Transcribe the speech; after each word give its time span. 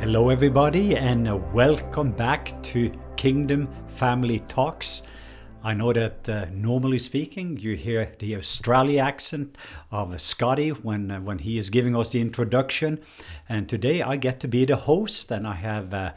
Hello, 0.00 0.30
everybody, 0.30 0.96
and 0.96 1.52
welcome 1.52 2.10
back 2.10 2.50
to 2.62 2.90
Kingdom 3.18 3.68
Family 3.86 4.38
Talks. 4.48 5.02
I 5.62 5.74
know 5.74 5.92
that 5.92 6.26
uh, 6.26 6.46
normally 6.50 6.98
speaking, 6.98 7.58
you 7.58 7.76
hear 7.76 8.10
the 8.18 8.34
Australia 8.36 9.02
accent 9.02 9.58
of 9.92 10.18
Scotty 10.18 10.70
when 10.70 11.10
uh, 11.10 11.20
when 11.20 11.40
he 11.40 11.58
is 11.58 11.68
giving 11.68 11.94
us 11.94 12.12
the 12.12 12.20
introduction, 12.22 12.98
and 13.46 13.68
today 13.68 14.00
I 14.00 14.16
get 14.16 14.40
to 14.40 14.48
be 14.48 14.64
the 14.64 14.76
host, 14.76 15.30
and 15.30 15.46
I 15.46 15.56
have. 15.56 15.92
Uh, 15.92 16.12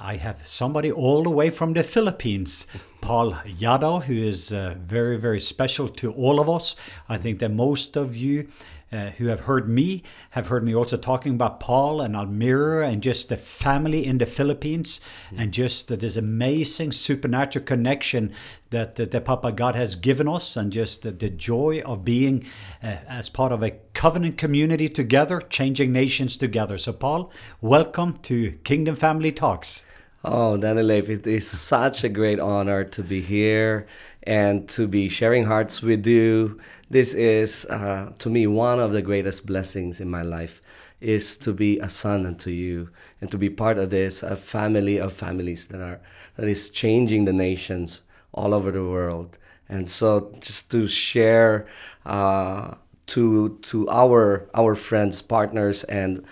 I 0.00 0.14
have 0.14 0.46
somebody 0.46 0.92
all 0.92 1.24
the 1.24 1.30
way 1.30 1.50
from 1.50 1.72
the 1.72 1.82
Philippines, 1.82 2.68
Paul 3.00 3.32
Yadav, 3.32 4.04
who 4.04 4.14
is 4.14 4.52
uh, 4.52 4.76
very, 4.78 5.16
very 5.16 5.40
special 5.40 5.88
to 5.88 6.12
all 6.12 6.38
of 6.38 6.48
us. 6.48 6.76
I 7.08 7.18
think 7.18 7.40
that 7.40 7.50
most 7.50 7.96
of 7.96 8.14
you 8.14 8.46
uh, 8.92 9.10
who 9.10 9.26
have 9.26 9.40
heard 9.40 9.68
me 9.68 10.02
have 10.30 10.48
heard 10.48 10.64
me 10.64 10.74
also 10.74 10.96
talking 10.96 11.34
about 11.34 11.60
Paul 11.60 12.00
and 12.00 12.16
Almira 12.16 12.88
and 12.88 13.02
just 13.02 13.28
the 13.28 13.36
family 13.36 14.04
in 14.06 14.18
the 14.18 14.26
Philippines 14.26 15.00
and 15.36 15.52
just 15.52 15.88
this 15.88 16.16
amazing 16.16 16.92
supernatural 16.92 17.64
connection 17.64 18.32
that, 18.70 18.96
that, 18.96 19.10
that 19.10 19.24
Papa 19.24 19.52
God 19.52 19.74
has 19.74 19.94
given 19.94 20.28
us 20.28 20.56
and 20.56 20.72
just 20.72 21.02
the, 21.02 21.10
the 21.10 21.30
joy 21.30 21.82
of 21.84 22.04
being 22.04 22.44
uh, 22.82 22.96
as 23.08 23.28
part 23.28 23.52
of 23.52 23.62
a 23.62 23.72
covenant 23.92 24.38
community 24.38 24.88
together, 24.88 25.40
changing 25.40 25.92
nations 25.92 26.36
together. 26.36 26.78
So, 26.78 26.92
Paul, 26.92 27.30
welcome 27.60 28.14
to 28.22 28.52
Kingdom 28.64 28.96
Family 28.96 29.32
Talks. 29.32 29.84
Oh, 30.24 30.56
Daddy 30.56 30.82
Leif, 30.82 31.08
it 31.08 31.26
is 31.26 31.46
such 31.46 32.02
a 32.02 32.08
great 32.08 32.40
honor 32.40 32.84
to 32.84 33.02
be 33.02 33.20
here 33.20 33.86
and 34.28 34.68
to 34.68 34.86
be 34.86 35.08
sharing 35.08 35.46
hearts 35.46 35.80
with 35.80 36.06
you. 36.06 36.60
This 36.90 37.14
is, 37.14 37.64
uh, 37.70 38.12
to 38.18 38.28
me, 38.28 38.46
one 38.46 38.78
of 38.78 38.92
the 38.92 39.00
greatest 39.00 39.46
blessings 39.46 40.02
in 40.02 40.10
my 40.10 40.20
life 40.20 40.60
is 41.00 41.38
to 41.38 41.54
be 41.54 41.78
a 41.78 41.88
son 41.88 42.26
unto 42.26 42.50
you 42.50 42.90
and 43.22 43.30
to 43.30 43.38
be 43.38 43.48
part 43.48 43.78
of 43.78 43.88
this 43.88 44.22
a 44.22 44.36
family 44.36 45.00
of 45.00 45.14
families 45.14 45.68
that 45.68 45.80
are 45.80 46.00
that 46.36 46.46
is 46.46 46.68
changing 46.68 47.24
the 47.24 47.32
nations 47.32 48.02
all 48.34 48.52
over 48.52 48.70
the 48.70 48.84
world. 48.84 49.38
And 49.66 49.88
so, 49.88 50.36
just 50.40 50.70
to 50.72 50.88
share 50.88 51.66
uh, 52.04 52.74
to 53.06 53.58
to 53.70 53.88
our 53.88 54.48
our 54.54 54.74
friends, 54.74 55.22
partners, 55.22 55.84
and 55.84 56.22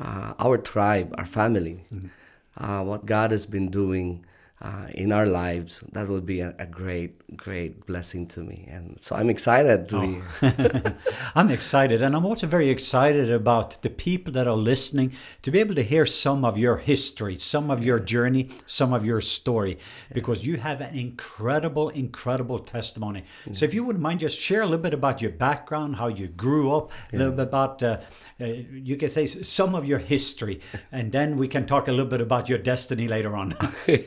uh, 0.00 0.32
our 0.38 0.56
tribe, 0.56 1.14
our 1.18 1.26
family. 1.26 1.84
Mm-hmm 1.92 2.08
uh, 2.56 2.82
what 2.82 3.06
God 3.06 3.30
has 3.30 3.46
been 3.46 3.70
doing 3.70 4.24
uh, 4.62 4.86
in 4.94 5.10
our 5.10 5.26
lives, 5.26 5.80
that 5.90 6.08
would 6.08 6.24
be 6.24 6.38
a, 6.38 6.54
a, 6.56 6.66
great, 6.66 7.36
great 7.36 7.84
blessing 7.84 8.28
to 8.28 8.40
me. 8.40 8.64
And 8.70 8.98
so 9.00 9.16
I'm 9.16 9.28
excited 9.28 9.88
to 9.88 9.96
oh. 9.96 10.00
be 10.00 10.22
here. 10.40 10.96
I'm 11.34 11.50
excited. 11.50 12.00
And 12.00 12.14
I'm 12.14 12.24
also 12.24 12.46
very 12.46 12.70
excited 12.70 13.28
about 13.28 13.82
the 13.82 13.90
people 13.90 14.32
that 14.34 14.46
are 14.46 14.56
listening 14.56 15.14
to 15.42 15.50
be 15.50 15.58
able 15.58 15.74
to 15.74 15.82
hear 15.82 16.06
some 16.06 16.44
of 16.44 16.56
your 16.56 16.76
history, 16.76 17.36
some 17.38 17.72
of 17.72 17.82
your 17.82 17.98
journey, 17.98 18.50
some 18.64 18.92
of 18.92 19.04
your 19.04 19.20
story, 19.20 19.78
because 20.14 20.46
you 20.46 20.58
have 20.58 20.80
an 20.80 20.94
incredible, 20.94 21.88
incredible 21.88 22.60
testimony. 22.60 23.24
Mm-hmm. 23.40 23.54
So 23.54 23.64
if 23.64 23.74
you 23.74 23.82
wouldn't 23.82 24.02
mind, 24.02 24.20
just 24.20 24.38
share 24.38 24.62
a 24.62 24.66
little 24.66 24.78
bit 24.78 24.94
about 24.94 25.20
your 25.20 25.32
background, 25.32 25.96
how 25.96 26.06
you 26.06 26.28
grew 26.28 26.72
up, 26.72 26.92
a 27.12 27.16
little 27.16 27.32
bit 27.32 27.48
about, 27.48 27.82
uh, 27.82 27.98
uh, 28.40 28.44
you 28.44 28.96
can 28.96 29.08
say 29.08 29.26
some 29.26 29.74
of 29.74 29.88
your 29.88 29.98
history, 29.98 30.60
and 30.92 31.10
then 31.10 31.36
we 31.36 31.48
can 31.48 31.66
talk 31.66 31.88
a 31.88 31.90
little 31.90 32.06
bit 32.06 32.20
about 32.20 32.48
your 32.48 32.58
destiny 32.58 33.08
later 33.08 33.34
on. 33.34 33.56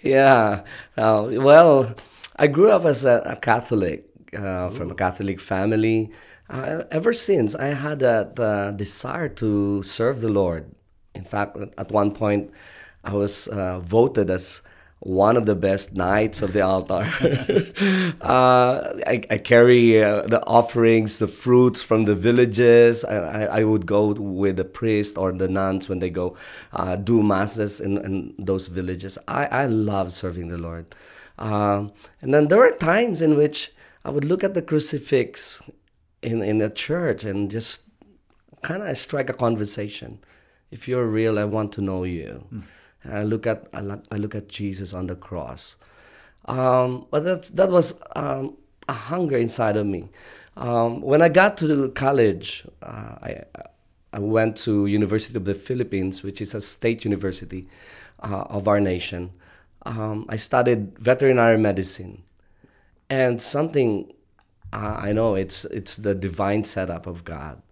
yeah. 0.00 0.64
Uh, 0.96 1.28
well, 1.30 1.94
I 2.36 2.46
grew 2.46 2.70
up 2.70 2.84
as 2.84 3.04
a, 3.04 3.22
a 3.26 3.36
Catholic 3.36 4.06
uh, 4.36 4.70
from 4.70 4.90
a 4.90 4.94
Catholic 4.94 5.40
family. 5.40 6.10
Uh, 6.48 6.84
ever 6.90 7.12
since, 7.12 7.54
I 7.54 7.66
had 7.66 8.00
that 8.00 8.38
uh, 8.38 8.72
desire 8.72 9.28
to 9.28 9.82
serve 9.82 10.20
the 10.20 10.28
Lord. 10.28 10.70
In 11.14 11.24
fact, 11.24 11.56
at 11.78 11.90
one 11.90 12.12
point, 12.12 12.50
I 13.04 13.14
was 13.14 13.48
uh, 13.48 13.80
voted 13.80 14.30
as 14.30 14.62
one 15.02 15.36
of 15.36 15.46
the 15.46 15.56
best 15.56 15.96
knights 15.96 16.42
of 16.42 16.52
the 16.52 16.60
altar. 16.60 17.02
uh, 18.20 18.92
I, 19.04 19.20
I, 19.30 19.38
carry 19.38 20.00
uh, 20.00 20.22
the 20.22 20.40
offerings, 20.46 21.18
the 21.18 21.26
fruits 21.26 21.82
from 21.82 22.04
the 22.04 22.14
villages. 22.14 23.04
I, 23.04 23.16
I, 23.16 23.44
I, 23.60 23.64
would 23.64 23.84
go 23.84 24.12
with 24.12 24.56
the 24.56 24.64
priest 24.64 25.18
or 25.18 25.32
the 25.32 25.48
nuns 25.48 25.88
when 25.88 25.98
they 25.98 26.08
go 26.08 26.36
uh, 26.72 26.94
do 26.94 27.20
masses 27.20 27.80
in, 27.80 27.98
in, 27.98 28.34
those 28.38 28.68
villages. 28.68 29.18
I, 29.26 29.46
I 29.46 29.66
love 29.66 30.12
serving 30.12 30.48
the 30.48 30.58
Lord. 30.58 30.94
Um, 31.36 31.92
and 32.20 32.32
then 32.32 32.46
there 32.46 32.58
were 32.58 32.70
times 32.70 33.20
in 33.22 33.36
which 33.36 33.72
I 34.04 34.10
would 34.10 34.24
look 34.24 34.44
at 34.44 34.54
the 34.54 34.62
crucifix 34.62 35.60
in, 36.22 36.42
in 36.42 36.62
a 36.62 36.70
church 36.70 37.24
and 37.24 37.50
just 37.50 37.82
kind 38.62 38.84
of 38.84 38.96
strike 38.96 39.30
a 39.30 39.34
conversation. 39.34 40.20
If 40.70 40.86
you're 40.86 41.08
real, 41.08 41.40
I 41.40 41.44
want 41.44 41.72
to 41.72 41.80
know 41.80 42.04
you. 42.04 42.44
Mm 42.54 42.62
and 43.04 43.14
I 43.14 43.22
look 43.22 43.46
at 43.46 43.66
I 43.72 43.80
look, 43.80 44.04
I 44.10 44.16
look 44.16 44.34
at 44.34 44.48
Jesus 44.48 44.94
on 44.94 45.06
the 45.06 45.16
cross. 45.16 45.76
Um, 46.46 47.06
but 47.10 47.24
that's 47.24 47.50
that 47.50 47.70
was 47.70 48.00
um, 48.16 48.56
a 48.88 48.92
hunger 48.92 49.36
inside 49.36 49.76
of 49.76 49.86
me. 49.86 50.08
Um, 50.56 51.00
when 51.00 51.22
I 51.22 51.28
got 51.28 51.56
to 51.58 51.88
college, 51.90 52.66
uh, 52.82 53.16
I 53.22 53.44
I 54.12 54.18
went 54.18 54.56
to 54.58 54.86
University 54.86 55.36
of 55.36 55.44
the 55.44 55.54
Philippines, 55.54 56.22
which 56.22 56.40
is 56.40 56.54
a 56.54 56.60
state 56.60 57.04
university 57.04 57.68
uh, 58.20 58.44
of 58.48 58.68
our 58.68 58.80
nation. 58.80 59.30
Um, 59.84 60.26
I 60.28 60.36
studied 60.36 60.98
veterinary 60.98 61.58
medicine, 61.58 62.22
and 63.08 63.40
something 63.40 64.12
uh, 64.72 64.96
I 64.98 65.12
know 65.12 65.34
it's 65.34 65.64
it's 65.66 65.96
the 65.96 66.14
divine 66.14 66.64
setup 66.64 67.06
of 67.06 67.24
God. 67.24 67.62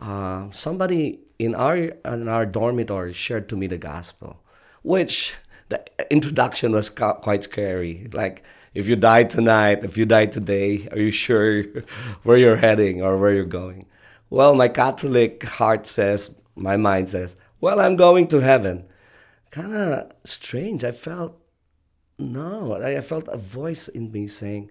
Uh, 0.00 0.50
somebody 0.50 1.20
in 1.38 1.54
our 1.54 1.76
in 1.76 2.28
our 2.28 2.46
dormitory 2.46 3.12
shared 3.12 3.48
to 3.50 3.56
me 3.56 3.66
the 3.66 3.78
gospel 3.78 4.42
which 4.82 5.34
the 5.68 5.82
introduction 6.10 6.72
was 6.72 6.90
quite 6.90 7.44
scary. 7.44 8.08
Like, 8.12 8.42
if 8.74 8.86
you 8.88 8.96
die 8.96 9.24
tonight, 9.24 9.84
if 9.84 9.96
you 9.96 10.06
die 10.06 10.26
today, 10.26 10.88
are 10.90 10.98
you 10.98 11.10
sure 11.10 11.64
where 12.22 12.38
you're 12.38 12.56
heading 12.56 13.02
or 13.02 13.16
where 13.18 13.32
you're 13.32 13.44
going? 13.44 13.84
Well, 14.30 14.54
my 14.54 14.68
Catholic 14.68 15.42
heart 15.42 15.86
says, 15.86 16.34
my 16.56 16.76
mind 16.76 17.10
says, 17.10 17.36
well, 17.60 17.80
I'm 17.80 17.96
going 17.96 18.28
to 18.28 18.40
heaven. 18.40 18.84
Kind 19.50 19.74
of 19.74 20.12
strange. 20.24 20.84
I 20.84 20.92
felt, 20.92 21.38
no, 22.18 22.74
I 22.74 23.00
felt 23.02 23.28
a 23.28 23.36
voice 23.36 23.88
in 23.88 24.10
me 24.10 24.26
saying, 24.26 24.70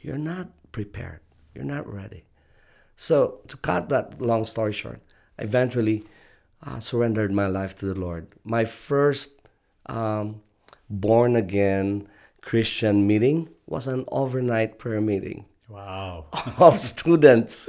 you're 0.00 0.18
not 0.18 0.48
prepared. 0.72 1.20
You're 1.54 1.64
not 1.64 1.92
ready. 1.92 2.24
So, 2.96 3.40
to 3.48 3.56
cut 3.56 3.88
that 3.90 4.20
long 4.20 4.46
story 4.46 4.72
short, 4.72 5.02
I 5.38 5.42
eventually 5.42 6.04
uh, 6.64 6.78
surrendered 6.80 7.32
my 7.32 7.46
life 7.46 7.76
to 7.76 7.86
the 7.86 7.98
Lord. 7.98 8.28
My 8.44 8.64
first 8.64 9.41
um, 9.86 10.42
born 10.88 11.36
again 11.36 12.08
Christian 12.40 13.06
meeting 13.06 13.48
was 13.66 13.86
an 13.86 14.04
overnight 14.08 14.78
prayer 14.78 15.00
meeting. 15.00 15.46
Wow. 15.68 16.26
of 16.58 16.78
students, 16.78 17.68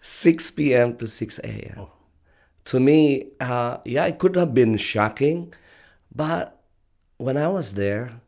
6 0.00 0.50
p.m. 0.52 0.96
to 0.96 1.06
6 1.06 1.38
a.m. 1.40 1.78
Oh. 1.78 1.90
To 2.64 2.80
me, 2.80 3.30
uh, 3.38 3.78
yeah, 3.84 4.06
it 4.06 4.18
could 4.18 4.34
have 4.34 4.52
been 4.52 4.76
shocking, 4.76 5.54
but 6.12 6.60
when 7.18 7.36
I 7.36 7.46
was 7.46 7.74
there, 7.74 8.20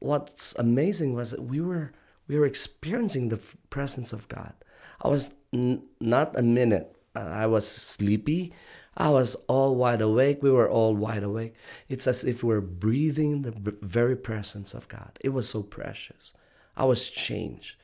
what's 0.00 0.54
amazing 0.56 1.14
was 1.14 1.30
that 1.30 1.42
we 1.42 1.60
were 1.60 1.92
we 2.28 2.38
were 2.38 2.46
experiencing 2.46 3.28
the 3.28 3.40
presence 3.70 4.12
of 4.12 4.28
God. 4.28 4.54
I 5.02 5.08
was 5.08 5.34
n- 5.52 5.82
not 6.00 6.38
a 6.38 6.42
minute. 6.42 6.94
I 7.14 7.46
was 7.46 7.66
sleepy. 7.68 8.52
I 8.96 9.10
was 9.10 9.34
all 9.48 9.74
wide 9.74 10.00
awake. 10.00 10.42
We 10.42 10.50
were 10.50 10.68
all 10.68 10.94
wide 10.94 11.22
awake. 11.22 11.54
It's 11.88 12.06
as 12.06 12.24
if 12.24 12.42
we 12.42 12.48
were 12.54 12.60
breathing 12.60 13.42
the 13.42 13.76
very 13.82 14.16
presence 14.16 14.74
of 14.74 14.88
God. 14.88 15.18
It 15.20 15.30
was 15.30 15.48
so 15.48 15.62
precious. 15.62 16.32
I 16.76 16.84
was 16.84 17.10
changed 17.10 17.76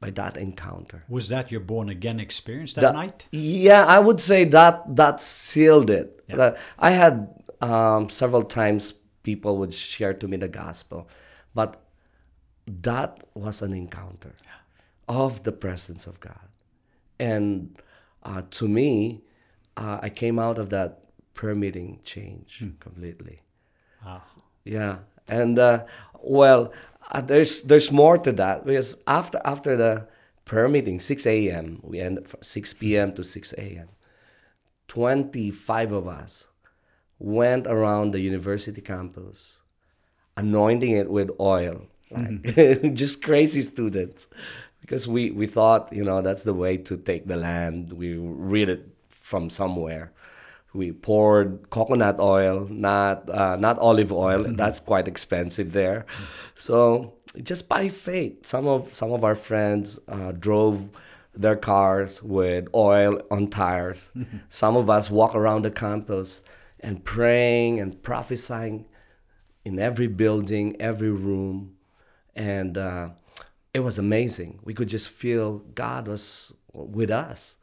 by 0.00 0.10
that 0.10 0.36
encounter. 0.36 1.04
Was 1.08 1.28
that 1.28 1.50
your 1.50 1.60
born 1.60 1.88
again 1.88 2.18
experience 2.20 2.74
that, 2.74 2.80
that 2.82 2.94
night? 2.94 3.26
Yeah, 3.30 3.86
I 3.86 4.00
would 4.00 4.20
say 4.20 4.44
that 4.44 4.96
that 4.96 5.20
sealed 5.20 5.90
it. 5.90 6.24
Yeah. 6.28 6.56
I 6.78 6.90
had 6.90 7.42
um, 7.60 8.08
several 8.08 8.42
times 8.42 8.94
people 9.22 9.56
would 9.58 9.72
share 9.72 10.12
to 10.14 10.26
me 10.26 10.36
the 10.36 10.48
gospel, 10.48 11.08
but 11.54 11.80
that 12.66 13.22
was 13.34 13.62
an 13.62 13.72
encounter 13.74 14.34
yeah. 14.44 14.50
of 15.08 15.44
the 15.44 15.52
presence 15.52 16.06
of 16.06 16.18
God, 16.18 16.48
and 17.20 17.78
uh, 18.24 18.42
to 18.50 18.66
me 18.66 19.22
uh, 19.76 19.98
I 20.02 20.08
came 20.08 20.38
out 20.38 20.58
of 20.58 20.70
that 20.70 21.04
prayer 21.34 21.54
meeting 21.54 22.00
changed 22.04 22.60
hmm. 22.60 22.70
completely. 22.78 23.42
Wow. 24.04 24.22
Yeah, 24.64 24.98
and 25.28 25.58
uh, 25.58 25.84
well, 26.22 26.72
uh, 27.10 27.20
there's 27.20 27.62
there's 27.62 27.90
more 27.90 28.18
to 28.18 28.32
that 28.32 28.64
because 28.64 29.02
after 29.06 29.40
after 29.44 29.76
the 29.76 30.08
prayer 30.44 30.68
meeting, 30.68 31.00
6 31.00 31.26
a.m. 31.26 31.80
We 31.82 32.00
end 32.00 32.26
6 32.40 32.74
p.m. 32.74 33.12
to 33.14 33.24
6 33.24 33.52
a.m. 33.54 33.88
25 34.88 35.92
of 35.92 36.06
us 36.06 36.48
went 37.18 37.66
around 37.66 38.10
the 38.10 38.20
university 38.20 38.80
campus, 38.80 39.60
anointing 40.36 40.90
it 40.90 41.08
with 41.08 41.30
oil, 41.40 41.86
like 42.10 42.42
mm-hmm. 42.42 42.94
just 43.02 43.22
crazy 43.22 43.62
students, 43.62 44.28
because 44.80 45.08
we 45.08 45.30
we 45.30 45.46
thought 45.46 45.92
you 45.92 46.04
know 46.04 46.20
that's 46.20 46.42
the 46.42 46.54
way 46.54 46.76
to 46.76 46.96
take 46.96 47.26
the 47.26 47.36
land. 47.36 47.92
We 47.92 48.14
read 48.16 48.68
it 48.68 48.91
from 49.32 49.48
somewhere. 49.48 50.12
we 50.74 50.92
poured 50.92 51.48
coconut 51.70 52.18
oil, 52.20 52.66
not 52.70 53.16
uh, 53.40 53.56
not 53.56 53.78
olive 53.78 54.12
oil. 54.12 54.40
That's 54.60 54.80
quite 54.80 55.06
expensive 55.08 55.72
there. 55.72 56.00
So 56.54 57.14
just 57.50 57.68
by 57.68 57.88
faith, 57.88 58.34
some 58.46 58.66
of 58.74 58.92
some 59.00 59.10
of 59.16 59.24
our 59.28 59.34
friends 59.48 59.98
uh, 60.16 60.32
drove 60.32 60.76
their 61.44 61.56
cars 61.56 62.22
with 62.22 62.64
oil 62.74 63.12
on 63.30 63.48
tires. 63.48 64.12
some 64.48 64.76
of 64.76 64.86
us 64.96 65.10
walk 65.10 65.34
around 65.34 65.62
the 65.62 65.70
campus 65.84 66.44
and 66.80 67.04
praying 67.04 67.80
and 67.80 68.02
prophesying 68.02 68.86
in 69.64 69.78
every 69.78 70.08
building, 70.08 70.66
every 70.90 71.14
room, 71.28 71.56
and 72.34 72.76
uh, 72.76 73.06
it 73.72 73.80
was 73.80 73.98
amazing. 73.98 74.58
We 74.68 74.74
could 74.74 74.90
just 74.96 75.08
feel 75.08 75.48
God 75.74 76.06
was 76.06 76.52
with 76.72 77.10
us. 77.10 77.58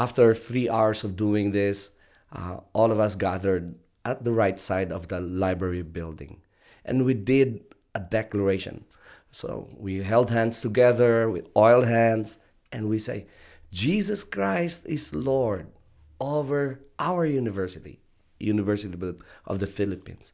After 0.00 0.34
three 0.34 0.66
hours 0.66 1.04
of 1.04 1.14
doing 1.14 1.50
this, 1.50 1.90
uh, 2.32 2.60
all 2.72 2.90
of 2.90 2.98
us 2.98 3.14
gathered 3.14 3.74
at 4.02 4.24
the 4.24 4.32
right 4.32 4.58
side 4.58 4.90
of 4.90 5.08
the 5.08 5.20
library 5.20 5.82
building, 5.82 6.40
and 6.86 7.04
we 7.04 7.12
did 7.12 7.60
a 7.94 8.00
declaration. 8.00 8.86
So 9.30 9.68
we 9.76 10.02
held 10.02 10.30
hands 10.30 10.62
together 10.62 11.28
with 11.28 11.50
oil 11.54 11.82
hands, 11.82 12.38
and 12.72 12.88
we 12.88 12.98
say, 12.98 13.26
Jesus 13.72 14.24
Christ 14.24 14.86
is 14.88 15.14
Lord 15.14 15.66
over 16.18 16.80
our 16.98 17.26
university, 17.26 18.00
University 18.38 18.96
of 19.44 19.58
the 19.58 19.66
Philippines. 19.66 20.32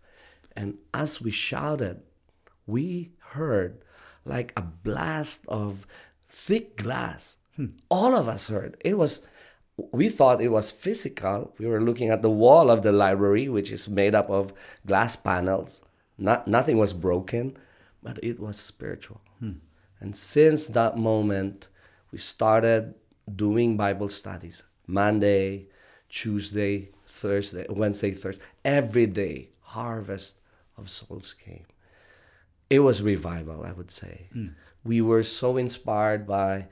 And 0.55 0.79
as 0.95 1.21
we 1.21 1.33
shouted, 1.33 2.03
we 2.69 3.11
heard 3.35 3.83
like 4.25 4.53
a 4.57 4.63
blast 4.63 5.45
of 5.49 5.89
thick 6.25 6.77
glass. 6.77 7.39
Hmm. 7.57 7.75
All 7.91 8.15
of 8.15 8.29
us 8.29 8.49
heard. 8.49 8.77
It 8.85 8.97
was 8.97 9.23
we 9.77 10.09
thought 10.09 10.41
it 10.41 10.49
was 10.49 10.71
physical. 10.71 11.55
We 11.59 11.67
were 11.67 11.83
looking 11.83 12.09
at 12.09 12.23
the 12.23 12.31
wall 12.31 12.71
of 12.71 12.83
the 12.83 12.93
library, 12.93 13.49
which 13.49 13.71
is 13.71 13.89
made 13.89 14.15
up 14.15 14.31
of 14.31 14.53
glass 14.87 15.17
panels. 15.17 15.83
Not, 16.19 16.49
nothing 16.49 16.79
was 16.79 16.93
broken, 16.93 17.57
but 18.03 18.19
it 18.23 18.41
was 18.41 18.59
spiritual. 18.59 19.21
Hmm. 19.39 19.59
And 20.01 20.17
since 20.17 20.69
that 20.69 20.97
moment, 20.97 21.69
we 22.11 22.19
started 22.19 22.95
doing 23.35 23.77
Bible 23.77 24.09
studies 24.09 24.63
Monday, 24.87 25.67
Tuesday, 26.09 26.91
Thursday, 27.07 27.67
Wednesday, 27.69 28.13
Thursday. 28.13 28.45
Every 28.65 29.07
day, 29.07 29.51
harvest 29.61 30.39
of 30.79 30.91
souls 30.91 31.35
came. 31.35 31.67
It 32.71 32.81
was 32.81 33.03
revival, 33.03 33.65
I 33.65 33.73
would 33.73 33.91
say. 33.91 34.29
Hmm. 34.33 34.49
We 34.85 35.03
were 35.03 35.23
so 35.23 35.57
inspired 35.57 36.27
by 36.27 36.69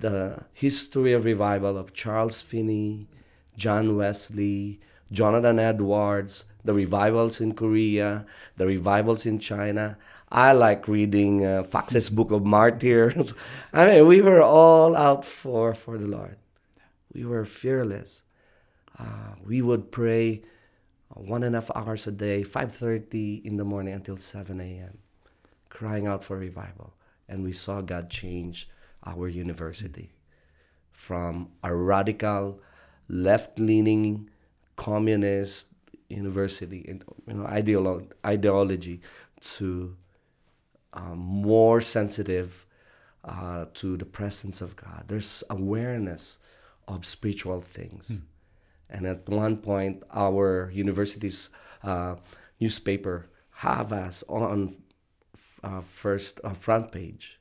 the 0.00 0.44
history 0.52 1.12
of 1.12 1.24
revival 1.24 1.76
of 1.78 1.94
Charles 1.94 2.40
Finney, 2.40 3.08
John 3.56 3.96
Wesley, 3.96 4.80
Jonathan 5.10 5.58
Edwards, 5.58 6.44
the 6.64 6.74
revivals 6.74 7.40
in 7.40 7.54
Korea, 7.54 8.26
the 8.56 8.66
revivals 8.66 9.24
in 9.24 9.38
China. 9.38 9.96
I 10.30 10.52
like 10.52 10.88
reading 10.88 11.44
uh, 11.44 11.62
Foxe's 11.62 12.10
Book 12.10 12.32
of 12.32 12.44
Martyrs. 12.44 13.32
I 13.72 13.86
mean, 13.86 14.06
we 14.06 14.20
were 14.20 14.42
all 14.42 14.96
out 14.96 15.24
for, 15.24 15.74
for 15.74 15.96
the 15.96 16.08
Lord. 16.08 16.36
We 17.14 17.24
were 17.24 17.44
fearless. 17.44 18.24
Uh, 18.98 19.34
we 19.44 19.62
would 19.62 19.92
pray 19.92 20.42
one 21.08 21.42
and 21.42 21.54
a 21.54 21.60
half 21.60 21.70
hours 21.74 22.06
a 22.06 22.12
day, 22.12 22.42
5.30 22.42 23.44
in 23.44 23.56
the 23.56 23.64
morning 23.64 23.94
until 23.94 24.18
7 24.18 24.60
a.m., 24.60 24.98
crying 25.70 26.06
out 26.06 26.24
for 26.24 26.36
revival. 26.36 26.94
And 27.28 27.42
we 27.42 27.52
saw 27.52 27.80
God 27.80 28.10
change 28.10 28.68
our 29.06 29.28
university 29.28 30.12
from 30.90 31.48
a 31.62 31.74
radical, 31.74 32.60
left-leaning, 33.08 34.28
communist 34.74 35.68
university, 36.08 36.84
and 36.88 37.04
you 37.26 37.34
know, 37.34 37.46
ideolo- 37.46 38.10
ideology 38.24 39.00
to 39.40 39.96
um, 40.92 41.18
more 41.18 41.80
sensitive 41.80 42.66
uh, 43.24 43.66
to 43.74 43.96
the 43.96 44.04
presence 44.04 44.60
of 44.60 44.76
God. 44.76 45.04
There's 45.08 45.44
awareness 45.50 46.38
of 46.88 47.04
spiritual 47.04 47.60
things. 47.60 48.08
Hmm. 48.08 48.24
And 48.88 49.06
at 49.06 49.28
one 49.28 49.56
point, 49.56 50.04
our 50.12 50.70
university's 50.72 51.50
uh, 51.82 52.16
newspaper 52.60 53.26
have 53.50 53.92
us 53.92 54.22
on 54.28 54.76
uh, 55.62 55.80
first 55.80 56.40
uh, 56.44 56.50
front 56.50 56.92
page 56.92 57.40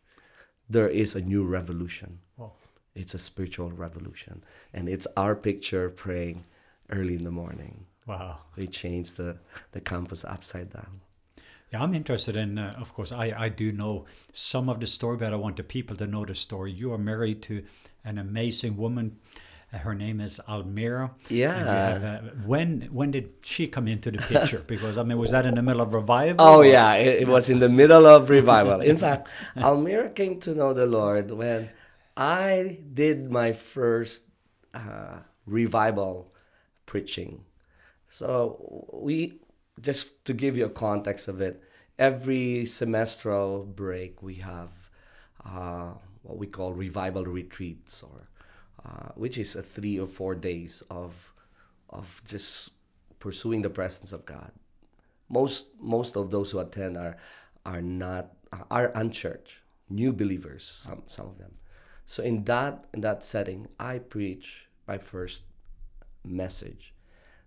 there 0.70 0.90
is 0.90 1.16
a 1.16 1.22
new 1.22 1.44
revolution. 1.44 2.20
Oh. 2.40 2.52
It's 2.96 3.14
a 3.14 3.20
spiritual 3.20 3.72
revolution. 3.72 4.44
And 4.74 4.88
it's 4.90 5.08
our 5.18 5.36
picture 5.36 5.90
praying 5.90 6.46
early 6.90 7.16
in 7.16 7.24
the 7.24 7.32
morning. 7.32 7.86
Wow. 8.08 8.38
We 8.56 8.68
changed 8.68 9.18
the, 9.18 9.38
the 9.72 9.82
campus 9.82 10.24
upside 10.24 10.72
down. 10.72 11.02
Yeah, 11.72 11.82
I'm 11.82 11.96
interested 11.96 12.36
in, 12.36 12.58
uh, 12.58 12.72
of 12.80 12.94
course, 12.94 13.12
I, 13.12 13.34
I 13.36 13.50
do 13.50 13.72
know 13.72 14.06
some 14.32 14.70
of 14.70 14.80
the 14.80 14.88
story, 14.88 15.18
but 15.18 15.34
I 15.34 15.36
want 15.36 15.58
the 15.58 15.64
people 15.64 15.96
to 15.98 16.08
know 16.08 16.24
the 16.24 16.36
story. 16.36 16.72
You 16.72 16.94
are 16.94 16.98
married 16.98 17.42
to 17.44 17.64
an 18.04 18.18
amazing 18.18 18.78
woman 18.78 19.18
her 19.77 19.94
name 19.94 20.22
is 20.22 20.39
Almira. 20.48 21.12
Yeah. 21.30 21.54
Have, 21.54 22.04
uh, 22.04 22.30
when 22.45 22.89
when 22.92 23.12
did 23.12 23.30
she 23.44 23.68
come 23.68 23.88
into 23.88 24.12
the 24.12 24.19
picture? 24.19 24.63
Because 24.68 24.98
I 24.98 25.04
mean, 25.04 25.18
was 25.18 25.31
that 25.31 25.45
in 25.45 25.56
the 25.56 25.62
middle 25.62 25.81
of 25.81 25.94
revival? 25.94 26.45
Oh 26.45 26.60
or? 26.60 26.66
yeah, 26.66 26.94
it, 26.95 27.24
it, 27.24 27.27
was 27.27 27.50
in 27.50 27.60
the 27.60 27.69
middle 27.69 28.06
of 28.06 28.30
revival. 28.30 28.81
In 28.81 28.98
fact, 28.98 29.27
Almira 29.57 30.10
came 30.10 30.39
to 30.42 30.56
know 30.56 30.74
the 30.74 30.86
Lord 30.86 31.31
when 31.31 31.69
I 32.18 32.80
did 32.94 33.31
my 33.31 33.51
first 33.51 34.24
uh, 34.74 35.19
revival 35.45 36.33
preaching. 36.86 37.45
So 38.10 38.89
we 38.94 39.39
just 39.81 40.24
to 40.25 40.33
give 40.33 40.57
you 40.57 40.66
a 40.66 40.69
context 40.69 41.28
of 41.28 41.42
it, 41.42 41.62
every 42.00 42.63
semestral 42.63 43.66
break 43.66 44.21
we 44.21 44.36
have 44.36 44.89
uh, 45.45 45.94
what 46.24 46.38
we 46.38 46.48
call 46.48 46.74
revival 46.74 47.25
retreats 47.25 48.04
or 48.04 48.28
uh, 48.86 49.10
which 49.16 49.38
is 49.38 49.56
a 49.56 49.62
three 49.62 50.00
or 50.00 50.08
four 50.08 50.36
days 50.36 50.84
of 50.90 51.34
of 51.90 52.22
just 52.26 52.72
pursuing 53.20 53.62
the 53.62 53.70
presence 53.70 54.14
of 54.14 54.26
God. 54.26 54.52
Most 55.30 55.70
most 55.80 56.16
of 56.16 56.30
those 56.30 56.52
who 56.52 56.60
attend 56.60 56.98
are 56.98 57.18
are 57.66 57.82
not 57.82 58.34
are 58.70 58.92
unchurched, 58.94 59.60
new 59.90 60.14
believers. 60.14 60.64
Some 60.64 61.04
some 61.08 61.28
of 61.28 61.38
them. 61.40 61.56
So 62.06 62.22
in 62.22 62.44
that 62.44 62.86
in 62.94 63.02
that 63.02 63.24
setting, 63.24 63.68
I 63.80 63.98
preach 64.00 64.68
my 64.88 65.00
first 65.00 65.42
message. 66.24 66.94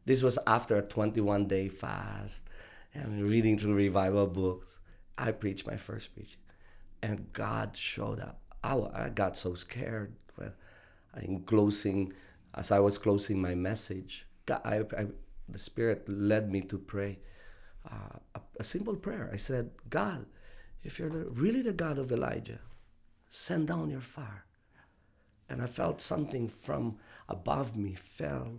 This 0.04 0.22
was 0.22 0.38
after 0.46 0.76
a 0.76 0.82
21 0.82 1.46
day 1.46 1.68
fast 1.68 2.48
and 2.94 3.22
reading 3.22 3.58
through 3.58 3.74
revival 3.74 4.26
books. 4.26 4.80
I 5.16 5.32
preached 5.32 5.66
my 5.66 5.76
first 5.76 6.14
preach, 6.14 6.38
and 7.02 7.32
God 7.32 7.76
showed 7.76 8.18
up. 8.18 8.40
I, 8.64 8.74
I 8.92 9.08
got 9.10 9.36
so 9.36 9.54
scared 9.54 10.14
in 11.22 11.42
closing, 11.42 12.12
as 12.54 12.70
I 12.70 12.80
was 12.80 12.98
closing 12.98 13.40
my 13.40 13.54
message, 13.54 14.26
God, 14.46 14.60
I, 14.64 14.78
I, 14.96 15.06
the 15.48 15.58
Spirit 15.58 16.08
led 16.08 16.50
me 16.50 16.60
to 16.62 16.78
pray 16.78 17.18
uh, 17.90 18.18
a, 18.34 18.40
a, 18.60 18.64
simple 18.64 18.96
prayer. 18.96 19.30
I 19.32 19.36
said, 19.36 19.70
God, 19.88 20.26
if 20.82 20.98
you're 20.98 21.08
the, 21.08 21.30
really 21.30 21.62
the 21.62 21.72
God 21.72 21.98
of 21.98 22.12
Elijah, 22.12 22.60
send 23.28 23.68
down 23.68 23.90
your 23.90 24.00
fire. 24.00 24.44
And 25.48 25.62
I 25.62 25.66
felt 25.66 26.00
something 26.00 26.48
from 26.48 26.98
above 27.28 27.76
me 27.76 27.94
fell 27.94 28.58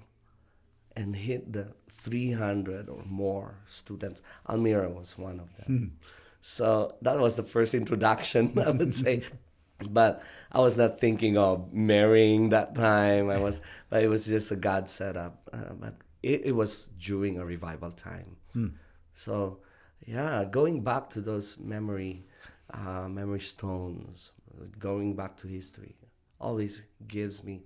and 0.95 1.15
hit 1.15 1.53
the 1.53 1.73
300 1.89 2.89
or 2.89 3.03
more 3.05 3.59
students. 3.67 4.21
Almira 4.47 4.89
was 4.89 5.17
one 5.17 5.39
of 5.39 5.55
them. 5.57 5.65
Hmm. 5.65 6.05
So 6.41 6.95
that 7.01 7.19
was 7.19 7.35
the 7.35 7.43
first 7.43 7.73
introduction, 7.73 8.57
I 8.65 8.71
would 8.71 8.93
say, 8.93 9.23
but 9.87 10.21
I 10.51 10.59
was 10.59 10.77
not 10.77 10.99
thinking 10.99 11.37
of 11.37 11.73
marrying 11.73 12.49
that 12.49 12.75
time. 12.75 13.29
I 13.29 13.39
was, 13.39 13.61
but 13.89 14.03
it 14.03 14.07
was 14.07 14.25
just 14.25 14.51
a 14.51 14.55
God 14.55 14.89
setup. 14.89 15.49
Uh, 15.53 15.73
but 15.73 15.95
it, 16.23 16.41
it 16.45 16.51
was 16.51 16.87
during 16.99 17.37
a 17.37 17.45
revival 17.45 17.91
time. 17.91 18.37
Hmm. 18.53 18.67
So, 19.13 19.59
yeah, 20.05 20.45
going 20.45 20.81
back 20.83 21.09
to 21.11 21.21
those 21.21 21.57
memory, 21.57 22.25
uh, 22.73 23.07
memory 23.09 23.39
stones, 23.39 24.31
going 24.77 25.15
back 25.15 25.37
to 25.37 25.47
history, 25.47 25.95
always 26.39 26.83
gives 27.07 27.43
me 27.43 27.63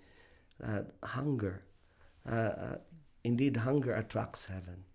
that 0.60 0.91
hunger. 1.03 1.63
Uh, 2.29 2.36
uh, 2.36 2.77
indeed, 3.24 3.58
hunger 3.58 3.93
attracts 3.93 4.46
heaven. 4.46 4.86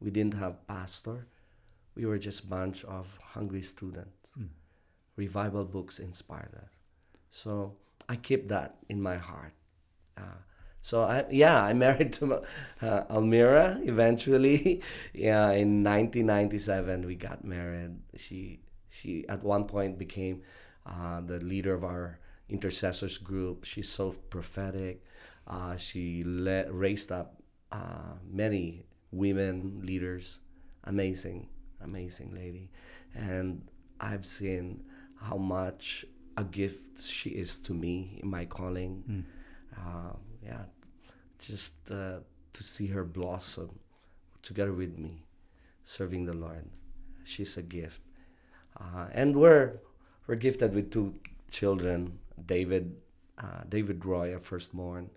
We 0.00 0.10
didn't 0.10 0.34
have 0.34 0.66
pastor. 0.66 1.26
We 1.94 2.06
were 2.06 2.18
just 2.18 2.48
bunch 2.48 2.84
of 2.84 3.18
hungry 3.34 3.62
students. 3.62 4.19
Revival 5.20 5.64
books 5.64 5.98
inspired 5.98 6.54
us. 6.64 6.72
So 7.28 7.76
I 8.08 8.16
keep 8.16 8.48
that 8.48 8.76
in 8.88 8.98
my 9.02 9.18
heart. 9.18 9.52
Uh, 10.16 10.40
so 10.82 11.02
I 11.02 11.24
yeah 11.30 11.62
I 11.62 11.72
married 11.74 12.12
to 12.18 12.42
uh, 12.80 13.04
Almira 13.10 13.80
eventually. 13.84 14.82
yeah, 15.12 15.52
in 15.52 15.84
1997 15.84 17.06
we 17.06 17.14
got 17.14 17.44
married. 17.44 18.00
She 18.16 18.60
she 18.88 19.28
at 19.28 19.44
one 19.44 19.64
point 19.64 19.98
became 19.98 20.42
uh, 20.86 21.20
the 21.20 21.38
leader 21.38 21.74
of 21.74 21.84
our 21.84 22.18
intercessors 22.48 23.18
group. 23.18 23.64
She's 23.64 23.88
so 23.88 24.12
prophetic. 24.30 25.04
Uh, 25.46 25.76
she 25.76 26.22
led, 26.22 26.70
raised 26.72 27.12
up 27.12 27.42
uh, 27.72 28.14
many 28.24 28.84
women 29.12 29.82
leaders, 29.84 30.40
amazing, 30.84 31.48
amazing 31.80 32.34
lady, 32.34 32.70
and 33.14 33.68
I've 34.00 34.24
seen 34.26 34.84
how 35.20 35.36
much 35.36 36.04
a 36.36 36.44
gift 36.44 37.02
she 37.02 37.30
is 37.30 37.58
to 37.58 37.74
me 37.74 38.18
in 38.22 38.28
my 38.30 38.44
calling. 38.44 39.04
Mm. 39.08 39.24
Uh, 39.76 40.16
yeah, 40.44 40.64
just 41.38 41.90
uh, 41.90 42.18
to 42.52 42.62
see 42.62 42.88
her 42.88 43.04
blossom 43.04 43.78
together 44.42 44.72
with 44.72 44.98
me, 44.98 45.24
serving 45.84 46.24
the 46.24 46.34
Lord. 46.34 46.66
She's 47.24 47.56
a 47.56 47.62
gift, 47.62 48.00
uh, 48.78 49.06
and 49.12 49.36
we're 49.36 49.80
we're 50.26 50.36
gifted 50.36 50.74
with 50.74 50.90
two 50.90 51.14
children. 51.50 52.18
David, 52.46 52.96
uh, 53.38 53.62
David 53.68 54.04
Roy, 54.04 54.32
our 54.32 54.40
firstborn, 54.40 55.10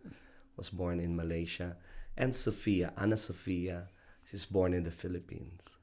was 0.57 0.69
born 0.69 0.99
in 0.99 1.15
Malaysia, 1.15 1.77
and 2.17 2.35
Sophia, 2.35 2.93
Anna 2.97 3.17
Sophia, 3.17 3.87
she's 4.25 4.45
born 4.45 4.73
in 4.73 4.83
the 4.83 4.91
Philippines. 4.91 5.77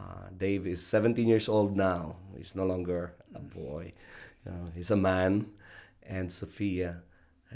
Uh, 0.00 0.28
Dave 0.36 0.66
is 0.66 0.86
17 0.86 1.28
years 1.28 1.48
old 1.48 1.76
now. 1.76 2.16
He's 2.36 2.56
no 2.56 2.66
longer 2.66 3.14
a 3.34 3.40
boy. 3.40 3.92
You 4.46 4.52
know, 4.52 4.72
he's 4.74 4.90
a 4.92 4.96
man. 4.96 5.46
And 6.04 6.32
Sophia, 6.32 7.02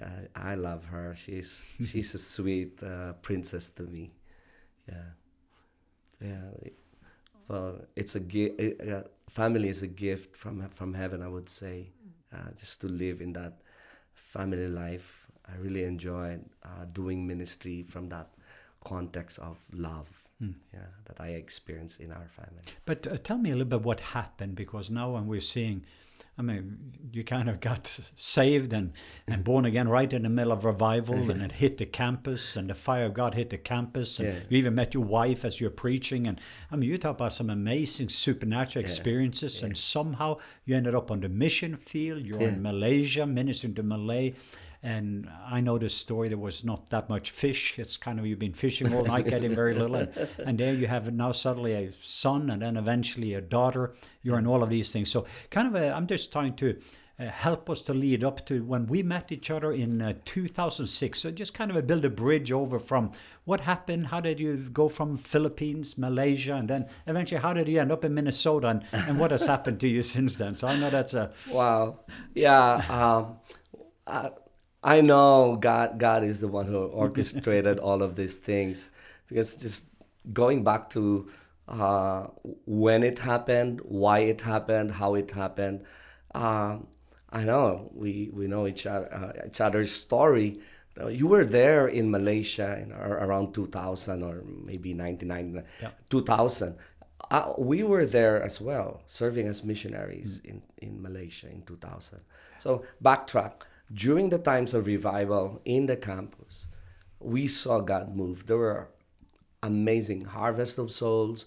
uh, 0.00 0.28
I 0.36 0.54
love 0.56 0.86
her. 0.86 1.14
She's 1.16 1.62
she's 1.86 2.14
a 2.14 2.18
sweet 2.18 2.82
uh, 2.82 3.14
princess 3.22 3.70
to 3.70 3.84
me. 3.84 4.12
Yeah, 4.88 5.10
yeah. 6.20 6.50
Well, 7.48 7.80
it's 7.96 8.14
a 8.16 8.20
gift. 8.20 8.60
Uh, 8.82 9.04
family 9.28 9.68
is 9.68 9.82
a 9.82 9.86
gift 9.88 10.36
from 10.36 10.68
from 10.70 10.94
heaven. 10.94 11.22
I 11.22 11.28
would 11.28 11.48
say, 11.48 11.90
uh, 12.32 12.52
just 12.56 12.80
to 12.82 12.88
live 12.88 13.20
in 13.20 13.32
that 13.34 13.60
family 14.14 14.68
life. 14.68 15.26
I 15.48 15.56
really 15.58 15.84
enjoyed 15.84 16.44
uh, 16.64 16.86
doing 16.92 17.26
ministry 17.26 17.82
from 17.82 18.08
that 18.10 18.28
context 18.84 19.38
of 19.40 19.58
love. 19.72 20.23
Mm. 20.44 20.54
Yeah, 20.72 20.80
that 21.06 21.20
I 21.20 21.28
experienced 21.44 22.00
in 22.00 22.10
our 22.12 22.28
family. 22.38 22.62
But 22.84 23.06
uh, 23.06 23.16
tell 23.16 23.38
me 23.38 23.50
a 23.50 23.54
little 23.54 23.78
bit 23.78 23.82
what 23.82 24.00
happened 24.00 24.54
because 24.56 24.90
now 24.90 25.10
when 25.14 25.26
we're 25.26 25.40
seeing, 25.40 25.84
I 26.38 26.42
mean, 26.42 26.92
you 27.12 27.22
kind 27.22 27.48
of 27.48 27.60
got 27.60 27.86
saved 28.16 28.72
and, 28.72 28.92
and 29.28 29.44
born 29.50 29.64
again 29.64 29.88
right 29.88 30.12
in 30.12 30.22
the 30.24 30.28
middle 30.28 30.52
of 30.52 30.64
revival, 30.64 31.30
and 31.30 31.40
it 31.42 31.52
hit 31.52 31.78
the 31.78 31.86
campus, 31.86 32.56
and 32.56 32.68
the 32.68 32.74
fire 32.74 33.06
of 33.06 33.14
God 33.14 33.34
hit 33.34 33.50
the 33.50 33.58
campus, 33.58 34.18
and 34.18 34.28
Yeah. 34.28 34.40
you 34.48 34.58
even 34.58 34.74
met 34.74 34.94
your 34.94 35.04
wife 35.04 35.44
as 35.44 35.60
you're 35.60 35.70
preaching, 35.70 36.26
and 36.26 36.40
I 36.72 36.76
mean, 36.76 36.90
you 36.90 36.98
talk 36.98 37.16
about 37.16 37.32
some 37.32 37.50
amazing 37.50 38.08
supernatural 38.08 38.82
Yeah. 38.82 38.86
experiences, 38.90 39.62
and 39.62 39.76
somehow 39.78 40.38
you 40.64 40.74
ended 40.76 40.94
up 40.94 41.10
on 41.10 41.20
the 41.20 41.28
mission 41.28 41.76
field. 41.76 42.24
You're 42.26 42.42
Yeah. 42.42 42.48
in 42.48 42.62
Malaysia 42.62 43.26
ministering 43.26 43.74
to 43.76 43.82
Malay. 43.84 44.34
And 44.84 45.30
I 45.50 45.62
know 45.62 45.78
the 45.78 45.88
story. 45.88 46.28
There 46.28 46.36
was 46.36 46.62
not 46.62 46.90
that 46.90 47.08
much 47.08 47.30
fish. 47.30 47.78
It's 47.78 47.96
kind 47.96 48.18
of 48.18 48.26
you've 48.26 48.38
been 48.38 48.52
fishing 48.52 48.94
all 48.94 49.02
night, 49.02 49.24
getting 49.24 49.54
very 49.54 49.72
little, 49.80 49.96
and, 49.96 50.28
and 50.38 50.58
there 50.58 50.74
you 50.74 50.86
have 50.86 51.10
now 51.10 51.32
suddenly 51.32 51.72
a 51.72 51.90
son, 51.90 52.50
and 52.50 52.60
then 52.60 52.76
eventually 52.76 53.32
a 53.32 53.40
daughter. 53.40 53.94
You're 54.22 54.38
in 54.38 54.46
all 54.46 54.62
of 54.62 54.68
these 54.68 54.92
things. 54.92 55.10
So 55.10 55.24
kind 55.48 55.74
of, 55.74 55.74
I'm 55.74 56.06
just 56.06 56.30
trying 56.30 56.54
to 56.56 56.76
uh, 57.18 57.26
help 57.26 57.70
us 57.70 57.80
to 57.80 57.94
lead 57.94 58.24
up 58.24 58.44
to 58.44 58.62
when 58.64 58.86
we 58.86 59.02
met 59.02 59.32
each 59.32 59.50
other 59.50 59.72
in 59.72 60.02
uh, 60.02 60.12
2006. 60.24 61.18
So 61.18 61.30
just 61.30 61.54
kind 61.54 61.70
of 61.70 61.78
a 61.78 61.82
build 61.82 62.04
a 62.04 62.10
bridge 62.10 62.52
over 62.52 62.78
from 62.78 63.12
what 63.44 63.60
happened. 63.60 64.08
How 64.08 64.20
did 64.20 64.38
you 64.38 64.56
go 64.56 64.88
from 64.88 65.16
Philippines, 65.16 65.96
Malaysia, 65.96 66.54
and 66.56 66.68
then 66.68 66.88
eventually 67.06 67.40
how 67.40 67.54
did 67.54 67.68
you 67.68 67.80
end 67.80 67.90
up 67.90 68.04
in 68.04 68.12
Minnesota, 68.14 68.68
and, 68.68 68.84
and 68.92 69.18
what 69.18 69.30
has 69.30 69.46
happened 69.46 69.80
to 69.80 69.88
you 69.88 70.02
since 70.14 70.36
then? 70.36 70.54
So 70.54 70.68
I 70.68 70.76
know 70.76 70.90
that's 70.90 71.14
a 71.14 71.32
Wow. 71.50 72.00
Yeah. 72.34 72.84
Um, 72.90 73.36
I, 74.06 74.30
I 74.84 75.00
know 75.00 75.56
God. 75.56 75.98
God 75.98 76.22
is 76.24 76.40
the 76.40 76.48
one 76.48 76.66
who 76.66 76.78
orchestrated 76.84 77.78
all 77.86 78.02
of 78.02 78.16
these 78.16 78.38
things, 78.38 78.90
because 79.28 79.56
just 79.56 79.86
going 80.32 80.62
back 80.62 80.90
to 80.90 81.28
uh, 81.68 82.26
when 82.66 83.02
it 83.02 83.18
happened, 83.20 83.80
why 83.82 84.18
it 84.20 84.42
happened, 84.42 84.92
how 84.92 85.14
it 85.14 85.30
happened. 85.30 85.84
Um, 86.34 86.86
I 87.32 87.42
know 87.44 87.90
we, 87.94 88.30
we 88.32 88.46
know 88.46 88.66
each 88.66 88.86
other, 88.86 89.08
uh, 89.12 89.32
each 89.48 89.60
other's 89.60 89.90
story. 89.90 90.60
Uh, 91.00 91.08
You 91.08 91.26
were 91.26 91.44
there 91.44 91.88
in 91.88 92.10
Malaysia 92.10 92.78
in 92.80 92.92
ar- 92.92 93.24
around 93.24 93.54
2000 93.54 94.22
or 94.22 94.44
maybe 94.64 94.92
99, 94.94 95.64
Yeah. 95.82 95.90
2000. 96.10 96.76
Uh, 97.30 97.54
we 97.58 97.82
were 97.82 98.04
there 98.04 98.40
as 98.42 98.60
well, 98.60 99.02
serving 99.06 99.48
as 99.48 99.64
missionaries 99.64 100.42
in, 100.44 100.62
in 100.78 101.00
Malaysia 101.00 101.48
in 101.50 101.62
2000. 101.62 102.20
So, 102.58 102.84
backtrack. 103.02 103.62
During 103.92 104.28
the 104.30 104.38
times 104.38 104.74
of 104.74 104.86
revival 104.86 105.60
in 105.64 105.86
the 105.86 105.96
campus, 105.96 106.66
we 107.20 107.46
saw 107.48 107.80
God 107.80 108.14
move. 108.16 108.46
There 108.46 108.56
were 108.56 108.88
amazing 109.62 110.24
harvest 110.24 110.78
of 110.78 110.90
souls. 110.92 111.46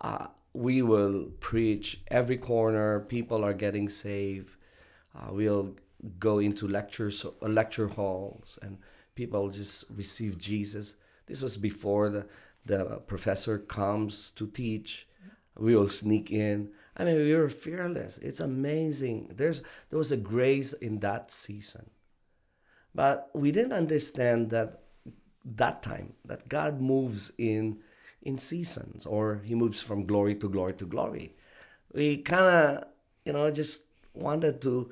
Uh, 0.00 0.28
we 0.52 0.82
will 0.82 1.30
preach 1.40 2.02
every 2.08 2.36
corner. 2.36 3.00
People 3.00 3.44
are 3.44 3.54
getting 3.54 3.88
saved. 3.88 4.56
Uh, 5.14 5.28
we'll 5.32 5.76
go 6.18 6.38
into 6.38 6.66
lectures, 6.66 7.24
uh, 7.24 7.46
lecture 7.46 7.88
halls, 7.88 8.58
and 8.62 8.78
people 9.14 9.48
just 9.50 9.84
receive 9.94 10.38
Jesus. 10.38 10.96
This 11.26 11.42
was 11.42 11.56
before 11.56 12.10
the 12.10 12.26
the 12.64 13.00
professor 13.06 13.58
comes 13.58 14.30
to 14.30 14.46
teach. 14.46 15.08
We 15.58 15.74
will 15.74 15.88
sneak 15.88 16.30
in. 16.30 16.70
I 16.96 17.04
mean, 17.04 17.16
we 17.16 17.34
were 17.34 17.48
fearless. 17.48 18.18
It's 18.18 18.40
amazing. 18.40 19.32
There's 19.34 19.62
there 19.90 19.98
was 19.98 20.12
a 20.12 20.16
grace 20.16 20.72
in 20.74 21.00
that 21.00 21.30
season, 21.30 21.90
but 22.94 23.30
we 23.34 23.50
didn't 23.50 23.72
understand 23.72 24.50
that 24.50 24.80
that 25.44 25.82
time 25.82 26.14
that 26.24 26.48
God 26.48 26.80
moves 26.80 27.32
in 27.38 27.78
in 28.20 28.38
seasons 28.38 29.06
or 29.06 29.42
he 29.44 29.54
moves 29.54 29.82
from 29.82 30.06
glory 30.06 30.34
to 30.36 30.48
glory 30.48 30.74
to 30.74 30.86
glory. 30.86 31.34
We 31.92 32.18
kind 32.18 32.44
of, 32.46 32.84
you 33.24 33.32
know, 33.32 33.50
just 33.50 33.84
wanted 34.14 34.60
to 34.62 34.90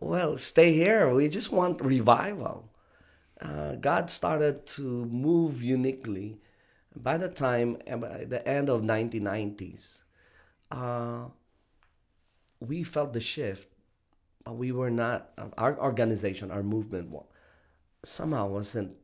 well, 0.00 0.38
stay 0.38 0.72
here. 0.72 1.12
We 1.14 1.28
just 1.28 1.52
want 1.52 1.82
revival. 1.82 2.70
Uh, 3.40 3.74
God 3.74 4.10
started 4.10 4.66
to 4.66 4.82
move 4.82 5.62
uniquely. 5.62 6.40
By 6.96 7.18
the 7.18 7.28
time, 7.28 7.78
by 7.86 8.24
the 8.24 8.46
end 8.48 8.68
of 8.68 8.82
1990s, 8.82 10.02
uh, 10.70 11.26
we 12.60 12.82
felt 12.82 13.12
the 13.12 13.20
shift, 13.20 13.68
but 14.44 14.54
we 14.54 14.72
were 14.72 14.90
not, 14.90 15.30
uh, 15.38 15.48
our 15.58 15.78
organization, 15.80 16.50
our 16.50 16.62
movement 16.62 17.10
somehow 18.04 18.48
wasn't 18.48 18.96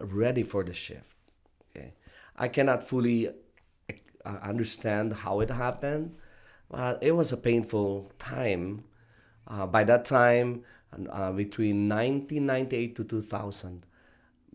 ready 0.00 0.42
for 0.42 0.64
the 0.64 0.72
shift. 0.74 1.16
Okay, 1.76 1.94
I 2.36 2.48
cannot 2.48 2.82
fully 2.82 3.28
uh, 4.24 4.38
understand 4.42 5.14
how 5.14 5.40
it 5.40 5.50
happened, 5.50 6.16
but 6.70 7.02
it 7.02 7.12
was 7.12 7.32
a 7.32 7.38
painful 7.38 8.12
time. 8.18 8.84
Uh, 9.48 9.66
by 9.66 9.84
that 9.84 10.04
time, 10.04 10.64
uh, 11.10 11.32
between 11.32 11.88
1998 11.88 12.96
to 12.96 13.04
2000, 13.04 13.86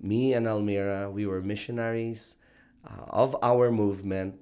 me 0.01 0.33
and 0.33 0.47
Almira, 0.47 1.11
we 1.11 1.25
were 1.27 1.41
missionaries 1.41 2.37
uh, 2.87 3.03
of 3.09 3.37
our 3.43 3.71
movement. 3.71 4.40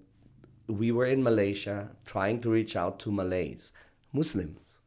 We 0.70 0.92
were 0.92 1.06
in 1.06 1.24
Malaysia 1.24 1.90
trying 2.06 2.42
to 2.42 2.52
reach 2.52 2.76
out 2.76 3.00
to 3.00 3.12
Malays, 3.12 3.74
Muslims, 4.14 4.82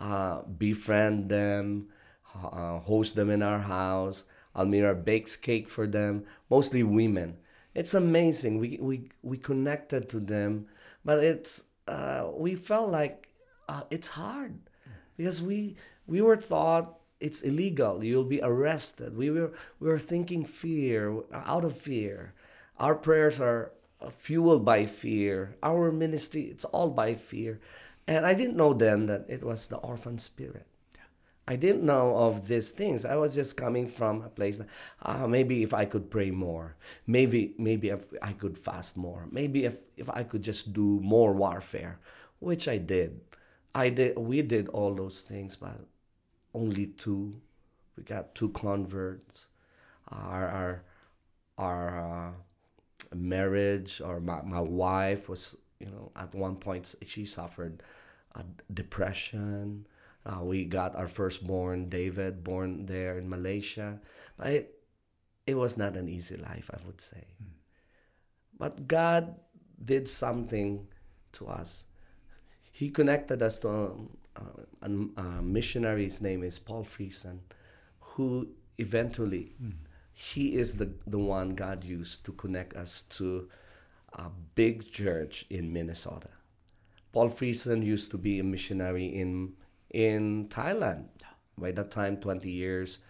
uh, 0.00 0.42
befriend 0.42 1.30
them, 1.30 1.88
uh, 2.34 2.80
host 2.80 3.14
them 3.14 3.30
in 3.30 3.42
our 3.42 3.60
house. 3.60 4.24
Almira 4.54 4.94
bakes 4.94 5.36
cake 5.36 5.68
for 5.68 5.86
them, 5.86 6.24
mostly 6.50 6.82
women. 6.82 7.38
It's 7.74 7.94
amazing. 7.94 8.58
We, 8.58 8.78
we, 8.80 9.10
we 9.22 9.38
connected 9.38 10.08
to 10.10 10.20
them, 10.20 10.66
but 11.04 11.20
it's 11.20 11.64
uh, 11.88 12.28
we 12.34 12.54
felt 12.54 12.90
like 12.90 13.28
uh, 13.68 13.82
it's 13.90 14.08
hard 14.08 14.58
because 15.16 15.40
we 15.40 15.76
we 16.06 16.20
were 16.20 16.36
thought 16.36 16.98
it's 17.20 17.42
illegal. 17.42 18.02
You'll 18.04 18.24
be 18.24 18.42
arrested. 18.42 19.16
We 19.16 19.30
were 19.30 19.52
we 19.80 19.88
were 19.88 19.98
thinking 19.98 20.44
fear 20.44 21.22
out 21.32 21.64
of 21.64 21.76
fear. 21.76 22.34
Our 22.78 22.94
prayers 22.94 23.40
are 23.40 23.72
fueled 24.10 24.64
by 24.64 24.86
fear. 24.86 25.56
Our 25.62 25.92
ministry 25.92 26.42
it's 26.44 26.64
all 26.66 26.90
by 26.90 27.14
fear, 27.14 27.60
and 28.06 28.26
I 28.26 28.34
didn't 28.34 28.56
know 28.56 28.72
then 28.72 29.06
that 29.06 29.26
it 29.28 29.42
was 29.42 29.68
the 29.68 29.76
orphan 29.78 30.18
spirit. 30.18 30.66
I 31.46 31.56
didn't 31.56 31.84
know 31.84 32.16
of 32.16 32.46
these 32.46 32.70
things. 32.70 33.04
I 33.04 33.16
was 33.16 33.34
just 33.34 33.56
coming 33.56 33.88
from 33.88 34.22
a 34.22 34.28
place 34.28 34.58
that 34.58 34.68
ah, 35.02 35.26
maybe 35.26 35.62
if 35.62 35.74
I 35.74 35.84
could 35.86 36.10
pray 36.10 36.30
more, 36.30 36.76
maybe 37.06 37.54
maybe 37.58 37.88
if 37.88 38.06
I 38.22 38.32
could 38.32 38.56
fast 38.56 38.96
more, 38.96 39.26
maybe 39.30 39.64
if 39.64 39.82
if 39.96 40.08
I 40.08 40.22
could 40.22 40.42
just 40.42 40.72
do 40.72 41.00
more 41.02 41.32
warfare, 41.32 41.98
which 42.38 42.68
I 42.68 42.78
did. 42.78 43.20
I 43.74 43.88
did. 43.88 44.18
We 44.18 44.42
did 44.42 44.68
all 44.68 44.94
those 44.94 45.22
things, 45.22 45.56
but 45.56 45.80
only 46.54 46.86
two. 46.86 47.40
We 47.96 48.04
got 48.04 48.34
two 48.34 48.50
converts. 48.50 49.48
Our 50.08 50.46
our 50.48 50.82
our 51.58 52.28
uh, 52.28 52.32
marriage 53.14 54.00
or 54.00 54.20
my, 54.20 54.42
my 54.42 54.60
wife 54.60 55.28
was 55.28 55.56
you 55.80 55.86
know 55.86 56.12
at 56.16 56.34
one 56.34 56.56
point 56.56 56.94
she 57.06 57.24
suffered 57.24 57.82
a 58.34 58.44
depression. 58.72 59.86
Uh, 60.24 60.40
we 60.42 60.64
got 60.64 60.94
our 60.94 61.08
firstborn 61.08 61.88
David 61.88 62.44
born 62.44 62.86
there 62.86 63.18
in 63.18 63.28
Malaysia. 63.28 64.00
But 64.36 64.46
it, 64.48 64.74
it 65.46 65.56
was 65.56 65.76
not 65.76 65.96
an 65.96 66.08
easy 66.08 66.36
life, 66.36 66.70
I 66.72 66.78
would 66.86 67.00
say. 67.00 67.24
Hmm. 67.38 67.58
But 68.58 68.86
God 68.86 69.34
did 69.84 70.08
something 70.08 70.86
to 71.32 71.48
us. 71.48 71.86
He 72.70 72.90
connected 72.90 73.42
us 73.42 73.58
to 73.60 73.68
a, 73.68 74.42
a, 74.82 74.90
a 75.16 75.42
missionary. 75.42 76.04
His 76.04 76.22
name 76.22 76.44
is 76.44 76.58
Paul 76.58 76.84
Friesen, 76.84 77.40
who 78.00 78.48
eventually 78.78 79.54
hmm. 79.58 79.70
He 80.22 80.54
is 80.54 80.76
the, 80.76 80.92
the 81.04 81.18
one 81.18 81.50
God 81.50 81.82
used 81.82 82.24
to 82.26 82.32
connect 82.32 82.74
us 82.76 83.02
to 83.18 83.48
a 84.12 84.30
big 84.54 84.90
church 84.92 85.44
in 85.50 85.72
Minnesota. 85.72 86.28
Paul 87.12 87.28
Friesen 87.28 87.84
used 87.84 88.12
to 88.12 88.18
be 88.18 88.38
a 88.38 88.44
missionary 88.44 89.06
in 89.06 89.54
in 89.90 90.48
Thailand. 90.48 91.08
By 91.58 91.72
that 91.72 91.90
time, 91.90 92.16
20 92.16 92.48
years, 92.48 93.00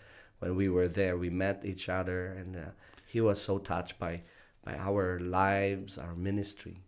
when 0.40 0.56
we 0.56 0.68
were 0.68 0.88
there, 0.88 1.16
we 1.16 1.30
met 1.30 1.64
each 1.64 1.88
other, 1.88 2.26
and 2.26 2.56
uh, 2.56 2.70
he 3.06 3.20
was 3.20 3.40
so 3.40 3.58
touched 3.58 3.98
by 3.98 4.22
by 4.64 4.74
our 4.76 5.20
lives, 5.20 5.98
our 5.98 6.14
ministry. 6.14 6.80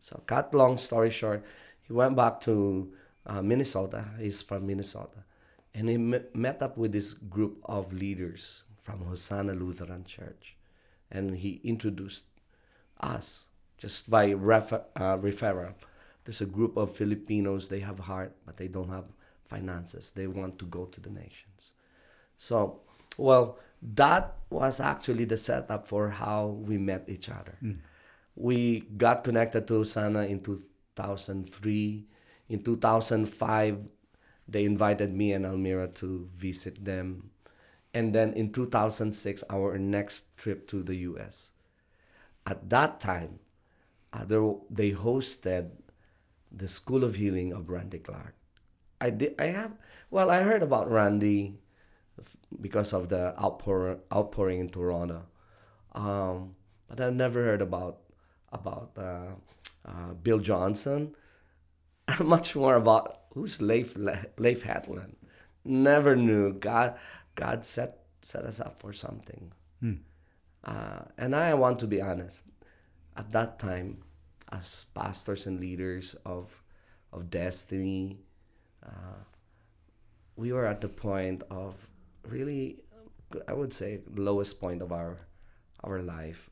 So, 0.00 0.22
cut 0.26 0.54
long 0.54 0.76
story 0.76 1.10
short, 1.10 1.44
he 1.86 1.92
went 1.92 2.16
back 2.16 2.40
to 2.40 2.92
uh, 3.26 3.42
Minnesota. 3.42 4.04
He's 4.18 4.42
from 4.42 4.66
Minnesota, 4.66 5.24
and 5.72 5.88
he 5.88 5.96
met, 5.96 6.34
met 6.34 6.62
up 6.62 6.76
with 6.76 6.90
this 6.92 7.14
group 7.14 7.60
of 7.64 7.92
leaders 7.92 8.64
from 8.88 9.04
Hosanna 9.04 9.52
Lutheran 9.52 10.04
Church, 10.04 10.56
and 11.10 11.36
he 11.36 11.60
introduced 11.62 12.24
us 13.00 13.48
just 13.76 14.08
by 14.08 14.30
refer, 14.30 14.82
uh, 14.96 15.18
referral. 15.18 15.74
There's 16.24 16.40
a 16.40 16.46
group 16.46 16.76
of 16.78 16.96
Filipinos. 16.96 17.68
They 17.68 17.80
have 17.80 17.98
heart, 17.98 18.34
but 18.46 18.56
they 18.56 18.68
don't 18.68 18.88
have 18.88 19.04
finances. 19.46 20.10
They 20.10 20.26
want 20.26 20.58
to 20.60 20.64
go 20.64 20.86
to 20.86 21.00
the 21.00 21.10
nations. 21.10 21.72
So, 22.38 22.80
well, 23.18 23.58
that 23.82 24.36
was 24.48 24.80
actually 24.80 25.26
the 25.26 25.36
setup 25.36 25.86
for 25.86 26.08
how 26.08 26.46
we 26.46 26.78
met 26.78 27.04
each 27.08 27.28
other. 27.28 27.58
We 28.36 28.80
got 28.96 29.22
connected 29.22 29.68
to 29.68 29.84
Sana 29.84 30.22
in 30.24 30.40
2003. 30.40 32.06
In 32.48 32.62
2005, 32.62 33.78
they 34.48 34.64
invited 34.64 35.12
me 35.12 35.32
and 35.32 35.44
Almira 35.44 35.88
to 36.00 36.28
visit 36.34 36.82
them. 36.84 37.30
And 37.98 38.14
then 38.14 38.32
in 38.34 38.52
2006, 38.52 39.42
our 39.50 39.76
next 39.76 40.36
trip 40.36 40.68
to 40.68 40.84
the 40.84 40.94
US. 41.10 41.50
At 42.46 42.70
that 42.70 43.00
time, 43.00 43.40
uh, 44.12 44.22
they 44.70 44.92
hosted 44.92 45.70
the 46.52 46.68
School 46.68 47.02
of 47.02 47.16
Healing 47.16 47.52
of 47.52 47.68
Randy 47.68 47.98
Clark. 47.98 48.36
I 49.00 49.10
did. 49.10 49.34
I 49.36 49.46
have. 49.46 49.72
Well, 50.12 50.30
I 50.30 50.42
heard 50.42 50.62
about 50.62 50.88
Randy 50.88 51.58
because 52.60 52.92
of 52.92 53.08
the 53.08 53.34
outpour, 53.34 53.98
outpouring 54.14 54.60
in 54.60 54.68
Toronto, 54.68 55.26
um, 55.90 56.54
but 56.86 57.00
I 57.00 57.10
never 57.10 57.42
heard 57.42 57.62
about 57.62 57.98
about 58.52 58.92
uh, 58.96 59.34
uh, 59.84 60.14
Bill 60.22 60.38
Johnson. 60.38 61.16
Much 62.20 62.54
more 62.54 62.76
about 62.76 63.26
who's 63.34 63.60
Leif 63.60 63.96
Leif 64.38 64.62
Hetland. 64.62 65.16
Never 65.64 66.14
knew. 66.14 66.52
God 66.54 66.94
God 67.38 67.62
set 67.64 68.02
set 68.20 68.42
us 68.42 68.58
up 68.58 68.82
for 68.82 68.92
something. 68.92 69.52
Uh, 70.64 71.06
and 71.16 71.36
I 71.38 71.54
want 71.54 71.78
to 71.78 71.86
be 71.86 72.02
honest. 72.02 72.44
At 73.16 73.30
that 73.30 73.58
time, 73.62 74.02
as 74.50 74.86
pastors 74.90 75.46
and 75.46 75.60
leaders 75.62 76.16
of 76.26 76.50
of 77.14 77.30
destiny, 77.30 78.18
uh, 78.82 79.22
we 80.34 80.50
were 80.52 80.66
at 80.66 80.80
the 80.82 80.88
point 80.90 81.44
of 81.50 81.86
really, 82.26 82.82
I 83.46 83.54
would 83.54 83.72
say, 83.72 84.00
lowest 84.14 84.58
point 84.58 84.82
of 84.82 84.90
our 84.90 85.28
our 85.84 86.02
life. 86.02 86.50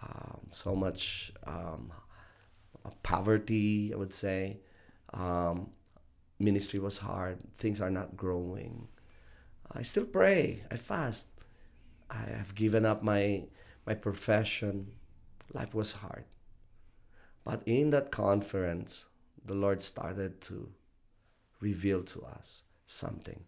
Um, 0.00 0.46
so 0.48 0.76
much 0.78 1.32
um, 1.42 1.90
poverty, 3.02 3.90
I 3.92 3.96
would 3.96 4.14
say. 4.14 4.60
Um, 5.12 5.70
ministry 6.38 6.78
was 6.78 6.98
hard. 6.98 7.38
Things 7.58 7.80
are 7.80 7.90
not 7.90 8.16
growing. 8.16 8.86
I 9.72 9.82
still 9.82 10.06
pray. 10.06 10.64
I 10.70 10.76
fast. 10.76 11.28
I 12.10 12.24
have 12.36 12.54
given 12.54 12.86
up 12.86 13.02
my 13.02 13.44
my 13.86 13.94
profession. 13.94 14.92
Life 15.52 15.74
was 15.74 15.94
hard. 15.94 16.24
But 17.44 17.62
in 17.64 17.90
that 17.90 18.10
conference, 18.10 19.06
the 19.44 19.54
Lord 19.54 19.82
started 19.82 20.40
to 20.42 20.70
reveal 21.60 22.02
to 22.02 22.22
us 22.22 22.62
something. 22.86 23.44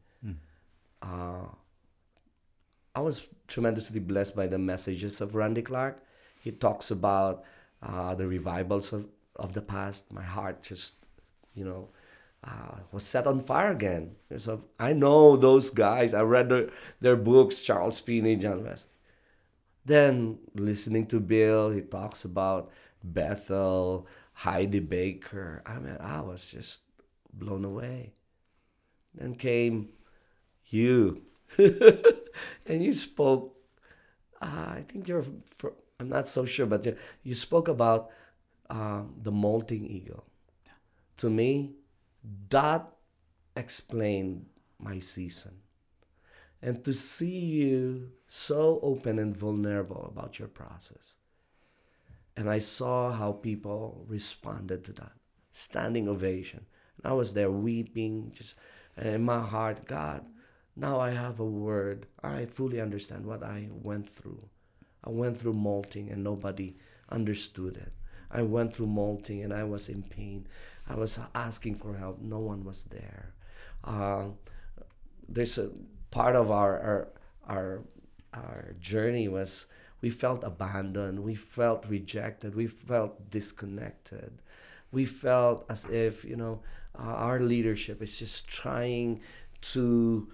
Uh, 1.02 1.46
I 2.94 3.00
was 3.00 3.28
tremendously 3.46 4.00
blessed 4.00 4.36
by 4.36 4.46
the 4.46 4.58
messages 4.58 5.20
of 5.20 5.34
Randy 5.34 5.62
Clark. 5.62 6.02
He 6.42 6.50
talks 6.50 6.90
about 6.90 7.44
uh, 7.82 8.14
the 8.14 8.26
revivals 8.26 8.92
of, 8.92 9.06
of 9.36 9.52
the 9.52 9.62
past. 9.62 10.12
My 10.12 10.22
heart 10.22 10.62
just, 10.62 10.94
you 11.54 11.64
know, 11.64 11.88
uh, 12.42 12.78
was 12.92 13.04
set 13.04 13.26
on 13.26 13.40
fire 13.40 13.70
again. 13.70 14.16
So 14.36 14.64
I 14.78 14.92
know 14.92 15.36
those 15.36 15.70
guys. 15.70 16.14
I 16.14 16.22
read 16.22 16.48
their, 16.48 16.70
their 17.00 17.16
books, 17.16 17.60
Charles 17.60 18.00
Finney, 18.00 18.36
John 18.36 18.64
West. 18.64 18.88
Then 19.84 20.38
listening 20.54 21.06
to 21.08 21.20
Bill, 21.20 21.70
he 21.70 21.80
talks 21.80 22.24
about 22.24 22.70
Bethel, 23.02 24.06
Heidi 24.32 24.80
Baker. 24.80 25.62
I 25.66 25.78
mean, 25.78 25.96
I 26.00 26.20
was 26.20 26.50
just 26.50 26.80
blown 27.32 27.64
away. 27.64 28.12
Then 29.14 29.34
came 29.34 29.90
you, 30.66 31.22
and 31.58 32.84
you 32.84 32.92
spoke. 32.92 33.56
Uh, 34.40 34.76
I 34.78 34.84
think 34.88 35.08
you're. 35.08 35.24
I'm 35.98 36.08
not 36.08 36.28
so 36.28 36.46
sure, 36.46 36.66
but 36.66 36.86
you, 36.86 36.96
you 37.22 37.34
spoke 37.34 37.68
about 37.68 38.10
um, 38.70 39.14
the 39.20 39.32
molting 39.32 39.84
eagle. 39.84 40.24
To 41.18 41.28
me, 41.28 41.72
that 42.50 42.88
explained 43.56 44.46
my 44.78 44.98
season. 44.98 45.58
And 46.62 46.84
to 46.84 46.92
see 46.92 47.38
you 47.38 48.12
so 48.28 48.80
open 48.82 49.18
and 49.18 49.36
vulnerable 49.36 50.10
about 50.14 50.38
your 50.38 50.48
process. 50.48 51.16
And 52.36 52.50
I 52.50 52.58
saw 52.58 53.12
how 53.12 53.32
people 53.32 54.04
responded 54.08 54.84
to 54.84 54.92
that. 54.94 55.12
Standing 55.52 56.08
ovation. 56.08 56.66
And 56.96 57.10
I 57.10 57.14
was 57.14 57.32
there 57.32 57.50
weeping, 57.50 58.32
just 58.34 58.54
uh, 59.00 59.08
in 59.08 59.24
my 59.24 59.40
heart, 59.40 59.86
God, 59.86 60.26
now 60.76 61.00
I 61.00 61.10
have 61.10 61.40
a 61.40 61.44
word. 61.44 62.06
I 62.22 62.46
fully 62.46 62.80
understand 62.80 63.26
what 63.26 63.42
I 63.42 63.68
went 63.70 64.08
through. 64.08 64.48
I 65.02 65.10
went 65.10 65.38
through 65.38 65.54
molting 65.54 66.10
and 66.10 66.22
nobody 66.22 66.76
understood 67.08 67.76
it. 67.76 67.92
I 68.30 68.42
went 68.42 68.74
through 68.74 68.86
molting 68.86 69.42
and 69.42 69.52
I 69.52 69.64
was 69.64 69.88
in 69.88 70.02
pain. 70.02 70.46
I 70.90 70.96
was 70.96 71.18
asking 71.34 71.76
for 71.76 71.96
help. 71.96 72.20
No 72.20 72.40
one 72.40 72.64
was 72.64 72.82
there. 72.84 73.34
Uh, 73.84 74.24
there's 75.28 75.56
a 75.56 75.70
part 76.10 76.34
of 76.34 76.50
our, 76.50 76.80
our 76.80 77.08
our 77.48 77.80
our 78.34 78.74
journey 78.80 79.28
was 79.28 79.66
we 80.00 80.10
felt 80.10 80.42
abandoned. 80.42 81.20
We 81.20 81.34
felt 81.34 81.86
rejected. 81.86 82.54
We 82.54 82.66
felt 82.66 83.30
disconnected. 83.30 84.42
We 84.90 85.04
felt 85.04 85.64
as 85.70 85.86
if 85.86 86.24
you 86.24 86.36
know 86.36 86.62
uh, 86.98 87.14
our 87.28 87.38
leadership 87.38 88.02
is 88.02 88.18
just 88.18 88.48
trying 88.48 89.20
to 89.74 90.28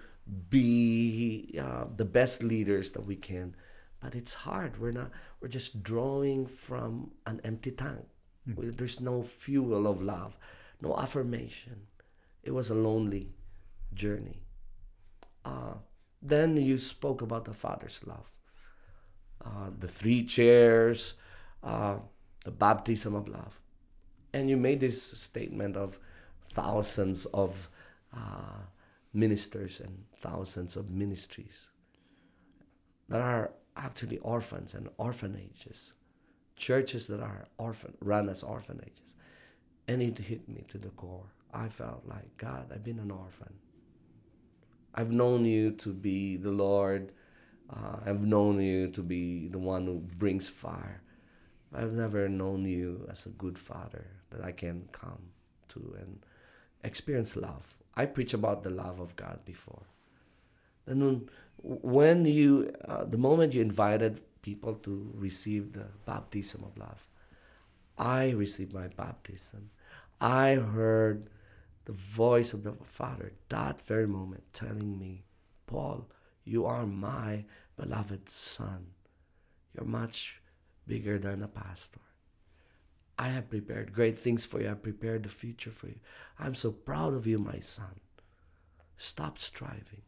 be 0.49 1.57
uh, 1.61 1.85
the 1.95 2.05
best 2.05 2.43
leaders 2.43 2.91
that 2.93 3.05
we 3.05 3.15
can 3.15 3.55
but 4.01 4.13
it's 4.13 4.33
hard 4.33 4.77
we're 4.77 4.91
not 4.91 5.09
we're 5.39 5.47
just 5.47 5.83
drawing 5.83 6.45
from 6.45 7.11
an 7.25 7.39
empty 7.43 7.71
tank 7.71 8.05
We- 8.55 8.69
there's 8.69 8.99
no 9.01 9.23
fuel 9.23 9.87
of 9.87 10.01
love 10.01 10.37
no 10.81 10.95
affirmation. 10.95 11.87
It 12.43 12.51
was 12.51 12.69
a 12.69 12.75
lonely 12.75 13.33
journey. 13.93 14.43
Uh, 15.43 15.75
then 16.21 16.57
you 16.57 16.77
spoke 16.77 17.21
about 17.21 17.45
the 17.45 17.53
father's 17.53 18.05
love. 18.05 18.29
Uh, 19.43 19.69
the 19.77 19.87
three 19.87 20.23
chairs 20.23 21.15
uh, 21.63 21.97
the 22.43 22.51
baptism 22.51 23.13
of 23.15 23.27
love. 23.27 23.59
And 24.33 24.49
you 24.49 24.57
made 24.57 24.79
this 24.79 25.01
statement 25.01 25.75
of 25.75 25.99
thousands 26.49 27.25
of 27.27 27.69
uh, 28.15 28.61
ministers 29.13 29.79
and 29.79 30.05
thousands 30.19 30.75
of 30.75 30.89
ministries 30.89 31.69
that 33.09 33.21
are 33.21 33.51
actually 33.75 34.17
orphans 34.19 34.73
and 34.73 34.89
orphanages, 34.97 35.93
churches 36.57 37.07
that 37.07 37.21
are 37.21 37.47
orphan 37.57 37.93
run 38.01 38.29
as 38.29 38.43
orphanages, 38.43 39.15
and 39.87 40.01
it 40.01 40.17
hit 40.17 40.49
me 40.49 40.63
to 40.67 40.77
the 40.77 40.89
core. 40.89 41.31
I 41.53 41.69
felt 41.69 42.03
like 42.05 42.35
God, 42.37 42.71
I've 42.73 42.83
been 42.83 42.99
an 42.99 43.11
orphan. 43.11 43.53
I've 44.93 45.11
known 45.11 45.45
you 45.45 45.71
to 45.71 45.93
be 45.93 46.37
the 46.37 46.51
Lord. 46.51 47.11
Uh, 47.69 47.97
I've 48.05 48.25
known 48.25 48.59
you 48.61 48.89
to 48.89 49.01
be 49.01 49.47
the 49.47 49.59
one 49.59 49.85
who 49.85 49.99
brings 49.99 50.49
fire. 50.49 51.01
I've 51.73 51.93
never 51.93 52.27
known 52.27 52.65
you 52.65 53.07
as 53.09 53.25
a 53.25 53.29
good 53.29 53.57
father 53.59 54.07
that 54.31 54.43
I 54.43 54.51
can 54.51 54.89
come 54.91 55.31
to 55.69 55.95
and 55.99 56.25
experience 56.83 57.35
love. 57.35 57.75
I 57.95 58.05
preach 58.05 58.33
about 58.33 58.63
the 58.63 58.69
love 58.69 58.99
of 58.99 59.15
God 59.15 59.45
before. 59.45 59.87
Then 60.85 61.29
when 61.61 62.25
you, 62.25 62.73
uh, 62.87 63.03
the 63.03 63.17
moment 63.17 63.53
you 63.53 63.61
invited 63.61 64.21
people 64.47 64.75
to 64.75 65.11
receive 65.13 65.73
the 65.73 65.87
baptism 66.05 66.63
of 66.63 66.77
love, 66.77 67.05
I 67.97 68.29
received 68.29 68.73
my 68.73 68.87
baptism. 68.87 69.71
I 70.21 70.55
heard 70.55 71.29
the 71.83 71.91
voice 71.91 72.53
of 72.53 72.63
the 72.63 72.73
Father 72.85 73.33
that 73.49 73.85
very 73.85 74.07
moment 74.07 74.43
telling 74.53 74.97
me, 74.97 75.25
Paul, 75.65 76.07
you 76.45 76.65
are 76.65 76.85
my 76.85 77.43
beloved 77.75 78.29
son. 78.29 78.81
You're 79.73 79.85
much 80.01 80.41
bigger 80.87 81.19
than 81.19 81.43
a 81.43 81.49
pastor. 81.49 82.05
I 83.19 83.27
have 83.29 83.49
prepared 83.49 83.91
great 83.91 84.17
things 84.17 84.45
for 84.45 84.61
you. 84.61 84.69
I 84.69 84.75
prepared 84.75 85.23
the 85.23 85.29
future 85.43 85.71
for 85.71 85.87
you. 85.87 85.99
I'm 86.39 86.55
so 86.55 86.71
proud 86.71 87.13
of 87.13 87.27
you, 87.27 87.37
my 87.37 87.59
son. 87.59 87.99
Stop 88.95 89.39
striving. 89.39 90.03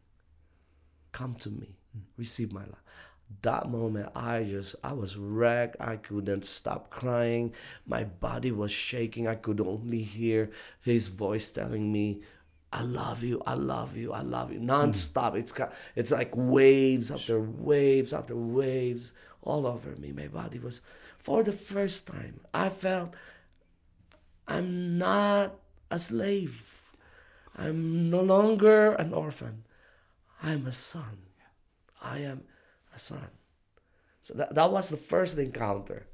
Come 1.12 1.34
to 1.44 1.50
me. 1.50 1.76
Hmm. 1.92 2.04
Receive 2.16 2.52
my 2.52 2.62
love. 2.62 2.84
That 3.42 3.70
moment, 3.70 4.10
I 4.14 4.42
just, 4.42 4.74
I 4.82 4.92
was 4.92 5.16
wrecked. 5.16 5.76
I 5.80 5.96
couldn't 5.96 6.44
stop 6.44 6.90
crying. 6.90 7.54
My 7.86 8.04
body 8.04 8.50
was 8.50 8.72
shaking. 8.72 9.28
I 9.28 9.36
could 9.36 9.60
only 9.60 10.02
hear 10.02 10.50
his 10.80 11.08
voice 11.08 11.50
telling 11.50 11.92
me, 11.92 12.20
I 12.72 12.82
love 12.82 13.24
you, 13.24 13.42
I 13.46 13.54
love 13.54 13.96
you, 13.96 14.12
I 14.12 14.20
love 14.20 14.52
you, 14.52 14.60
nonstop. 14.60 15.36
It's 15.36 15.52
it's 15.96 16.12
like 16.12 16.30
waves 16.34 17.10
after 17.10 17.40
waves 17.40 18.12
after 18.12 18.36
waves 18.36 19.12
all 19.42 19.66
over 19.66 19.90
me. 19.96 20.12
My 20.12 20.28
body 20.28 20.58
was, 20.58 20.80
for 21.18 21.42
the 21.42 21.52
first 21.52 22.06
time, 22.06 22.40
I 22.54 22.68
felt 22.68 23.14
I'm 24.46 24.98
not 24.98 25.56
a 25.90 25.98
slave. 25.98 26.80
I'm 27.56 28.08
no 28.10 28.20
longer 28.20 28.92
an 28.92 29.12
orphan. 29.12 29.64
I'm 30.42 30.66
a 30.66 30.72
son. 30.72 31.18
I 32.02 32.18
am 32.18 32.44
a 32.94 32.98
son. 32.98 33.28
So 34.20 34.34
that, 34.34 34.54
that 34.54 34.70
was 34.70 34.90
the 34.90 34.96
first 34.96 35.38
encounter. 35.38 36.06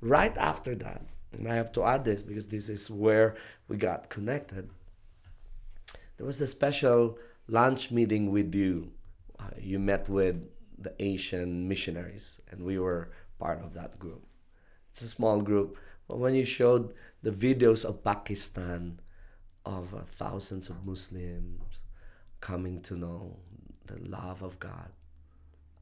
Right 0.00 0.36
after 0.38 0.74
that, 0.76 1.02
and 1.32 1.48
I 1.48 1.56
have 1.56 1.72
to 1.72 1.84
add 1.84 2.04
this 2.04 2.22
because 2.22 2.46
this 2.46 2.68
is 2.68 2.90
where 2.90 3.36
we 3.66 3.76
got 3.76 4.08
connected. 4.08 4.70
There 6.16 6.26
was 6.26 6.40
a 6.40 6.46
special 6.46 7.18
lunch 7.48 7.90
meeting 7.90 8.30
with 8.30 8.54
you. 8.54 8.92
Uh, 9.38 9.50
you 9.60 9.78
met 9.78 10.08
with 10.08 10.48
the 10.78 10.94
Asian 11.00 11.68
missionaries, 11.68 12.40
and 12.50 12.64
we 12.64 12.78
were 12.78 13.10
part 13.38 13.62
of 13.62 13.74
that 13.74 13.98
group. 13.98 14.24
It's 14.90 15.02
a 15.02 15.08
small 15.08 15.40
group, 15.40 15.76
but 16.06 16.18
when 16.18 16.34
you 16.34 16.44
showed 16.44 16.94
the 17.22 17.30
videos 17.30 17.84
of 17.84 18.04
Pakistan, 18.04 19.00
of 19.68 19.94
uh, 19.94 19.98
thousands 20.06 20.70
of 20.70 20.86
Muslims 20.86 21.82
coming 22.40 22.80
to 22.80 22.96
know 22.96 23.36
the 23.86 23.98
love 24.08 24.42
of 24.42 24.58
God. 24.58 24.90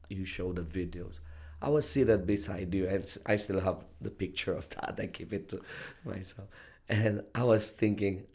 You 0.09 0.25
show 0.25 0.53
the 0.53 0.61
videos. 0.61 1.19
I 1.61 1.69
was 1.69 1.89
seated 1.89 2.27
beside 2.27 2.73
you, 2.73 2.87
and 2.87 3.17
I 3.25 3.35
still 3.35 3.59
have 3.59 3.83
the 3.99 4.11
picture 4.11 4.53
of 4.53 4.69
that. 4.69 4.99
I 4.99 5.07
keep 5.07 5.33
it 5.33 5.49
to 5.49 5.61
myself. 6.05 6.47
And 6.87 7.23
I 7.33 7.43
was 7.43 7.71
thinking, 7.71 8.25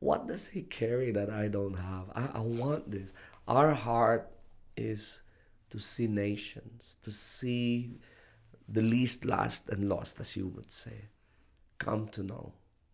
what 0.00 0.26
does 0.26 0.48
he 0.48 0.62
carry 0.62 1.10
that 1.12 1.30
I 1.30 1.48
don't 1.48 1.74
have? 1.74 2.10
I, 2.14 2.38
I 2.38 2.40
want 2.40 2.90
this. 2.90 3.12
Our 3.46 3.74
heart 3.74 4.30
is 4.76 5.20
to 5.70 5.78
see 5.78 6.06
nations, 6.06 6.96
to 7.02 7.10
see 7.10 7.98
the 8.68 8.82
least, 8.82 9.24
last, 9.24 9.68
and 9.68 9.88
lost, 9.88 10.20
as 10.20 10.36
you 10.36 10.48
would 10.48 10.70
say, 10.70 11.08
come 11.78 12.08
to 12.08 12.22
know 12.22 12.52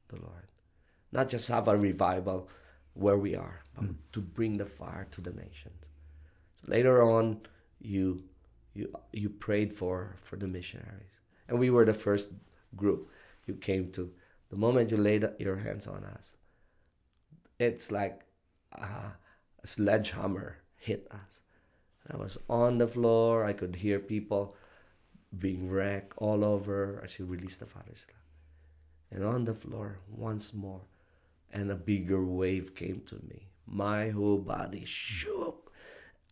the 0.09 0.17
Lord. 0.17 0.49
Not 1.13 1.29
just 1.29 1.49
have 1.49 1.69
a 1.69 1.77
revival 1.77 2.49
where 2.95 3.19
we 3.19 3.35
are, 3.35 3.65
but 3.75 3.85
mm. 3.85 3.97
to 4.13 4.21
bring 4.21 4.57
the 4.57 4.65
fire 4.65 5.07
to 5.13 5.21
the 5.21 5.33
nations. 5.33 5.91
Later 6.67 7.03
on, 7.03 7.41
you 7.85 8.25
you 8.73 8.93
you 9.13 9.29
prayed 9.29 9.73
for 9.73 10.17
for 10.23 10.37
the 10.37 10.49
missionaries, 10.49 11.21
and 11.49 11.59
we 11.59 11.71
were 11.71 11.85
the 11.85 11.95
first 11.95 12.33
group 12.75 13.09
you 13.47 13.55
came 13.55 13.91
to. 13.93 14.11
The 14.51 14.57
moment 14.57 14.91
you 14.91 14.97
laid 14.97 15.29
your 15.39 15.57
hands 15.57 15.87
on 15.87 16.05
us, 16.05 16.35
it's 17.59 17.91
like 17.91 18.25
a 18.73 19.13
sledgehammer 19.65 20.59
hit 20.77 21.07
us. 21.11 21.43
I 22.11 22.17
was 22.17 22.39
on 22.49 22.79
the 22.79 22.87
floor. 22.87 23.45
I 23.45 23.53
could 23.53 23.77
hear 23.77 23.99
people 23.99 24.57
being 25.37 25.71
wrecked 25.71 26.15
all 26.19 26.45
over 26.45 27.01
as 27.03 27.19
you 27.19 27.25
released 27.25 27.61
the 27.61 27.67
Father's 27.67 28.07
love. 28.09 28.19
And 29.11 29.25
on 29.25 29.45
the 29.45 29.55
floor, 29.55 30.01
once 30.09 30.53
more, 30.53 30.83
and 31.53 31.71
a 31.71 31.77
bigger 31.77 32.25
wave 32.25 32.75
came 32.75 33.01
to 33.07 33.17
me. 33.17 33.49
My 33.67 34.11
whole 34.11 34.39
body 34.39 34.85
shook 34.85 35.64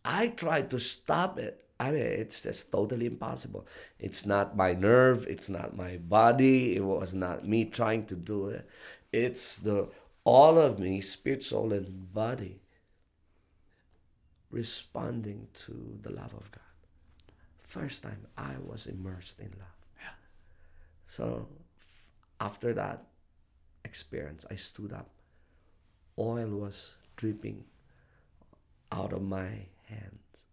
I 0.05 0.27
tried 0.27 0.69
to 0.71 0.79
stop 0.79 1.39
it. 1.39 1.65
I 1.79 1.91
mean, 1.91 2.01
it's 2.01 2.41
just 2.41 2.71
totally 2.71 3.05
impossible. 3.07 3.67
It's 3.99 4.25
not 4.25 4.55
my 4.55 4.73
nerve. 4.73 5.25
It's 5.27 5.49
not 5.49 5.75
my 5.75 5.97
body. 5.97 6.75
It 6.75 6.83
was 6.83 7.13
not 7.13 7.47
me 7.47 7.65
trying 7.65 8.05
to 8.07 8.15
do 8.15 8.47
it. 8.47 8.67
It's 9.11 9.57
the 9.57 9.89
all 10.23 10.57
of 10.57 10.79
me, 10.79 11.01
spirit, 11.01 11.43
soul, 11.43 11.73
and 11.73 12.13
body, 12.13 12.61
responding 14.49 15.47
to 15.53 15.99
the 16.01 16.11
love 16.11 16.33
of 16.33 16.49
God. 16.51 16.61
First 17.61 18.03
time 18.03 18.27
I 18.37 18.55
was 18.63 18.87
immersed 18.87 19.39
in 19.39 19.51
love. 19.59 19.79
Yeah. 19.99 20.15
So 21.05 21.47
after 22.39 22.73
that 22.73 23.05
experience, 23.83 24.45
I 24.49 24.55
stood 24.55 24.93
up. 24.93 25.09
Oil 26.17 26.49
was 26.49 26.95
dripping 27.15 27.65
out 28.91 29.11
of 29.11 29.23
my 29.23 29.65
hands. 29.93 30.45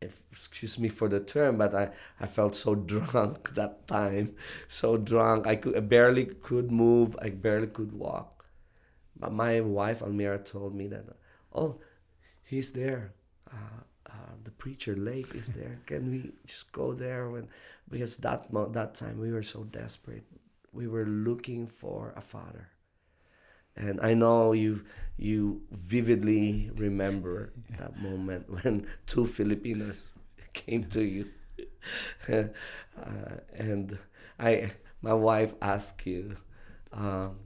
If, 0.00 0.22
excuse 0.30 0.78
me 0.78 0.88
for 0.88 1.08
the 1.08 1.18
term, 1.20 1.58
but 1.58 1.74
I, 1.74 1.90
I 2.20 2.26
felt 2.26 2.54
so 2.54 2.74
drunk 2.92 3.54
that 3.54 3.88
time. 3.88 4.36
So 4.68 4.96
drunk. 4.96 5.46
I 5.46 5.56
could 5.56 5.76
I 5.76 5.80
barely 5.80 6.26
could 6.26 6.70
move. 6.70 7.16
I 7.20 7.30
barely 7.30 7.66
could 7.66 7.92
walk. 7.92 8.46
But 9.18 9.32
my 9.32 9.60
wife 9.60 10.02
Almira 10.02 10.38
told 10.38 10.74
me 10.74 10.86
that, 10.88 11.04
oh, 11.52 11.80
he's 12.44 12.72
there. 12.72 13.12
Uh, 13.50 13.82
uh, 14.08 14.34
the 14.44 14.52
preacher 14.52 14.94
Lake 14.94 15.34
is 15.34 15.48
there. 15.48 15.80
Can 15.86 16.10
we 16.10 16.32
just 16.46 16.70
go 16.70 16.92
there 16.92 17.28
when? 17.28 17.48
Because 17.90 18.16
that 18.18 18.46
that 18.72 18.94
time 18.94 19.18
we 19.18 19.32
were 19.32 19.42
so 19.42 19.64
desperate. 19.64 20.24
We 20.72 20.86
were 20.86 21.06
looking 21.06 21.66
for 21.66 22.14
a 22.16 22.20
father 22.20 22.68
and 23.78 24.00
I 24.00 24.14
know 24.14 24.52
you 24.52 24.82
you 25.16 25.62
vividly 25.70 26.70
remember 26.74 27.52
that 27.78 28.00
moment 28.00 28.50
when 28.62 28.86
two 29.06 29.26
Filipinos 29.26 30.12
came 30.52 30.84
to 30.84 31.02
you, 31.02 31.26
uh, 32.28 32.44
and 33.54 33.98
I 34.38 34.72
my 35.00 35.14
wife 35.14 35.54
asked 35.62 36.06
you, 36.06 36.36
um, 36.92 37.38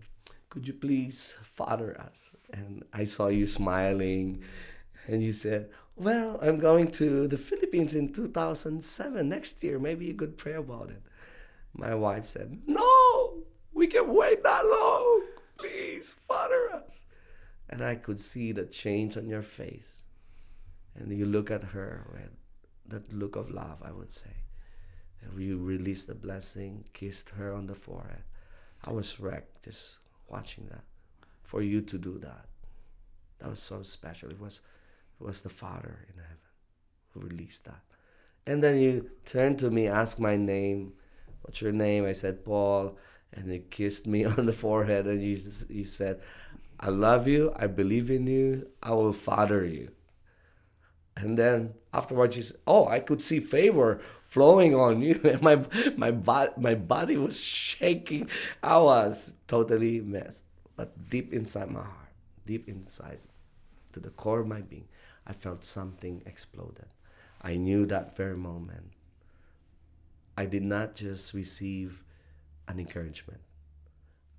"Could 0.48 0.66
you 0.66 0.74
please 0.74 1.36
father 1.42 2.00
us?" 2.00 2.34
And 2.52 2.82
I 2.92 3.04
saw 3.04 3.28
you 3.28 3.46
smiling, 3.46 4.42
and 5.06 5.22
you 5.22 5.32
said, 5.32 5.68
"Well, 5.96 6.38
I'm 6.40 6.58
going 6.58 6.90
to 6.92 7.28
the 7.28 7.38
Philippines 7.38 7.94
in 7.94 8.12
2007 8.12 9.28
next 9.28 9.62
year. 9.62 9.78
Maybe 9.78 10.06
you 10.06 10.14
could 10.14 10.38
pray 10.38 10.54
about 10.54 10.88
it." 10.88 11.02
My 11.74 11.94
wife 11.94 12.24
said, 12.24 12.62
"No, 12.66 13.44
we 13.74 13.86
can 13.86 14.14
wait 14.14 14.42
that 14.42 14.64
long." 14.64 15.31
Father 16.10 16.72
us. 16.74 17.04
And 17.68 17.82
I 17.82 17.94
could 17.94 18.18
see 18.18 18.52
the 18.52 18.64
change 18.64 19.16
on 19.16 19.28
your 19.28 19.42
face. 19.42 20.02
And 20.94 21.16
you 21.16 21.24
look 21.24 21.50
at 21.50 21.62
her 21.72 22.06
with 22.12 22.30
that 22.86 23.12
look 23.12 23.36
of 23.36 23.50
love, 23.50 23.78
I 23.82 23.92
would 23.92 24.12
say. 24.12 24.36
And 25.22 25.40
you 25.40 25.58
released 25.58 26.08
the 26.08 26.14
blessing, 26.14 26.84
kissed 26.92 27.30
her 27.30 27.54
on 27.54 27.66
the 27.66 27.74
forehead. 27.74 28.24
I 28.84 28.92
was 28.92 29.20
wrecked 29.20 29.64
just 29.64 29.98
watching 30.28 30.66
that. 30.70 30.84
For 31.42 31.62
you 31.62 31.80
to 31.82 31.98
do 31.98 32.18
that. 32.18 32.46
That 33.38 33.50
was 33.50 33.60
so 33.60 33.82
special. 33.82 34.30
It 34.30 34.40
was 34.40 34.60
it 35.20 35.24
was 35.24 35.42
the 35.42 35.48
Father 35.48 36.06
in 36.08 36.20
heaven 36.20 36.38
who 37.10 37.20
released 37.20 37.64
that. 37.66 37.82
And 38.46 38.62
then 38.62 38.78
you 38.78 39.10
turned 39.24 39.58
to 39.60 39.70
me, 39.70 39.86
asked 39.86 40.18
my 40.18 40.36
name. 40.36 40.94
What's 41.42 41.60
your 41.60 41.72
name? 41.72 42.04
I 42.04 42.12
said, 42.12 42.44
Paul 42.44 42.96
and 43.32 43.50
he 43.50 43.60
kissed 43.60 44.06
me 44.06 44.24
on 44.36 44.46
the 44.46 44.52
forehead 44.52 45.06
and 45.06 45.20
he, 45.20 45.34
he 45.68 45.84
said, 45.84 46.20
I 46.78 46.88
love 46.88 47.28
you, 47.28 47.52
I 47.56 47.68
believe 47.68 48.10
in 48.10 48.26
you, 48.26 48.68
I 48.82 48.90
will 48.90 49.12
father 49.12 49.64
you. 49.64 49.92
And 51.16 51.36
then 51.36 51.74
afterwards, 51.92 52.36
he 52.36 52.42
said, 52.42 52.56
Oh, 52.66 52.88
I 52.88 53.00
could 53.00 53.22
see 53.22 53.38
favor 53.38 54.00
flowing 54.26 54.74
on 54.74 55.02
you. 55.02 55.20
And 55.24 55.42
my, 55.42 55.60
my, 55.96 56.10
bo- 56.10 56.54
my 56.56 56.74
body 56.74 57.16
was 57.16 57.42
shaking. 57.42 58.28
I 58.62 58.78
was 58.78 59.34
totally 59.46 60.00
messed. 60.00 60.44
But 60.74 61.10
deep 61.10 61.32
inside 61.32 61.70
my 61.70 61.82
heart, 61.82 62.14
deep 62.46 62.66
inside, 62.66 63.20
to 63.92 64.00
the 64.00 64.10
core 64.10 64.40
of 64.40 64.48
my 64.48 64.62
being, 64.62 64.88
I 65.26 65.32
felt 65.32 65.64
something 65.64 66.22
exploded. 66.24 66.86
I 67.42 67.56
knew 67.56 67.86
that 67.86 68.16
very 68.16 68.36
moment. 68.36 68.92
I 70.36 70.46
did 70.46 70.62
not 70.62 70.94
just 70.94 71.34
receive 71.34 72.02
an 72.68 72.78
encouragement. 72.78 73.40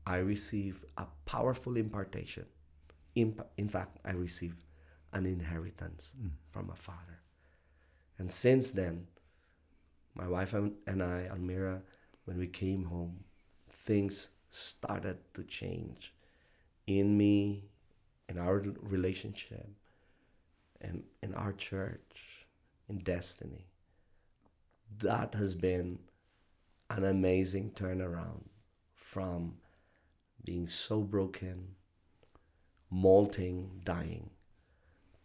I 0.05 0.17
receive 0.17 0.83
a 0.97 1.07
powerful 1.25 1.77
impartation. 1.77 2.45
In, 3.15 3.39
in 3.57 3.69
fact, 3.69 3.99
I 4.05 4.12
receive 4.12 4.55
an 5.13 5.25
inheritance 5.25 6.15
mm. 6.19 6.31
from 6.51 6.69
a 6.69 6.75
father. 6.75 7.21
And 8.17 8.31
since 8.31 8.71
then, 8.71 9.07
my 10.15 10.27
wife 10.27 10.53
and 10.53 10.73
and 10.86 11.01
I, 11.01 11.27
Almira, 11.31 11.81
when 12.25 12.38
we 12.38 12.47
came 12.47 12.86
home, 12.86 13.23
things 13.69 14.29
started 14.49 15.17
to 15.33 15.43
change 15.43 16.13
in 16.86 17.17
me, 17.17 17.65
in 18.29 18.38
our 18.38 18.59
relationship, 18.81 19.67
and 20.79 21.03
in 21.21 21.33
our 21.33 21.53
church, 21.53 22.45
in 22.88 22.99
destiny. 22.99 23.65
That 24.99 25.33
has 25.33 25.55
been 25.55 25.99
an 26.89 27.04
amazing 27.04 27.72
turnaround 27.72 28.43
from 28.93 29.56
being 30.43 30.67
so 30.67 31.02
broken, 31.02 31.76
molting, 32.89 33.82
dying, 33.84 34.30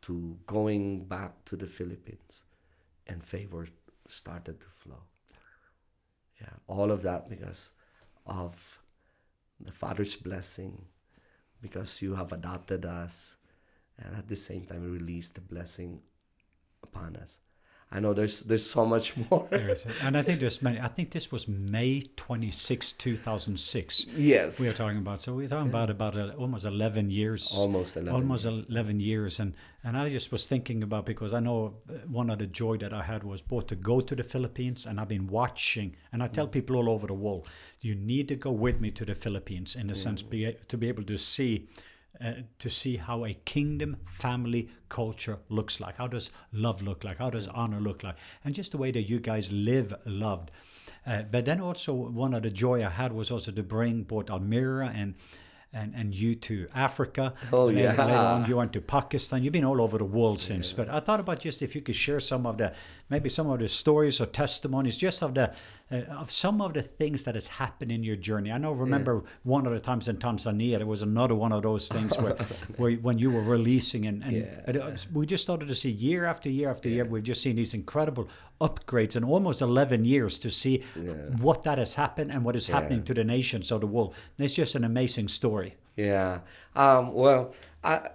to 0.03 0.39
going 0.47 1.05
back 1.05 1.45
to 1.45 1.57
the 1.57 1.67
Philippines 1.67 2.45
and 3.07 3.25
favor 3.25 3.67
started 4.07 4.61
to 4.61 4.67
flow. 4.69 5.03
Yeah, 6.41 6.55
all 6.67 6.91
of 6.93 7.03
that 7.03 7.29
because 7.29 7.73
of 8.27 8.81
the 9.61 9.73
Father's 9.73 10.15
blessing, 10.15 10.85
because 11.61 12.01
you 12.01 12.15
have 12.15 12.33
adopted 12.33 12.87
us, 12.87 13.37
and 13.99 14.17
at 14.17 14.29
the 14.29 14.37
same 14.37 14.65
time 14.65 14.93
released 14.93 15.35
the 15.35 15.41
blessing 15.41 16.01
upon 16.83 17.17
us. 17.17 17.41
I 17.91 18.01
know 18.01 18.13
there's 18.13 18.43
there's 18.43 18.69
so 18.69 18.85
much 18.85 19.17
more. 19.31 19.47
There 19.51 19.71
is, 19.71 19.87
and 20.03 20.17
I 20.19 20.23
think 20.23 20.41
there's 20.41 20.61
many. 20.61 20.79
I 20.79 20.89
think 20.89 21.11
this 21.11 21.33
was 21.33 21.49
May 21.49 22.03
26, 22.17 22.93
2006. 22.93 24.07
yes, 24.15 24.61
We 24.61 24.69
are 24.69 24.73
talking 24.75 24.99
about. 24.99 25.21
So 25.23 25.35
we're 25.35 25.49
talking 25.49 25.71
about 25.71 25.89
about 25.91 26.17
uh, 26.17 26.33
almost 26.39 26.65
11 26.67 27.11
years. 27.11 27.53
almost 27.57 27.97
eleven. 27.97 28.15
almost 28.15 28.45
years. 28.45 28.61
11 28.69 29.01
years 29.01 29.41
and 29.41 29.55
and 29.85 29.97
i 29.97 30.09
just 30.11 30.33
was 30.33 30.45
thinking 30.47 30.83
about 30.83 31.07
because 31.07 31.33
i 31.33 31.41
know 31.41 31.75
uh, 31.89 31.93
one 32.09 32.29
of 32.31 32.39
the 32.39 32.47
joy 32.47 32.77
that 32.77 32.93
i 32.93 33.03
had 33.03 33.23
was 33.23 33.41
both 33.41 33.67
to 33.69 33.77
go 33.77 34.01
to 34.01 34.15
the 34.17 34.23
philippines 34.25 34.87
and 34.87 34.99
i've 35.01 35.09
been 35.09 35.29
watching 35.29 35.95
and 36.13 36.21
i 36.23 36.27
tell 36.27 36.47
Mm. 36.49 36.53
people 36.53 36.77
all 36.77 36.89
over 36.91 37.07
the 37.07 37.15
world 37.15 37.47
you 37.81 37.95
need 37.95 38.27
to 38.29 38.35
go 38.35 38.51
with 38.51 38.81
me 38.81 38.91
to 38.91 39.05
the 39.05 39.15
philippines 39.15 39.77
in 39.77 39.89
a 39.89 39.95
sense 39.95 40.23
Mm. 40.23 40.31
be, 40.31 40.57
to 40.67 40.77
be 40.77 40.89
able 40.89 41.05
to 41.05 41.17
see 41.17 41.69
uh, 42.25 42.33
to 42.59 42.71
see 42.71 42.97
how 42.97 43.25
a 43.25 43.35
kingdom 43.45 43.97
family 44.05 44.69
culture 44.89 45.39
looks 45.49 45.81
like 45.81 45.97
how 45.97 46.07
does 46.07 46.31
love 46.53 46.83
look 46.83 47.05
like 47.05 47.19
how 47.19 47.31
does 47.31 47.49
honor 47.49 47.81
look 47.81 48.03
like 48.03 48.17
and 48.45 48.55
just 48.55 48.73
the 48.73 48.79
way 48.79 48.91
that 48.91 49.03
you 49.03 49.19
guys 49.19 49.53
live 49.53 49.95
loved 50.05 50.51
uh, 51.07 51.23
but 51.23 51.45
then 51.45 51.61
also 51.61 51.93
one 51.93 52.35
of 52.35 52.43
the 52.43 52.51
joy 52.51 52.85
i 52.85 52.89
had 52.89 53.13
was 53.13 53.31
also 53.31 53.53
to 53.53 53.63
bring 53.63 54.03
both 54.03 54.31
almira 54.31 54.93
and 54.95 55.15
and, 55.73 55.95
and 55.95 56.15
you 56.15 56.35
to 56.35 56.67
Africa. 56.75 57.35
Oh, 57.53 57.69
yeah. 57.69 57.91
Later 57.91 58.03
on, 58.03 58.49
you 58.49 58.57
went 58.57 58.73
to 58.73 58.81
Pakistan. 58.81 59.43
You've 59.43 59.53
been 59.53 59.65
all 59.65 59.81
over 59.81 59.99
the 59.99 60.05
world 60.05 60.41
since. 60.41 60.73
But 60.73 60.89
I 60.89 61.01
thought 61.01 61.21
about 61.21 61.41
just 61.41 61.63
if 61.63 61.75
you 61.75 61.83
could 61.83 61.95
share 61.95 62.21
some 62.21 62.47
of 62.47 62.59
the, 62.59 62.73
maybe 63.11 63.29
some 63.29 63.49
of 63.49 63.59
the 63.59 63.69
stories 63.69 64.21
or 64.21 64.27
testimonies, 64.27 64.97
just 64.97 65.23
of 65.23 65.35
the, 65.35 65.53
uh, 65.91 65.97
of 66.19 66.31
some 66.31 66.61
of 66.61 66.75
the 66.75 66.83
things 66.83 67.25
that 67.25 67.35
has 67.35 67.49
happened 67.49 67.91
in 67.91 68.03
your 68.05 68.17
journey. 68.17 68.53
I 68.53 68.59
know. 68.59 68.73
Remember 68.73 69.25
one 69.45 69.67
of 69.67 69.73
the 69.73 69.81
times 69.81 70.09
in 70.09 70.17
Tanzania, 70.19 70.79
there 70.79 70.87
was 70.87 71.03
another 71.03 71.35
one 71.35 71.53
of 71.53 71.63
those 71.63 71.89
things 71.89 72.17
where, 72.19 72.35
where 72.77 72.93
when 72.97 73.19
you 73.19 73.31
were 73.31 73.43
releasing, 73.43 74.07
and, 74.07 74.23
and 74.23 74.37
Yeah. 74.37 74.61
but 74.67 74.77
it 74.77 74.85
was- 74.85 75.11
we 75.13 75.27
just 75.27 75.43
started 75.43 75.69
to 75.69 75.75
see 75.75 75.91
year 75.91 76.25
after 76.27 76.51
year 76.51 76.71
after 76.71 76.89
year. 76.89 77.05
We've 77.05 77.23
just 77.23 77.43
seen 77.43 77.57
these 77.57 77.75
incredible 77.75 78.29
upgrades 78.61 79.17
in 79.17 79.25
almost 79.25 79.63
11 79.63 80.05
years 80.05 80.39
to 80.41 80.51
see 80.51 80.83
what 81.41 81.63
that 81.65 81.79
has 81.79 81.95
happened 81.95 82.31
and 82.33 82.45
what 82.45 82.57
is 82.57 82.67
happening 82.69 83.05
to 83.05 83.15
the 83.15 83.25
nations 83.25 83.71
of 83.71 83.81
the 83.81 83.87
world. 83.87 84.15
It's 84.39 84.55
just 84.55 84.75
an 84.75 84.85
amazing 84.85 85.29
story. 85.29 85.77
Yeah. 85.97 86.41
Um, 86.77 87.13
well, 87.15 87.55
I, 87.83 88.11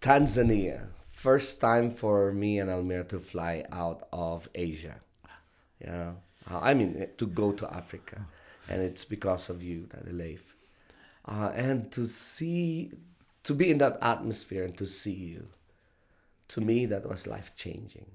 Tanzania, 0.00 0.86
first 1.24 1.58
time 1.58 1.88
for 1.90 2.32
me 2.32 2.58
and 2.58 2.68
Almira 2.68 3.04
to 3.04 3.18
fly 3.18 3.64
out 3.72 4.06
of 4.12 4.46
Asia. 4.54 4.96
Yeah. 5.80 6.12
Uh, 6.50 6.60
I 6.60 6.74
mean, 6.74 6.90
eh, 7.00 7.06
to 7.16 7.26
go 7.26 7.50
to 7.52 7.66
Africa. 7.72 8.26
And 8.68 8.82
it's 8.82 9.06
because 9.06 9.48
of 9.48 9.62
you, 9.62 9.86
Daddy 9.90 10.12
Leif. 10.12 10.54
Uh, 11.24 11.50
and 11.54 11.90
to 11.92 12.06
see, 12.06 12.92
to 13.42 13.54
be 13.54 13.70
in 13.70 13.78
that 13.78 13.96
atmosphere 14.02 14.64
and 14.64 14.76
to 14.76 14.86
see 14.86 15.18
you, 15.34 15.48
to 16.48 16.60
me, 16.60 16.84
that 16.92 17.08
was 17.08 17.26
life 17.26 17.56
changing. 17.56 18.10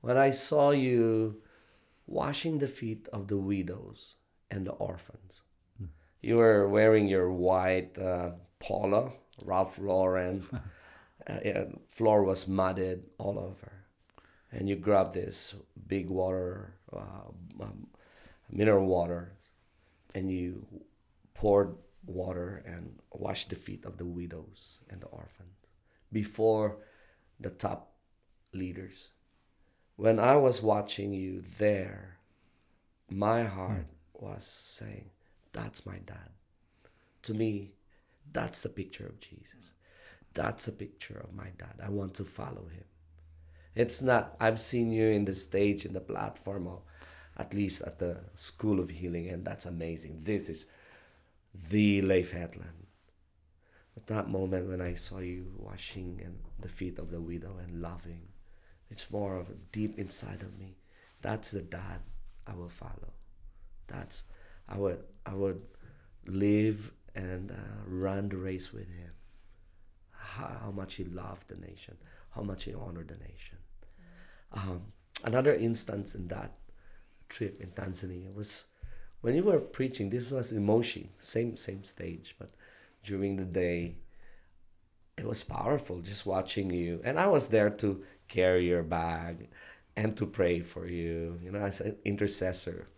When 0.00 0.18
I 0.18 0.30
saw 0.30 0.72
you 0.72 1.42
washing 2.08 2.58
the 2.58 2.66
feet 2.66 3.06
of 3.12 3.28
the 3.28 3.38
widows 3.38 4.16
and 4.50 4.66
the 4.66 4.72
orphans, 4.72 5.42
you 6.20 6.38
were 6.38 6.68
wearing 6.68 7.06
your 7.06 7.30
white 7.30 7.96
uh, 7.98 8.30
polo, 8.58 9.12
Ralph 9.44 9.78
Lauren. 9.78 10.42
uh, 11.26 11.64
floor 11.88 12.22
was 12.24 12.48
mudded 12.48 13.04
all 13.18 13.38
over, 13.38 13.72
and 14.50 14.68
you 14.68 14.76
grabbed 14.76 15.14
this 15.14 15.54
big 15.86 16.08
water, 16.08 16.74
uh, 16.92 17.30
um, 17.60 17.86
mineral 18.50 18.86
water, 18.86 19.32
and 20.14 20.30
you 20.30 20.66
poured 21.34 21.74
water 22.06 22.62
and 22.66 22.98
washed 23.12 23.50
the 23.50 23.56
feet 23.56 23.84
of 23.84 23.96
the 23.98 24.04
widows 24.04 24.78
and 24.90 25.00
the 25.00 25.06
orphans 25.06 25.52
before 26.12 26.76
the 27.40 27.50
top 27.50 27.94
leaders. 28.52 29.08
When 29.96 30.18
I 30.18 30.36
was 30.36 30.62
watching 30.62 31.12
you 31.12 31.42
there, 31.58 32.18
my 33.08 33.44
heart 33.44 33.86
was 34.14 34.44
saying, 34.44 35.10
That's 35.52 35.86
my 35.86 35.98
dad. 35.98 36.30
To 37.22 37.34
me, 37.34 37.72
that's 38.32 38.62
the 38.62 38.68
picture 38.68 39.06
of 39.06 39.20
Jesus. 39.20 39.72
That's 40.34 40.68
a 40.68 40.72
picture 40.72 41.20
of 41.22 41.34
my 41.34 41.50
dad. 41.58 41.80
I 41.82 41.90
want 41.90 42.14
to 42.14 42.24
follow 42.24 42.66
him. 42.72 42.84
It's 43.74 44.02
not, 44.02 44.36
I've 44.40 44.60
seen 44.60 44.92
you 44.92 45.08
in 45.08 45.24
the 45.24 45.34
stage, 45.34 45.84
in 45.84 45.94
the 45.94 46.00
platform, 46.00 46.66
or 46.66 46.82
at 47.36 47.54
least 47.54 47.82
at 47.82 47.98
the 47.98 48.18
School 48.34 48.80
of 48.80 48.90
Healing, 48.90 49.28
and 49.28 49.44
that's 49.44 49.66
amazing. 49.66 50.18
This 50.20 50.48
is 50.48 50.66
the 51.70 52.02
Leif 52.02 52.32
Hetland. 52.32 52.86
But 53.94 54.06
that 54.06 54.28
moment 54.28 54.68
when 54.68 54.80
I 54.80 54.94
saw 54.94 55.18
you 55.18 55.52
washing 55.56 56.20
and 56.24 56.38
the 56.58 56.68
feet 56.68 56.98
of 56.98 57.10
the 57.10 57.20
widow 57.20 57.56
and 57.62 57.82
loving, 57.82 58.28
it's 58.90 59.10
more 59.10 59.36
of 59.36 59.70
deep 59.70 59.98
inside 59.98 60.42
of 60.42 60.58
me. 60.58 60.76
That's 61.20 61.50
the 61.50 61.62
dad 61.62 62.00
I 62.46 62.54
will 62.54 62.68
follow. 62.68 63.12
That's 63.86 64.24
I 64.68 64.78
would 64.78 65.02
I 65.26 65.34
would 65.34 65.62
live 66.26 66.92
and 67.14 67.50
uh, 67.50 67.54
run 67.86 68.28
the 68.28 68.36
race 68.36 68.72
with 68.72 68.88
him. 68.88 69.12
How, 70.22 70.70
much 70.70 70.94
he 70.94 71.04
loved 71.04 71.48
the 71.48 71.56
nation, 71.56 71.96
how 72.30 72.42
much 72.42 72.64
he 72.64 72.74
honored 72.74 73.08
the 73.08 73.16
nation. 73.16 73.58
Um, 74.52 74.92
another 75.24 75.54
instance 75.54 76.14
in 76.14 76.28
that 76.28 76.52
trip 77.28 77.60
in 77.60 77.70
Tanzania 77.70 78.32
was 78.32 78.66
when 79.20 79.34
you 79.34 79.42
were 79.42 79.58
preaching. 79.58 80.10
This 80.10 80.30
was 80.30 80.52
in 80.52 80.64
Moshi, 80.64 81.10
same 81.18 81.56
same 81.56 81.84
stage, 81.84 82.36
but 82.38 82.50
during 83.02 83.36
the 83.36 83.44
day, 83.44 83.96
it 85.18 85.26
was 85.26 85.42
powerful 85.42 86.00
just 86.00 86.26
watching 86.26 86.70
you. 86.70 87.00
And 87.04 87.18
I 87.18 87.26
was 87.26 87.48
there 87.48 87.70
to 87.70 88.02
carry 88.28 88.68
your 88.68 88.82
bag 88.82 89.48
and 89.96 90.16
to 90.16 90.26
pray 90.26 90.60
for 90.60 90.86
you, 90.86 91.38
you 91.42 91.50
know, 91.50 91.60
as 91.60 91.80
an 91.80 91.96
intercessor. 92.04 92.88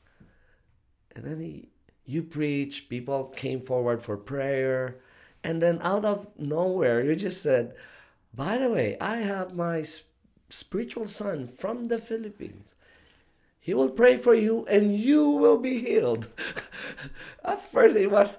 And 1.17 1.25
then 1.25 1.41
he, 1.41 1.69
you 2.05 2.23
preach, 2.23 2.89
people 2.89 3.33
came 3.37 3.61
forward 3.61 4.03
for 4.03 4.17
prayer. 4.17 5.01
And 5.45 5.61
then 5.61 5.79
out 5.83 6.07
of 6.07 6.27
nowhere, 6.39 7.05
you 7.05 7.15
just 7.15 7.43
said, 7.43 7.75
by 8.35 8.57
the 8.57 8.71
way, 8.71 8.97
I 8.99 9.19
have 9.19 9.55
my 9.55 9.81
s- 9.81 10.03
spiritual 10.49 11.07
son 11.07 11.47
from 11.47 11.89
the 11.89 11.99
Philippines. 11.99 12.75
He 13.61 13.75
will 13.75 13.91
pray 13.91 14.17
for 14.17 14.35
you 14.35 14.65
and 14.67 14.97
you 14.97 15.29
will 15.29 15.59
be 15.59 15.81
healed. 15.81 16.29
At 17.45 17.61
first, 17.61 17.95
it 17.95 18.11
was, 18.11 18.39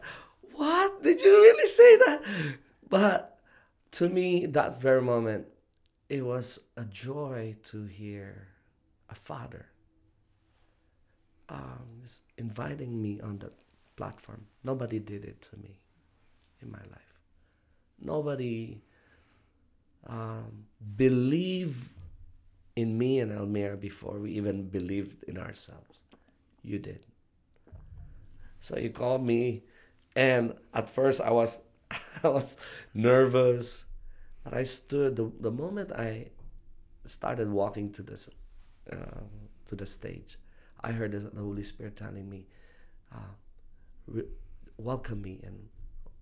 What? 0.54 1.04
Did 1.04 1.22
you 1.22 1.32
really 1.32 1.68
say 1.68 1.98
that? 1.98 2.22
But 2.90 3.40
to 3.92 4.10
me, 4.10 4.48
that 4.48 4.82
very 4.82 5.02
moment, 5.02 5.48
it 6.10 6.26
was 6.26 6.60
a 6.76 6.86
joy 6.86 7.56
to 7.66 7.86
hear 7.86 8.48
a 9.10 9.16
father 9.16 9.68
um, 11.50 12.04
inviting 12.38 13.00
me 13.02 13.22
on 13.22 13.38
the 13.40 13.52
platform. 13.96 14.48
Nobody 14.64 14.98
did 15.00 15.24
it 15.24 15.42
to 15.44 15.58
me 15.58 15.80
in 16.62 16.72
my 16.72 16.80
life. 16.80 17.20
Nobody 18.00 18.82
um, 20.08 20.66
believed 20.96 21.90
in 22.76 22.98
me 22.98 23.20
and 23.20 23.32
Almira 23.32 23.78
before 23.78 24.20
we 24.20 24.32
even 24.32 24.68
believed 24.70 25.24
in 25.24 25.38
ourselves. 25.38 26.04
You 26.62 26.80
did. 26.80 27.06
So 28.60 28.78
you 28.78 28.90
called 28.90 29.24
me, 29.24 29.64
and 30.16 30.56
at 30.74 30.90
first 30.90 31.22
I 31.22 31.32
was, 31.32 31.62
I 32.24 32.28
was 32.28 32.58
nervous, 32.94 33.86
but 34.44 34.54
I 34.54 34.64
stood. 34.64 35.16
The, 35.16 35.32
the 35.40 35.52
moment 35.52 35.92
I 35.92 36.30
started 37.06 37.50
walking 37.52 37.92
to 37.94 38.02
this, 38.02 38.30
uh, 38.92 39.22
to 39.68 39.76
the 39.76 39.86
stage, 39.86 40.38
I 40.84 40.92
heard 40.92 41.12
the 41.12 41.20
the 41.20 41.42
Holy 41.42 41.64
Spirit 41.64 41.96
telling 41.96 42.28
me, 42.30 42.48
uh, 43.14 43.34
re- 44.08 44.30
"Welcome 44.78 45.22
me 45.22 45.40
and 45.44 45.70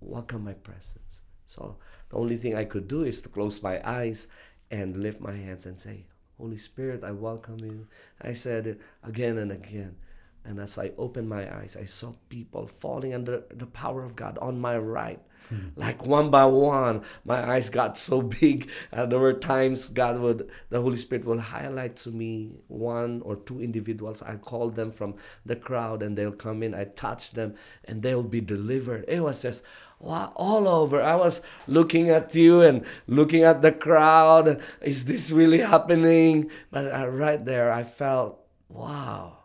welcome 0.04 0.44
my 0.44 0.54
presence." 0.54 1.22
So 1.46 1.78
the 2.10 2.18
only 2.18 2.38
thing 2.38 2.56
I 2.56 2.66
could 2.66 2.88
do 2.88 3.04
is 3.04 3.22
to 3.22 3.30
close 3.30 3.62
my 3.62 3.82
eyes 3.88 4.28
and 4.72 4.98
lift 4.98 5.20
my 5.20 5.36
hands 5.36 5.66
and 5.66 5.80
say, 5.80 6.06
Holy 6.38 6.58
Spirit, 6.58 7.04
I 7.04 7.12
welcome 7.12 7.60
you. 7.60 7.88
I 8.20 8.34
said 8.34 8.66
it 8.68 8.82
again 9.04 9.38
and 9.38 9.52
again. 9.52 9.98
And 10.46 10.60
as 10.60 10.78
I 10.78 10.92
opened 10.98 11.30
my 11.30 11.44
eyes, 11.56 11.78
I 11.80 11.86
saw 11.86 12.14
people 12.28 12.68
falling 12.68 13.14
under 13.14 13.44
the 13.50 13.66
power 13.66 14.04
of 14.04 14.16
God 14.16 14.38
on 14.40 14.60
my 14.60 14.78
right. 14.78 15.22
Hmm. 15.50 15.70
Like 15.76 16.06
one 16.06 16.30
by 16.30 16.46
one, 16.46 17.04
my 17.26 17.50
eyes 17.50 17.70
got 17.70 17.98
so 17.98 18.22
big. 18.22 18.70
And 18.92 19.12
there 19.12 19.20
were 19.20 19.34
times 19.34 19.90
God 19.90 20.20
would, 20.20 20.50
the 20.70 20.82
Holy 20.82 20.98
Spirit 20.98 21.26
will 21.26 21.40
highlight 21.40 21.96
to 21.98 22.12
me 22.12 22.52
one 22.68 23.22
or 23.24 23.38
two 23.38 23.62
individuals. 23.62 24.22
I 24.22 24.36
call 24.36 24.70
them 24.70 24.92
from 24.92 25.16
the 25.46 25.56
crowd 25.56 26.04
and 26.04 26.18
they'll 26.18 26.32
come 26.32 26.62
in. 26.62 26.76
I 26.76 26.86
touch 26.86 27.32
them 27.32 27.56
and 27.86 28.02
they'll 28.02 28.24
be 28.24 28.42
delivered. 28.42 29.06
It 29.08 29.22
was 29.22 29.42
just 29.42 29.64
wow, 30.00 30.34
all 30.36 30.68
over. 30.68 31.02
I 31.02 31.16
was 31.16 31.42
looking 31.68 32.10
at 32.10 32.36
you 32.36 32.62
and 32.62 32.86
looking 33.08 33.44
at 33.44 33.62
the 33.62 33.72
crowd. 33.72 34.62
Is 34.82 35.06
this 35.06 35.32
really 35.32 35.60
happening? 35.60 36.52
But 36.70 36.94
uh, 36.94 37.08
right 37.08 37.44
there, 37.44 37.72
I 37.72 37.84
felt, 37.84 38.40
wow 38.68 39.43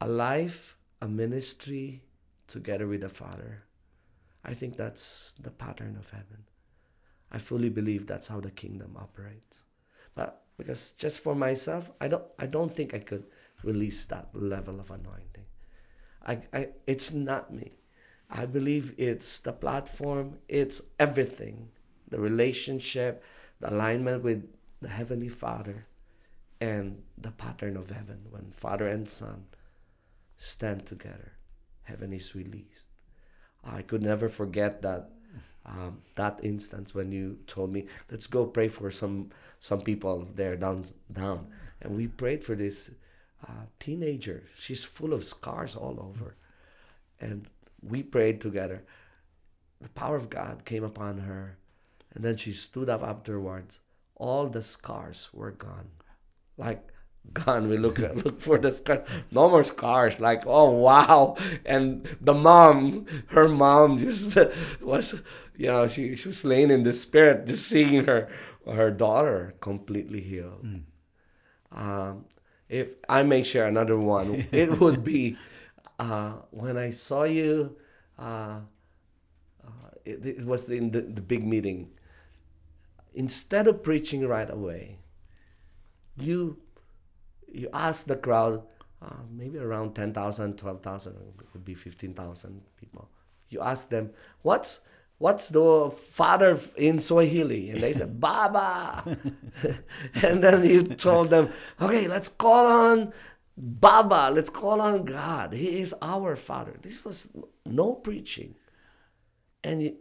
a 0.00 0.08
life, 0.08 0.76
a 1.00 1.08
ministry 1.08 2.02
together 2.46 2.86
with 2.86 3.02
the 3.02 3.08
Father. 3.08 3.64
I 4.44 4.54
think 4.54 4.76
that's 4.76 5.34
the 5.38 5.50
pattern 5.50 5.96
of 5.98 6.10
heaven. 6.10 6.44
I 7.30 7.38
fully 7.38 7.68
believe 7.68 8.06
that's 8.06 8.28
how 8.28 8.40
the 8.40 8.50
kingdom 8.50 8.96
operates. 8.98 9.58
But 10.14 10.42
because 10.56 10.92
just 10.92 11.20
for 11.20 11.34
myself, 11.34 11.90
I 12.00 12.08
don't 12.08 12.24
I 12.38 12.46
don't 12.46 12.72
think 12.72 12.94
I 12.94 12.98
could 12.98 13.24
release 13.62 14.06
that 14.06 14.28
level 14.32 14.80
of 14.80 14.90
anointing. 14.90 15.46
I, 16.26 16.42
I 16.52 16.68
it's 16.86 17.12
not 17.12 17.52
me. 17.52 17.72
I 18.30 18.46
believe 18.46 18.94
it's 18.96 19.40
the 19.40 19.52
platform, 19.52 20.38
it's 20.48 20.82
everything. 20.98 21.70
The 22.08 22.20
relationship, 22.20 23.22
the 23.60 23.70
alignment 23.70 24.22
with 24.22 24.48
the 24.80 24.88
Heavenly 24.88 25.28
Father, 25.28 25.86
and 26.60 27.02
the 27.16 27.32
pattern 27.32 27.76
of 27.76 27.90
heaven 27.90 28.26
when 28.30 28.52
Father 28.52 28.88
and 28.88 29.08
Son 29.08 29.44
stand 30.40 30.86
together. 30.86 31.32
Heaven 31.82 32.12
is 32.12 32.34
released. 32.34 32.88
I 33.62 33.82
could 33.82 34.02
never 34.02 34.28
forget 34.28 34.82
that 34.82 35.10
um, 35.66 36.00
that 36.14 36.40
instance 36.42 36.94
when 36.94 37.12
you 37.12 37.38
told 37.46 37.70
me, 37.70 37.86
"Let's 38.10 38.26
go 38.26 38.46
pray 38.46 38.68
for 38.68 38.90
some 38.90 39.30
some 39.60 39.82
people 39.82 40.26
there 40.34 40.56
down 40.56 40.84
down," 41.12 41.48
and 41.80 41.94
we 41.94 42.08
prayed 42.08 42.42
for 42.42 42.54
this 42.56 42.90
uh, 43.46 43.66
teenager. 43.78 44.44
She's 44.56 44.82
full 44.82 45.12
of 45.12 45.26
scars 45.26 45.76
all 45.76 46.00
over, 46.00 46.36
and 47.20 47.46
we 47.82 48.02
prayed 48.02 48.40
together. 48.40 48.84
The 49.80 49.90
power 49.90 50.16
of 50.16 50.30
God 50.30 50.64
came 50.64 50.84
upon 50.84 51.18
her, 51.18 51.58
and 52.14 52.24
then 52.24 52.36
she 52.36 52.52
stood 52.52 52.88
up 52.88 53.02
afterwards. 53.02 53.78
All 54.16 54.48
the 54.48 54.62
scars 54.62 55.28
were 55.32 55.52
gone, 55.52 55.90
like 56.56 56.88
gone. 57.32 57.68
We 57.68 57.78
look 57.78 57.98
look 58.24 58.40
for 58.40 58.58
the 58.58 58.72
scars. 58.72 59.08
No 59.30 59.48
more 59.48 59.64
scars. 59.64 60.20
Like 60.20 60.44
oh 60.46 60.70
wow! 60.70 61.36
And 61.64 62.08
the 62.20 62.34
mom, 62.34 63.06
her 63.28 63.48
mom, 63.48 63.98
just 63.98 64.36
was 64.80 65.22
you 65.56 65.66
know 65.66 65.88
she 65.88 66.16
she 66.16 66.28
was 66.28 66.44
laying 66.44 66.70
in 66.70 66.82
the 66.82 66.92
spirit, 66.92 67.46
just 67.46 67.66
seeing 67.68 68.04
her 68.04 68.28
her 68.66 68.90
daughter 68.90 69.54
completely 69.60 70.20
healed. 70.20 70.64
Mm. 70.64 70.82
Um, 71.72 72.24
if 72.68 72.94
I 73.08 73.22
may 73.22 73.42
share 73.42 73.66
another 73.66 73.98
one, 73.98 74.48
it 74.52 74.80
would 74.80 75.04
be 75.04 75.36
uh, 75.98 76.32
when 76.50 76.76
I 76.76 76.90
saw 76.90 77.24
you. 77.24 77.76
Uh, 78.18 78.60
uh, 79.66 79.90
it, 80.04 80.26
it, 80.26 80.44
was 80.44 80.68
in 80.68 80.90
the, 80.90 81.00
the 81.00 81.22
big 81.22 81.46
meeting. 81.46 81.90
Instead 83.14 83.66
of 83.66 83.82
preaching 83.82 84.26
right 84.26 84.50
away, 84.50 84.98
you 86.16 86.58
you 87.52 87.68
ask 87.72 88.06
the 88.06 88.16
crowd, 88.16 88.62
uh, 89.02 89.22
maybe 89.30 89.58
around 89.58 89.94
10,000, 89.94 90.56
12,000, 90.56 91.12
it 91.12 91.52
could 91.52 91.64
be 91.64 91.74
15,000 91.74 92.62
people. 92.76 93.10
You 93.48 93.60
ask 93.60 93.88
them, 93.88 94.10
what's 94.42 94.80
what's 95.18 95.50
the 95.50 95.90
father 95.90 96.58
in 96.76 96.98
Swahili? 96.98 97.70
And 97.70 97.82
they 97.82 97.92
said, 97.92 98.20
Baba. 98.20 99.18
and 100.22 100.42
then 100.42 100.64
you 100.64 100.82
told 100.82 101.30
them, 101.30 101.50
okay, 101.80 102.08
let's 102.08 102.28
call 102.28 102.66
on 102.66 103.12
Baba. 103.56 104.30
Let's 104.32 104.50
call 104.50 104.80
on 104.80 105.04
God. 105.04 105.52
He 105.52 105.80
is 105.80 105.94
our 106.00 106.36
father. 106.36 106.76
This 106.80 107.04
was 107.04 107.30
no 107.66 107.94
preaching. 107.94 108.54
And 109.62 109.82
you, 109.82 109.96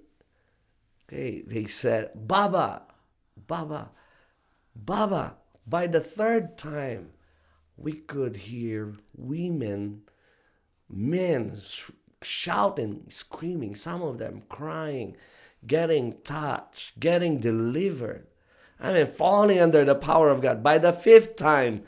okay, 1.03 1.41
they 1.45 1.65
said, 1.65 2.11
Baba, 2.15 2.83
Baba, 3.35 3.91
Baba. 4.73 5.35
By 5.67 5.87
the 5.87 5.99
third 5.99 6.57
time, 6.57 7.11
we 7.81 7.93
could 7.93 8.35
hear 8.35 8.95
women, 9.15 10.01
men 10.89 11.57
shouting, 12.21 13.05
screaming, 13.07 13.75
some 13.75 14.01
of 14.01 14.17
them 14.17 14.43
crying, 14.49 15.15
getting 15.65 16.17
touched, 16.23 16.99
getting 16.99 17.39
delivered. 17.39 18.27
I 18.79 18.93
mean, 18.93 19.07
falling 19.07 19.59
under 19.59 19.85
the 19.85 19.95
power 19.95 20.29
of 20.29 20.41
God. 20.41 20.63
By 20.63 20.77
the 20.77 20.93
fifth 20.93 21.35
time, 21.35 21.83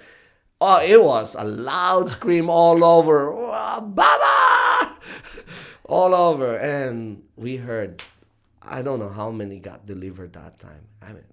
oh, 0.60 0.82
it 0.82 1.04
was 1.04 1.36
a 1.36 1.44
loud 1.44 2.10
scream 2.10 2.50
all 2.50 2.84
over, 2.84 3.34
oh, 3.34 3.82
Baba! 3.82 4.98
all 5.86 6.14
over. 6.14 6.56
And 6.56 7.24
we 7.36 7.58
heard, 7.58 8.02
I 8.62 8.82
don't 8.82 9.00
know 9.00 9.10
how 9.10 9.32
many 9.32 9.60
got 9.60 9.86
delivered 9.86 10.34
that 10.34 10.60
time. 10.60 10.88
I 11.02 11.14
mean, 11.14 11.24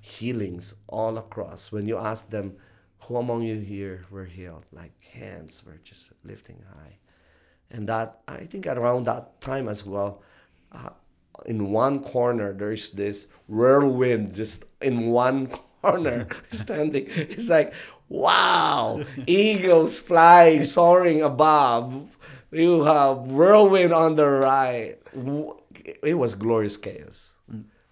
healings 0.00 0.74
all 0.88 1.16
across. 1.18 1.70
When 1.70 1.86
you 1.86 1.96
ask 1.96 2.30
them, 2.30 2.56
who 3.06 3.16
among 3.16 3.42
you 3.42 3.60
here 3.60 4.06
were 4.10 4.24
healed? 4.24 4.64
Like 4.72 4.92
hands 5.04 5.62
were 5.64 5.78
just 5.82 6.10
lifting 6.24 6.62
high. 6.74 6.98
And 7.70 7.88
that, 7.88 8.20
I 8.28 8.44
think 8.44 8.66
around 8.66 9.04
that 9.04 9.40
time 9.40 9.68
as 9.68 9.84
well, 9.84 10.22
uh, 10.72 10.90
in 11.46 11.70
one 11.70 12.00
corner, 12.00 12.52
there's 12.52 12.90
this 12.90 13.26
whirlwind 13.48 14.34
just 14.34 14.64
in 14.80 15.08
one 15.08 15.46
corner 15.82 16.28
standing. 16.50 17.06
It's 17.08 17.48
like, 17.48 17.74
wow, 18.08 19.02
eagles 19.26 19.98
flying, 19.98 20.64
soaring 20.64 21.20
above. 21.20 22.08
You 22.50 22.84
have 22.84 23.18
whirlwind 23.18 23.92
on 23.92 24.14
the 24.14 24.28
right. 24.28 24.98
It 26.02 26.16
was 26.16 26.34
glorious 26.34 26.76
chaos. 26.76 27.32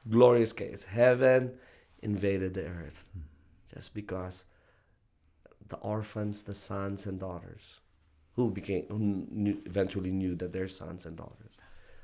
Glorious 0.08 0.52
chaos. 0.52 0.84
Heaven 0.84 1.54
invaded 2.00 2.54
the 2.54 2.66
earth 2.66 3.04
just 3.74 3.94
because 3.94 4.44
the 5.72 5.78
orphans, 5.78 6.42
the 6.42 6.52
sons 6.52 7.06
and 7.06 7.18
daughters, 7.18 7.80
who 8.36 8.50
became 8.50 8.84
who 8.90 8.98
knew, 8.98 9.56
eventually 9.64 10.10
knew 10.10 10.34
that 10.36 10.52
they're 10.52 10.68
sons 10.68 11.06
and 11.06 11.16
daughters, 11.16 11.56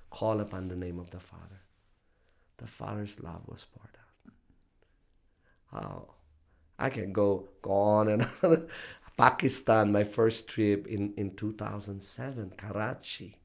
call 0.08 0.40
upon 0.40 0.68
the 0.68 0.74
name 0.74 0.98
of 0.98 1.10
the 1.10 1.20
Father. 1.20 1.60
The 2.56 2.66
Father's 2.66 3.20
love 3.20 3.42
was 3.46 3.66
poured 3.66 3.96
out. 4.04 4.32
How 5.70 6.14
I 6.78 6.88
can 6.88 7.12
go 7.12 7.50
go 7.60 7.72
on 7.72 8.08
and 8.08 8.26
on. 8.42 8.68
Pakistan, 9.18 9.92
my 9.92 10.04
first 10.04 10.48
trip 10.48 10.86
in, 10.86 11.12
in 11.16 11.34
2007, 11.34 12.52
Karachi. 12.56 13.36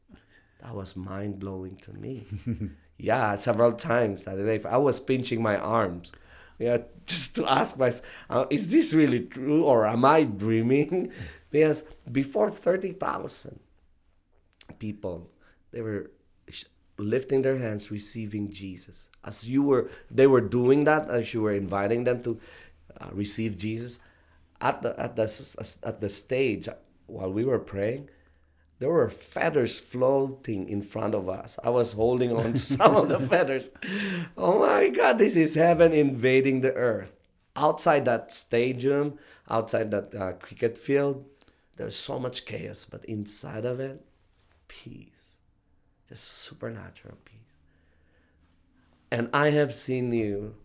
That 0.62 0.76
was 0.76 0.96
mind 0.96 1.40
blowing 1.40 1.78
to 1.78 1.92
me. 1.92 2.28
yeah, 2.98 3.36
several 3.36 3.74
times 3.74 4.24
that 4.24 4.38
day. 4.38 4.62
I 4.70 4.78
was 4.78 5.00
pinching 5.00 5.42
my 5.42 5.58
arms 5.58 6.12
yeah, 6.64 6.78
just 7.06 7.36
to 7.36 7.46
ask 7.46 7.78
myself, 7.78 8.06
uh, 8.30 8.46
is 8.50 8.70
this 8.70 8.94
really 8.94 9.22
true 9.22 9.64
or 9.64 9.86
am 9.86 10.06
I 10.06 10.24
dreaming? 10.24 11.12
because 11.52 11.86
before 12.12 12.50
30,000 12.50 13.60
people, 14.80 15.30
they 15.72 15.82
were 15.82 16.12
lifting 16.98 17.42
their 17.42 17.58
hands, 17.58 17.92
receiving 17.92 18.52
Jesus. 18.52 19.10
As 19.24 19.48
you 19.48 19.64
were, 19.64 19.90
they 20.10 20.28
were 20.28 20.42
doing 20.42 20.86
that, 20.86 21.10
as 21.10 21.34
you 21.34 21.42
were 21.42 21.54
inviting 21.54 22.06
them 22.06 22.22
to 22.22 22.40
uh, 23.00 23.10
receive 23.12 23.58
Jesus, 23.58 24.00
at 24.62 24.82
the, 24.82 24.98
at, 25.00 25.16
the, 25.16 25.78
at 25.84 26.00
the 26.00 26.10
stage, 26.10 26.70
while 27.08 27.32
we 27.32 27.44
were 27.44 27.60
praying, 27.60 28.10
there 28.84 28.92
were 28.92 29.10
feathers 29.10 29.80
floating 29.80 30.68
in 30.68 30.82
front 30.82 31.16
of 31.16 31.30
us. 31.30 31.58
I 31.64 31.70
was 31.70 31.94
holding 31.94 32.36
on 32.36 32.52
to 32.52 32.60
some 32.60 32.98
of 32.98 33.08
the 33.08 33.18
feathers. 33.32 33.72
Oh 34.36 34.60
my 34.60 34.90
God, 34.90 35.18
this 35.18 35.38
is 35.38 35.56
heaven 35.56 35.94
invading 35.94 36.60
the 36.60 36.74
earth. 36.74 37.16
Outside 37.56 38.04
that 38.04 38.30
stadium, 38.34 39.18
outside 39.50 39.90
that 39.92 40.14
uh, 40.14 40.34
cricket 40.34 40.78
field, 40.78 41.24
there's 41.78 41.96
so 41.96 42.20
much 42.20 42.46
chaos, 42.46 42.84
but 42.84 43.06
inside 43.06 43.64
of 43.64 43.80
it, 43.80 44.04
peace. 44.68 45.40
Just 46.10 46.26
supernatural 46.26 47.20
peace. 47.24 47.56
And 49.10 49.30
I 49.32 49.52
have 49.52 49.74
seen 49.74 50.12
you 50.12 50.56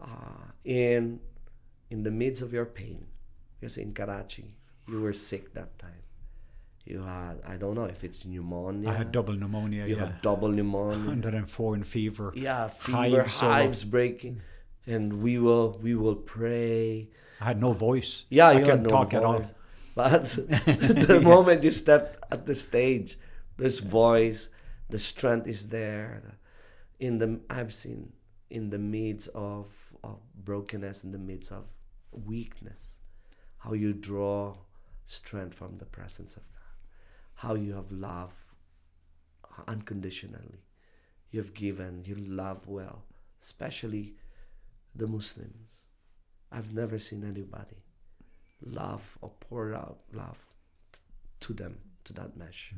uh, 0.00 0.52
in 0.64 1.20
in 1.90 2.02
the 2.02 2.10
midst 2.10 2.40
of 2.40 2.54
your 2.54 2.64
pain. 2.64 3.08
Because 3.60 3.76
in 3.76 3.92
Karachi, 3.92 4.56
you 4.88 5.02
were 5.02 5.12
sick 5.12 5.52
that 5.52 5.78
time 5.78 6.01
you 6.84 7.02
had 7.02 7.40
I 7.46 7.56
don't 7.56 7.74
know 7.74 7.84
if 7.84 8.02
it's 8.04 8.24
pneumonia. 8.24 8.90
I 8.90 8.94
had 8.94 9.12
double 9.12 9.34
pneumonia. 9.34 9.86
You 9.86 9.96
yeah. 9.96 10.06
have 10.06 10.22
double 10.22 10.48
pneumonia. 10.48 11.10
104 11.10 11.74
in 11.76 11.84
fever. 11.84 12.32
Yeah, 12.34 12.68
fever, 12.68 13.22
hives, 13.22 13.40
hives 13.40 13.84
breaking. 13.84 14.42
and 14.86 15.22
we 15.22 15.38
will 15.38 15.78
we 15.82 15.94
will 15.94 16.16
pray. 16.16 17.08
I 17.40 17.44
had 17.44 17.60
no 17.60 17.72
voice. 17.72 18.24
Yeah, 18.30 18.48
I 18.48 18.52
you 18.58 18.64
couldn't 18.64 18.84
no 18.84 18.90
talk 18.90 19.10
voice. 19.10 19.14
at 19.14 19.24
all. 19.24 19.44
But 19.94 20.24
the 21.08 21.20
moment 21.22 21.62
you 21.62 21.70
step 21.70 22.24
at 22.30 22.46
the 22.46 22.54
stage, 22.54 23.18
there's 23.56 23.78
voice, 23.78 24.48
the 24.88 24.98
strength 24.98 25.46
is 25.46 25.68
there. 25.68 26.38
In 26.98 27.18
the 27.18 27.40
I've 27.50 27.74
seen 27.74 28.12
in 28.52 28.68
the 28.68 28.78
midst 28.78 29.28
of, 29.34 29.94
of 30.04 30.18
brokenness, 30.34 31.04
in 31.04 31.12
the 31.12 31.18
midst 31.18 31.50
of 31.50 31.64
weakness, 32.10 33.00
how 33.58 33.72
you 33.72 33.94
draw 33.94 34.54
strength 35.06 35.54
from 35.54 35.78
the 35.78 35.86
presence 35.86 36.36
of 36.36 36.42
God, 36.51 36.51
how 37.42 37.54
you 37.54 37.74
have 37.74 37.90
love 37.90 38.32
unconditionally, 39.66 40.62
you 41.32 41.40
have 41.40 41.52
given, 41.54 42.04
you 42.04 42.14
love 42.14 42.68
well, 42.68 43.02
especially 43.42 44.14
the 44.94 45.08
Muslims. 45.08 45.86
I've 46.52 46.72
never 46.72 47.00
seen 47.00 47.24
anybody 47.24 47.82
love 48.64 49.18
or 49.20 49.32
pour 49.40 49.74
out 49.74 49.98
love 50.12 50.38
t- 50.92 51.00
to 51.40 51.52
them 51.52 51.78
to 52.04 52.12
that 52.12 52.36
measure. 52.36 52.76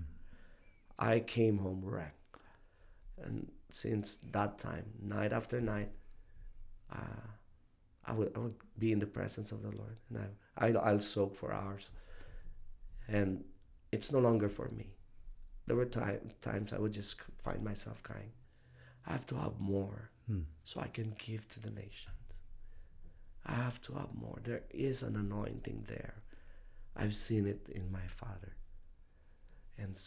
I 0.99 1.21
came 1.21 1.59
home 1.59 1.83
wrecked. 1.85 2.39
And 3.23 3.51
since 3.71 4.17
that 4.33 4.57
time, 4.57 4.87
night 5.03 5.35
after 5.35 5.61
night, 5.61 5.91
uh, 6.91 7.27
I 8.07 8.13
would, 8.13 8.33
I 8.35 8.39
would 8.39 8.57
be 8.79 8.93
in 8.93 8.99
the 8.99 9.07
presence 9.07 9.53
of 9.53 9.63
the 9.63 9.73
Lord. 9.77 9.99
And 10.09 10.27
I, 10.57 10.69
I, 10.69 10.73
I'll 10.73 11.01
soak 11.01 11.37
for 11.37 11.53
hours. 11.53 11.91
And 13.07 13.45
it's 13.95 14.13
no 14.13 14.19
longer 14.19 14.49
for 14.49 14.69
me. 14.69 14.87
There 15.67 15.77
were 15.77 15.87
time, 15.87 16.31
times 16.41 16.73
I 16.73 16.79
would 16.79 16.93
just 16.93 17.21
find 17.39 17.63
myself 17.63 18.03
crying. 18.03 18.33
I 19.07 19.13
have 19.13 19.27
to 19.27 19.37
have 19.37 19.61
more 19.61 20.11
hmm. 20.27 20.43
so 20.65 20.81
I 20.81 20.89
can 20.89 21.15
give 21.19 21.47
to 21.49 21.61
the 21.61 21.71
nations. 21.71 22.11
I 23.47 23.53
have 23.53 23.81
to 23.83 23.93
have 23.95 24.15
more. 24.15 24.39
There 24.43 24.63
is 24.71 25.03
an 25.03 25.17
anointing 25.17 25.85
there. 25.87 26.15
I've 26.97 27.15
seen 27.15 27.47
it 27.47 27.69
in 27.71 27.93
my 27.93 28.07
father. 28.07 28.57
And 29.79 30.01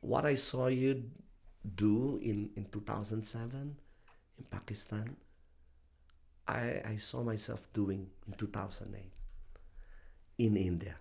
what 0.00 0.24
I 0.24 0.36
saw 0.36 0.68
you 0.68 1.10
do 1.74 2.20
in, 2.22 2.50
in 2.56 2.66
2007 2.66 3.76
in 4.38 4.44
Pakistan, 4.44 5.16
I, 6.46 6.82
I 6.84 6.96
saw 6.96 7.22
myself 7.22 7.66
doing 7.72 8.08
in 8.26 8.34
2008 8.34 9.12
in 10.38 10.56
India. 10.56 10.96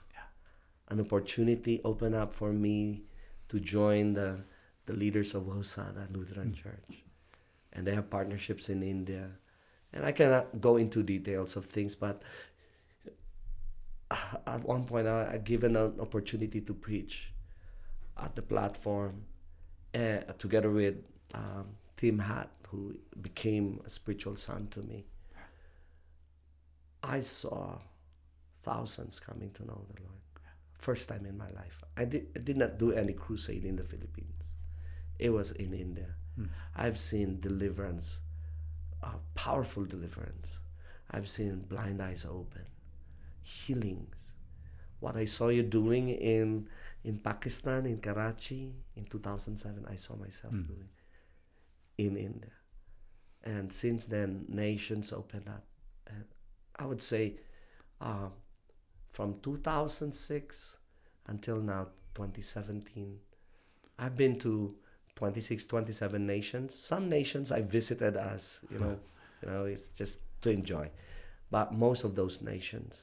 An 0.90 1.00
opportunity 1.00 1.82
opened 1.84 2.16
up 2.16 2.34
for 2.34 2.52
me 2.52 3.04
to 3.50 3.60
join 3.60 4.14
the, 4.14 4.40
the 4.86 4.94
leaders 4.94 5.36
of 5.36 5.46
Hosanna 5.46 6.08
Lutheran 6.12 6.54
Church. 6.54 7.04
And 7.74 7.88
they 7.88 7.96
have 7.96 8.10
partnerships 8.10 8.70
in 8.70 8.84
India. 8.84 9.30
And 9.94 10.06
I 10.06 10.12
cannot 10.12 10.60
go 10.60 10.78
into 10.78 11.04
details 11.04 11.56
of 11.56 11.66
things, 11.66 11.96
but 11.96 12.22
at 14.48 14.64
one 14.64 14.86
point 14.86 15.08
I, 15.08 15.34
I 15.34 15.38
given 15.38 15.76
an 15.76 16.00
opportunity 16.00 16.62
to 16.62 16.74
preach 16.74 17.34
at 18.18 18.36
the 18.36 18.42
platform 18.42 19.24
uh, 19.94 20.20
together 20.38 20.70
with 20.70 20.96
um, 21.34 21.68
Tim 21.98 22.20
Hat, 22.20 22.50
who 22.70 22.96
became 23.22 23.82
a 23.86 23.90
spiritual 23.90 24.36
son 24.36 24.68
to 24.72 24.82
me. 24.82 25.06
I 27.04 27.22
saw 27.22 27.80
thousands 28.62 29.20
coming 29.20 29.52
to 29.52 29.66
know 29.66 29.82
the 29.94 30.02
Lord. 30.02 30.31
First 30.82 31.10
time 31.10 31.26
in 31.26 31.38
my 31.38 31.48
life. 31.50 31.84
I 31.96 32.06
did, 32.06 32.28
I 32.36 32.40
did 32.40 32.58
not 32.58 32.80
do 32.80 32.92
any 32.92 33.14
crusade 33.14 33.66
in 33.66 33.76
the 33.76 33.84
Philippines. 33.84 34.56
It 35.20 35.30
was 35.30 35.52
in 35.52 35.74
India. 35.74 36.16
I've 36.76 36.98
seen 36.98 37.40
deliverance, 37.40 38.20
uh, 39.04 39.20
powerful 39.36 39.86
deliverance. 39.86 40.58
I've 41.12 41.30
seen 41.30 41.66
blind 41.70 42.02
eyes 42.02 42.26
open, 42.26 42.66
healings. 43.44 44.16
What 45.00 45.16
I 45.16 45.26
saw 45.26 45.50
you 45.50 45.62
doing 45.64 46.10
in 46.10 46.68
in 47.04 47.20
Pakistan, 47.20 47.86
in 47.86 47.98
Karachi, 48.00 48.74
in 48.96 49.06
2007, 49.06 49.86
I 49.90 49.96
saw 49.98 50.16
myself 50.16 50.54
doing 50.54 50.90
in 51.98 52.18
India. 52.18 52.52
And 53.44 53.72
since 53.72 54.06
then, 54.06 54.46
nations 54.48 55.12
opened 55.12 55.48
up. 55.48 55.66
And 56.08 56.26
I 56.76 56.86
would 56.86 57.02
say 57.02 57.38
uh, 58.00 58.30
from 59.12 59.40
2006 59.42 60.78
until 61.28 61.58
now, 61.58 61.88
2017, 62.16 63.20
I've 64.00 64.16
been 64.16 64.40
to 64.40 64.76
26, 65.16 65.66
27 65.66 66.26
nations. 66.26 66.74
Some 66.74 67.10
nations 67.10 67.52
I 67.52 67.62
visited 67.62 68.16
as, 68.18 68.62
you 68.72 68.80
know, 68.80 69.00
you 69.44 69.50
know, 69.50 69.66
it's 69.66 69.90
just 69.90 70.22
to 70.42 70.50
enjoy. 70.50 70.90
But 71.50 71.74
most 71.74 72.04
of 72.04 72.16
those 72.16 72.42
nations, 72.42 73.02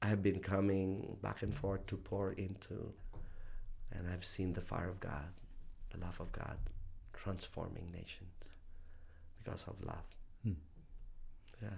I 0.00 0.06
have 0.06 0.22
been 0.22 0.40
coming 0.40 1.16
back 1.22 1.42
and 1.42 1.54
forth 1.54 1.86
to 1.86 1.96
pour 1.96 2.32
into, 2.32 2.92
and 3.92 4.08
I've 4.08 4.24
seen 4.24 4.52
the 4.54 4.60
fire 4.60 4.88
of 4.88 5.00
God, 5.00 5.28
the 5.90 5.98
love 5.98 6.18
of 6.20 6.32
God, 6.32 6.56
transforming 7.12 7.90
nations 7.92 8.48
because 9.42 9.64
of 9.64 9.74
love. 9.84 10.06
Hmm. 10.42 10.52
Yeah. 11.62 11.68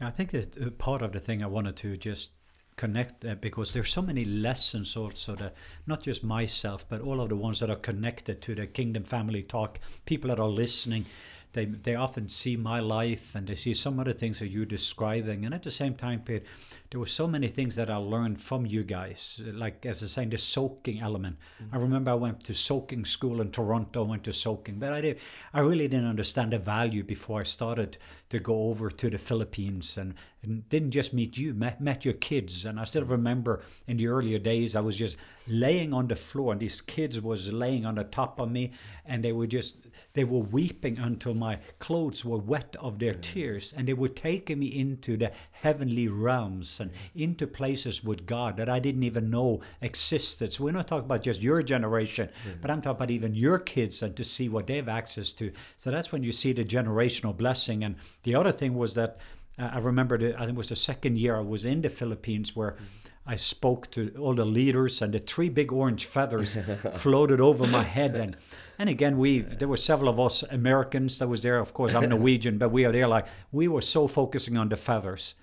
Yeah, 0.00 0.08
I 0.08 0.10
think 0.10 0.32
that 0.32 0.60
uh, 0.60 0.70
part 0.70 1.02
of 1.02 1.12
the 1.12 1.20
thing 1.20 1.42
I 1.42 1.46
wanted 1.46 1.76
to 1.76 1.96
just 1.96 2.32
connect 2.76 3.24
uh, 3.24 3.36
because 3.36 3.72
there's 3.72 3.92
so 3.92 4.02
many 4.02 4.24
lessons 4.24 4.96
also 4.96 5.36
that 5.36 5.54
not 5.86 6.02
just 6.02 6.24
myself 6.24 6.84
but 6.88 7.00
all 7.00 7.20
of 7.20 7.28
the 7.28 7.36
ones 7.36 7.60
that 7.60 7.70
are 7.70 7.76
connected 7.76 8.42
to 8.42 8.54
the 8.54 8.66
kingdom 8.66 9.04
family 9.04 9.42
talk 9.42 9.78
people 10.06 10.28
that 10.28 10.40
are 10.40 10.48
listening 10.48 11.06
they 11.54 11.64
they 11.64 11.94
often 11.94 12.28
see 12.28 12.56
my 12.56 12.80
life 12.80 13.34
and 13.34 13.46
they 13.46 13.54
see 13.54 13.72
some 13.74 13.98
of 13.98 14.04
the 14.04 14.12
things 14.12 14.38
that 14.40 14.48
you're 14.48 14.66
describing. 14.66 15.44
And 15.44 15.54
at 15.54 15.62
the 15.62 15.70
same 15.70 15.94
time 15.94 16.20
Pete, 16.20 16.44
there 16.90 17.00
were 17.00 17.06
so 17.06 17.26
many 17.26 17.48
things 17.48 17.76
that 17.76 17.88
I 17.88 17.96
learned 17.96 18.40
from 18.40 18.66
you 18.66 18.82
guys. 18.82 19.40
Like 19.44 19.86
as 19.86 20.02
I 20.02 20.06
saying 20.06 20.30
the 20.30 20.38
soaking 20.38 21.00
element. 21.00 21.38
Mm-hmm. 21.62 21.74
I 21.74 21.78
remember 21.78 22.10
I 22.10 22.14
went 22.14 22.40
to 22.44 22.54
soaking 22.54 23.04
school 23.06 23.40
in 23.40 23.50
Toronto 23.50 24.04
went 24.04 24.24
to 24.24 24.32
soaking 24.32 24.78
but 24.78 24.92
I 24.92 25.00
did 25.00 25.18
I 25.52 25.60
really 25.60 25.88
didn't 25.88 26.08
understand 26.08 26.52
the 26.52 26.58
value 26.58 27.02
before 27.02 27.40
I 27.40 27.44
started 27.44 27.96
to 28.28 28.38
go 28.38 28.68
over 28.70 28.90
to 28.90 29.10
the 29.10 29.18
Philippines. 29.18 29.96
And, 29.96 30.14
and 30.42 30.68
didn't 30.68 30.90
just 30.90 31.14
meet 31.14 31.38
you 31.38 31.54
met, 31.54 31.80
met 31.80 32.04
your 32.04 32.14
kids. 32.14 32.64
And 32.64 32.78
I 32.80 32.84
still 32.84 33.04
remember 33.04 33.62
in 33.86 33.96
the 33.96 34.08
earlier 34.08 34.38
days 34.38 34.76
I 34.76 34.80
was 34.80 34.96
just 34.96 35.16
laying 35.46 35.92
on 35.92 36.08
the 36.08 36.16
floor 36.16 36.52
and 36.52 36.60
these 36.60 36.80
kids 36.80 37.20
was 37.20 37.52
laying 37.52 37.84
on 37.84 37.96
the 37.96 38.04
top 38.04 38.40
of 38.40 38.50
me 38.50 38.72
and 39.04 39.22
they 39.22 39.32
were 39.32 39.46
just 39.46 39.76
they 40.14 40.24
were 40.24 40.40
weeping 40.40 40.98
until 40.98 41.34
my 41.34 41.58
clothes 41.78 42.24
were 42.24 42.38
wet 42.38 42.76
of 42.80 42.98
their 42.98 43.14
mm. 43.14 43.20
tears 43.20 43.74
and 43.76 43.86
they 43.88 43.92
were 43.92 44.08
taking 44.08 44.58
me 44.58 44.66
into 44.66 45.16
the 45.16 45.30
heavenly 45.52 46.08
realms 46.08 46.80
and 46.80 46.90
into 47.14 47.46
places 47.46 48.02
with 48.02 48.26
God 48.26 48.56
that 48.56 48.68
I 48.68 48.78
didn't 48.78 49.02
even 49.02 49.30
know 49.30 49.60
existed. 49.80 50.52
So 50.52 50.64
we're 50.64 50.72
not 50.72 50.88
talking 50.88 51.06
about 51.06 51.22
just 51.22 51.42
your 51.42 51.62
generation, 51.62 52.28
mm. 52.28 52.60
but 52.60 52.70
I'm 52.70 52.80
talking 52.80 52.96
about 52.96 53.10
even 53.10 53.34
your 53.34 53.58
kids 53.58 54.02
and 54.02 54.16
to 54.16 54.24
see 54.24 54.48
what 54.48 54.66
they 54.66 54.76
have 54.76 54.88
access 54.88 55.32
to. 55.34 55.52
So 55.76 55.90
that's 55.90 56.12
when 56.12 56.22
you 56.22 56.32
see 56.32 56.52
the 56.52 56.64
generational 56.64 57.36
blessing. 57.36 57.84
And 57.84 57.96
the 58.22 58.34
other 58.34 58.52
thing 58.52 58.74
was 58.74 58.94
that 58.94 59.18
uh, 59.58 59.70
I 59.72 59.78
remember, 59.78 60.18
the, 60.18 60.34
I 60.34 60.40
think 60.40 60.52
it 60.52 60.56
was 60.56 60.68
the 60.70 60.76
second 60.76 61.18
year 61.18 61.36
I 61.36 61.40
was 61.40 61.64
in 61.64 61.82
the 61.82 61.90
Philippines 61.90 62.56
where 62.56 62.72
mm. 62.72 63.03
I 63.26 63.36
spoke 63.36 63.90
to 63.92 64.14
all 64.20 64.34
the 64.34 64.44
leaders, 64.44 65.00
and 65.00 65.14
the 65.14 65.18
three 65.18 65.48
big 65.48 65.72
orange 65.72 66.04
feathers 66.04 66.58
floated 66.94 67.40
over 67.40 67.66
my 67.66 67.82
head. 67.82 68.14
And 68.14 68.36
and 68.78 68.88
again, 68.88 69.16
we 69.18 69.40
there 69.40 69.68
were 69.68 69.78
several 69.78 70.10
of 70.10 70.20
us 70.20 70.42
Americans 70.42 71.18
that 71.18 71.28
was 71.28 71.42
there. 71.42 71.58
Of 71.58 71.72
course, 71.72 71.94
I'm 71.94 72.08
Norwegian, 72.10 72.58
but 72.58 72.70
we 72.70 72.84
are 72.84 72.92
there 72.92 73.08
like 73.08 73.26
we 73.50 73.66
were 73.66 73.80
so 73.80 74.06
focusing 74.06 74.56
on 74.58 74.68
the 74.68 74.76
feathers. 74.76 75.34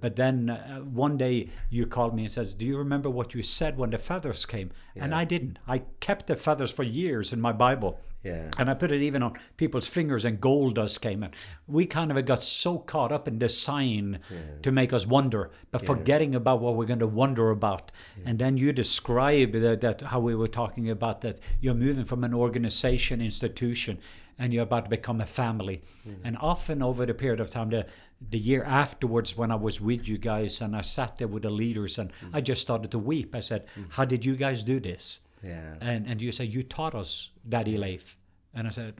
But 0.00 0.16
then 0.16 0.50
uh, 0.50 0.78
one 0.80 1.16
day 1.16 1.48
you 1.70 1.86
called 1.86 2.14
me 2.14 2.22
and 2.22 2.30
says, 2.30 2.54
"Do 2.54 2.66
you 2.66 2.78
remember 2.78 3.10
what 3.10 3.34
you 3.34 3.42
said 3.42 3.76
when 3.76 3.90
the 3.90 3.98
feathers 3.98 4.46
came?" 4.46 4.70
And 4.96 5.14
I 5.14 5.24
didn't. 5.24 5.58
I 5.66 5.82
kept 6.00 6.26
the 6.26 6.36
feathers 6.36 6.70
for 6.70 6.82
years 6.82 7.32
in 7.32 7.40
my 7.40 7.52
Bible. 7.52 8.00
Yeah. 8.24 8.50
And 8.58 8.68
I 8.68 8.74
put 8.74 8.90
it 8.90 9.00
even 9.00 9.22
on 9.22 9.34
people's 9.56 9.86
fingers, 9.86 10.24
and 10.24 10.40
gold 10.40 10.74
dust 10.74 11.00
came 11.00 11.22
in. 11.22 11.30
We 11.68 11.86
kind 11.86 12.10
of 12.10 12.24
got 12.24 12.42
so 12.42 12.78
caught 12.78 13.12
up 13.12 13.28
in 13.28 13.38
the 13.38 13.48
sign 13.48 14.18
to 14.62 14.72
make 14.72 14.92
us 14.92 15.06
wonder, 15.06 15.50
but 15.70 15.86
forgetting 15.86 16.34
about 16.34 16.60
what 16.60 16.74
we're 16.74 16.84
going 16.84 16.98
to 16.98 17.06
wonder 17.06 17.50
about. 17.50 17.92
And 18.24 18.38
then 18.38 18.56
you 18.56 18.72
describe 18.72 19.52
that, 19.52 19.80
that 19.82 20.00
how 20.00 20.18
we 20.18 20.34
were 20.34 20.48
talking 20.48 20.90
about 20.90 21.20
that 21.20 21.38
you're 21.60 21.74
moving 21.74 22.04
from 22.04 22.24
an 22.24 22.34
organization, 22.34 23.20
institution, 23.20 23.98
and 24.38 24.52
you're 24.52 24.62
about 24.62 24.84
to 24.84 24.90
become 24.90 25.20
a 25.20 25.26
family. 25.26 25.82
Mm-hmm. 26.06 26.26
And 26.26 26.36
often 26.40 26.82
over 26.82 27.04
the 27.04 27.14
period 27.14 27.40
of 27.40 27.50
time, 27.50 27.70
the 27.70 27.86
the 28.30 28.38
year 28.38 28.64
afterwards, 28.64 29.36
when 29.36 29.52
I 29.52 29.54
was 29.54 29.80
with 29.80 30.08
you 30.08 30.18
guys 30.18 30.60
and 30.60 30.74
I 30.74 30.80
sat 30.80 31.18
there 31.18 31.28
with 31.28 31.44
the 31.44 31.50
leaders, 31.50 31.98
and 31.98 32.10
mm-hmm. 32.10 32.36
I 32.36 32.40
just 32.40 32.62
started 32.62 32.90
to 32.90 32.98
weep. 32.98 33.34
I 33.34 33.40
said, 33.40 33.66
mm-hmm. 33.66 33.90
"How 33.90 34.04
did 34.04 34.24
you 34.24 34.36
guys 34.36 34.64
do 34.64 34.80
this?" 34.80 35.20
Yeah. 35.42 35.74
and 35.80 36.06
and 36.06 36.20
you 36.20 36.32
say 36.32 36.44
you 36.44 36.62
taught 36.62 36.94
us 36.94 37.30
daddy 37.48 37.76
leif. 37.76 38.16
And 38.54 38.66
i 38.66 38.70
said 38.70 38.94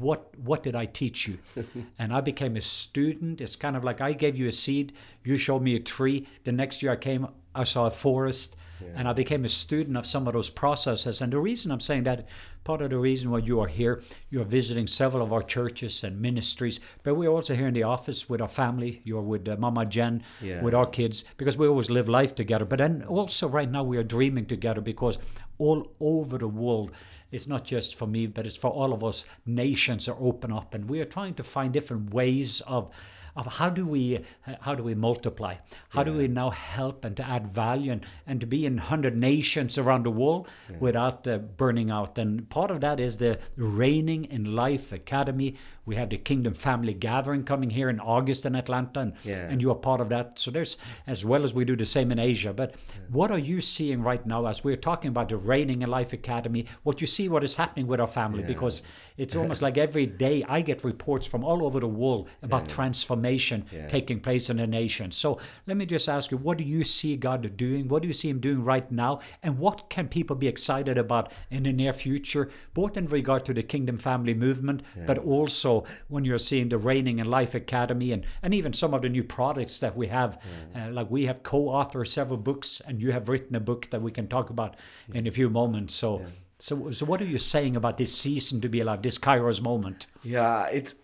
what 0.00 0.36
what 0.38 0.62
did 0.62 0.74
i 0.74 0.86
teach 0.86 1.28
you? 1.28 1.38
And 1.98 2.12
i 2.12 2.20
became 2.20 2.56
a 2.56 2.60
student. 2.60 3.40
It's 3.40 3.54
kind 3.54 3.76
of 3.76 3.84
like 3.84 4.00
i 4.00 4.12
gave 4.12 4.36
you 4.36 4.48
a 4.48 4.52
seed 4.52 4.92
you 5.24 5.36
showed 5.36 5.62
me 5.62 5.76
a 5.76 5.80
tree. 5.80 6.26
The 6.44 6.52
next 6.52 6.82
year 6.82 6.92
i 6.92 6.96
came 6.96 7.28
i 7.54 7.64
saw 7.64 7.86
a 7.86 7.90
forest 7.90 8.56
And 8.96 9.08
I 9.08 9.12
became 9.12 9.44
a 9.44 9.48
student 9.48 9.96
of 9.96 10.06
some 10.06 10.26
of 10.26 10.34
those 10.34 10.50
processes. 10.50 11.20
And 11.20 11.32
the 11.32 11.38
reason 11.40 11.70
I'm 11.70 11.80
saying 11.80 12.04
that, 12.04 12.26
part 12.64 12.80
of 12.82 12.90
the 12.90 12.98
reason 12.98 13.30
why 13.30 13.38
you 13.38 13.60
are 13.60 13.66
here, 13.68 14.02
you 14.30 14.40
are 14.40 14.44
visiting 14.44 14.86
several 14.86 15.22
of 15.22 15.32
our 15.32 15.42
churches 15.42 16.02
and 16.04 16.20
ministries, 16.20 16.80
but 17.02 17.14
we're 17.14 17.28
also 17.28 17.54
here 17.54 17.66
in 17.66 17.74
the 17.74 17.82
office 17.82 18.28
with 18.28 18.40
our 18.40 18.48
family. 18.48 19.02
You're 19.04 19.22
with 19.22 19.48
uh, 19.48 19.56
Mama 19.58 19.84
Jen, 19.86 20.22
Yeah. 20.40 20.62
with 20.62 20.74
our 20.74 20.86
kids, 20.86 21.24
because 21.36 21.56
we 21.58 21.66
always 21.66 21.90
live 21.90 22.08
life 22.08 22.34
together. 22.34 22.64
But 22.64 22.78
then 22.78 23.02
also, 23.02 23.48
right 23.48 23.70
now, 23.70 23.84
we 23.84 23.96
are 23.98 24.02
dreaming 24.04 24.46
together 24.46 24.80
because 24.80 25.18
all 25.58 25.92
over 26.00 26.38
the 26.38 26.48
world, 26.48 26.92
it's 27.30 27.46
not 27.46 27.64
just 27.64 27.96
for 27.96 28.06
me, 28.06 28.26
but 28.26 28.46
it's 28.46 28.56
for 28.56 28.70
all 28.70 28.92
of 28.92 29.02
us. 29.02 29.26
Nations 29.44 30.08
are 30.08 30.16
open 30.20 30.52
up, 30.52 30.72
and 30.74 30.88
we 30.88 31.00
are 31.00 31.04
trying 31.04 31.34
to 31.34 31.42
find 31.42 31.72
different 31.72 32.14
ways 32.14 32.60
of 32.62 32.90
of 33.36 33.46
how 33.58 33.68
do 33.68 33.86
we 33.86 34.20
how 34.60 34.74
do 34.74 34.82
we 34.82 34.94
multiply? 34.94 35.56
How 35.90 36.04
do 36.04 36.12
we 36.12 36.28
now 36.28 36.50
help 36.50 37.04
and 37.04 37.16
to 37.16 37.26
add 37.26 37.48
value 37.48 37.92
and, 37.92 38.06
and 38.26 38.40
to 38.40 38.46
be 38.46 38.64
in 38.64 38.78
hundred 38.78 39.16
nations 39.16 39.76
around 39.76 40.04
the 40.04 40.10
world 40.10 40.48
without 40.78 41.26
uh, 41.26 41.38
burning 41.38 41.90
out? 41.90 42.16
And 42.18 42.48
part 42.48 42.70
of 42.70 42.80
that 42.80 43.00
is 43.00 43.18
the 43.18 43.38
Reigning 43.56 44.24
in 44.24 44.54
Life 44.54 44.92
Academy. 44.92 45.56
We 45.86 45.96
have 45.96 46.10
the 46.10 46.16
Kingdom 46.18 46.54
Family 46.54 46.94
Gathering 46.94 47.44
coming 47.44 47.70
here 47.70 47.88
in 47.90 48.00
August 48.00 48.46
in 48.46 48.54
Atlanta, 48.56 49.00
and, 49.00 49.12
Yeah. 49.24 49.48
and 49.50 49.60
you 49.60 49.70
are 49.70 49.74
part 49.74 50.00
of 50.00 50.08
that. 50.08 50.38
So 50.38 50.50
there's 50.50 50.76
as 51.06 51.24
well 51.24 51.44
as 51.44 51.52
we 51.52 51.64
do 51.64 51.76
the 51.76 51.84
same 51.86 52.10
in 52.10 52.18
Asia. 52.18 52.52
But 52.52 52.74
what 53.10 53.30
are 53.30 53.38
you 53.38 53.60
seeing 53.60 54.00
right 54.02 54.24
now 54.26 54.46
as 54.46 54.64
we're 54.64 54.76
talking 54.76 55.08
about 55.08 55.28
the 55.28 55.36
Reigning 55.36 55.82
in 55.82 55.90
Life 55.90 56.12
Academy? 56.12 56.66
What 56.84 57.00
you 57.00 57.06
see, 57.06 57.28
what 57.28 57.44
is 57.44 57.56
happening 57.56 57.86
with 57.86 58.00
our 58.00 58.06
family? 58.06 58.42
Because 58.42 58.82
it's 59.18 59.36
almost 59.40 59.60
like 59.62 59.76
every 59.76 60.06
day 60.06 60.44
I 60.48 60.60
get 60.62 60.84
reports 60.84 61.26
from 61.26 61.44
all 61.44 61.64
over 61.66 61.80
the 61.80 61.88
world 61.88 62.28
about 62.42 62.68
transformation 62.68 63.64
Yeah. 63.72 63.88
taking 63.88 64.20
place 64.20 64.48
in 64.50 64.56
the 64.58 64.66
nation. 64.66 65.10
So 65.10 65.38
let 65.66 65.76
me 65.76 65.86
just 65.86 66.08
ask 66.08 66.30
you, 66.30 66.38
what 66.38 66.58
do 66.58 66.64
you 66.64 66.84
see 66.84 67.16
God 67.16 67.56
doing? 67.56 67.88
What 67.88 68.02
do 68.02 68.08
you 68.08 68.14
see 68.14 68.28
Him 68.30 68.40
doing 68.40 68.62
right 68.64 68.90
now? 68.90 69.20
And 69.42 69.58
what 69.58 69.90
can 69.90 70.08
people 70.08 70.36
be 70.36 70.48
excited 70.48 70.96
about 70.96 71.30
in 71.50 71.64
the 71.64 71.72
near 71.72 71.92
future, 71.92 72.50
both 72.72 72.96
in 72.96 73.06
regard 73.06 73.44
to 73.46 73.52
the 73.54 73.62
Kingdom 73.62 73.98
Family 73.98 74.34
Movement, 74.34 74.82
but 75.06 75.18
also 75.18 75.73
when 76.08 76.24
you're 76.24 76.38
seeing 76.38 76.68
the 76.68 76.78
Reigning 76.78 77.18
in 77.18 77.26
Life 77.26 77.54
Academy 77.54 78.12
and, 78.12 78.24
and 78.42 78.54
even 78.54 78.72
some 78.72 78.94
of 78.94 79.02
the 79.02 79.08
new 79.08 79.24
products 79.24 79.80
that 79.80 79.96
we 79.96 80.08
have? 80.08 80.40
Uh, 80.74 80.90
like 80.90 81.10
we 81.10 81.26
have 81.26 81.42
co 81.42 81.66
authored 81.66 82.08
several 82.08 82.38
books, 82.38 82.80
and 82.86 83.00
you 83.00 83.12
have 83.12 83.28
written 83.28 83.54
a 83.56 83.60
book 83.60 83.90
that 83.90 84.02
we 84.02 84.10
can 84.10 84.28
talk 84.28 84.50
about 84.50 84.76
in 85.12 85.26
a 85.26 85.30
few 85.30 85.50
moments. 85.50 85.94
So. 85.94 86.22
So, 86.60 86.92
so 86.92 87.04
what 87.04 87.20
are 87.20 87.26
you 87.26 87.36
saying 87.36 87.76
about 87.76 87.98
this 87.98 88.16
season 88.16 88.60
to 88.60 88.68
be 88.68 88.80
alive, 88.80 89.02
this 89.02 89.18
Kairos 89.18 89.60
moment? 89.60 90.06
Yeah, 90.22 90.66
it's 90.66 90.94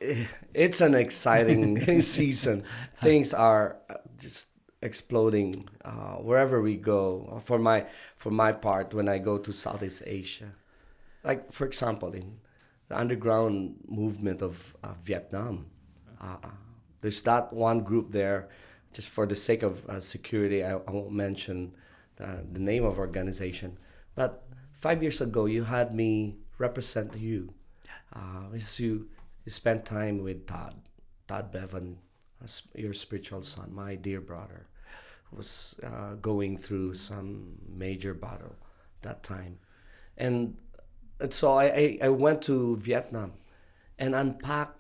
it's 0.54 0.80
an 0.80 0.94
exciting 0.94 2.00
season. 2.00 2.64
Things 3.02 3.34
are 3.34 3.76
uh, 3.90 3.94
just 4.16 4.48
exploding 4.80 5.68
uh, 5.84 6.16
wherever 6.16 6.62
we 6.62 6.76
go. 6.76 7.42
For 7.44 7.58
my 7.58 7.86
for 8.16 8.30
my 8.30 8.52
part, 8.52 8.94
when 8.94 9.08
I 9.08 9.18
go 9.18 9.38
to 9.38 9.52
Southeast 9.52 10.02
Asia, 10.06 10.52
like 11.24 11.52
for 11.52 11.66
example, 11.66 12.12
in 12.12 12.38
the 12.91 12.99
underground 12.99 13.76
movement 13.88 14.43
of 14.43 14.76
uh, 14.82 14.95
Vietnam, 15.03 15.66
uh, 16.20 16.36
uh, 16.43 16.51
there's 17.01 17.22
that 17.22 17.53
one 17.53 17.80
group 17.80 18.11
there. 18.11 18.51
Just 18.93 19.09
for 19.09 19.24
the 19.24 19.36
sake 19.36 19.62
of 19.62 19.88
uh, 19.88 20.01
security, 20.01 20.64
I, 20.64 20.72
I 20.72 20.91
won't 20.91 21.12
mention 21.12 21.72
the, 22.16 22.45
the 22.53 22.59
name 22.59 22.84
of 22.84 22.99
organization, 22.99 23.78
but 24.16 24.43
five 24.80 25.01
years 25.01 25.20
ago, 25.20 25.47
you 25.47 25.62
had 25.62 25.95
me 25.95 26.38
represent 26.59 27.16
you. 27.16 27.55
Uh, 28.12 28.51
you 28.76 29.07
you 29.45 29.51
spent 29.51 29.84
time 29.84 30.22
with 30.22 30.47
Todd, 30.47 30.74
Todd 31.28 31.53
Bevan, 31.53 31.99
uh, 32.43 32.49
your 32.74 32.93
spiritual 32.93 33.43
son, 33.43 33.72
my 33.72 33.95
dear 33.95 34.20
brother, 34.20 34.66
who 35.30 35.36
was 35.36 35.76
uh, 35.84 36.14
going 36.14 36.59
through 36.59 36.95
some 36.95 37.55
major 37.68 38.14
battle 38.14 38.57
that 39.03 39.22
time, 39.22 39.61
and, 40.18 40.57
and 41.20 41.32
so 41.32 41.58
I, 41.58 41.98
I 42.02 42.08
went 42.08 42.42
to 42.42 42.76
Vietnam, 42.76 43.32
and 43.98 44.14
unpacked 44.14 44.78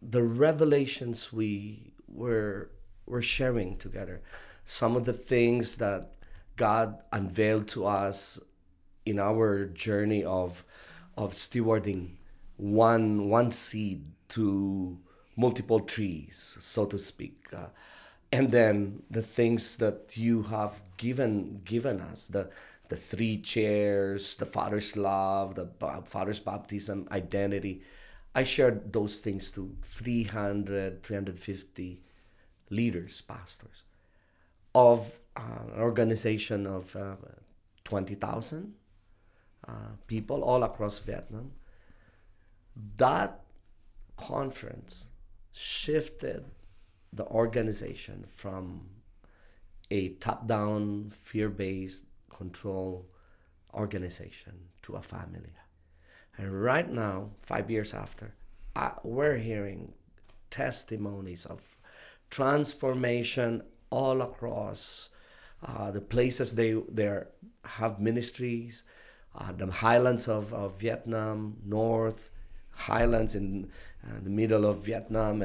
the 0.00 0.22
revelations 0.22 1.32
we 1.32 1.92
were 2.08 2.70
were 3.06 3.22
sharing 3.22 3.76
together, 3.76 4.22
some 4.64 4.96
of 4.96 5.04
the 5.04 5.12
things 5.12 5.76
that 5.76 6.12
God 6.56 7.02
unveiled 7.12 7.68
to 7.68 7.86
us 7.86 8.40
in 9.04 9.18
our 9.18 9.66
journey 9.66 10.24
of 10.24 10.64
of 11.16 11.34
stewarding 11.34 12.16
one 12.56 13.28
one 13.28 13.50
seed 13.50 14.04
to 14.28 14.98
multiple 15.36 15.80
trees, 15.80 16.56
so 16.60 16.86
to 16.86 16.98
speak, 16.98 17.46
uh, 17.52 17.66
and 18.32 18.50
then 18.50 19.02
the 19.10 19.22
things 19.22 19.76
that 19.78 20.16
you 20.16 20.42
have 20.42 20.82
given 20.96 21.60
given 21.64 22.00
us 22.00 22.28
the 22.28 22.48
the 22.88 22.96
three 22.96 23.38
chairs, 23.38 24.36
the 24.36 24.46
Father's 24.46 24.96
love, 24.96 25.54
the 25.54 25.66
Father's 26.04 26.40
baptism, 26.40 27.08
identity. 27.10 27.82
I 28.34 28.44
shared 28.44 28.92
those 28.92 29.20
things 29.20 29.50
to 29.52 29.76
300, 29.82 31.02
350 31.02 32.02
leaders, 32.70 33.20
pastors 33.22 33.84
of 34.74 35.20
uh, 35.36 35.40
an 35.74 35.80
organization 35.80 36.66
of 36.66 36.96
uh, 36.96 37.14
20,000 37.84 38.74
uh, 39.66 39.72
people 40.06 40.42
all 40.42 40.62
across 40.62 40.98
Vietnam. 40.98 41.52
That 42.96 43.40
conference 44.16 45.08
shifted 45.52 46.44
the 47.12 47.24
organization 47.26 48.26
from 48.34 48.88
a 49.90 50.08
top 50.14 50.48
down, 50.48 51.10
fear 51.10 51.48
based 51.48 52.04
control 52.36 53.06
organization 53.72 54.54
to 54.82 54.94
a 54.94 55.02
family. 55.02 55.54
And 56.36 56.62
right 56.62 56.90
now, 56.90 57.30
five 57.42 57.70
years 57.70 57.94
after, 57.94 58.34
uh, 58.76 58.92
we're 59.02 59.36
hearing 59.36 59.92
testimonies 60.50 61.46
of 61.46 61.60
transformation 62.30 63.62
all 63.90 64.22
across 64.22 65.08
uh, 65.64 65.90
the 65.90 66.00
places 66.00 66.54
they 66.54 66.72
they 66.90 67.22
have 67.64 68.00
ministries, 68.00 68.84
uh, 69.38 69.52
the 69.52 69.70
highlands 69.70 70.28
of, 70.28 70.52
of 70.52 70.78
Vietnam, 70.78 71.56
North 71.64 72.30
highlands 72.76 73.34
in 73.34 73.70
uh, 74.04 74.20
the 74.22 74.30
middle 74.30 74.64
of 74.64 74.84
Vietnam, 74.84 75.44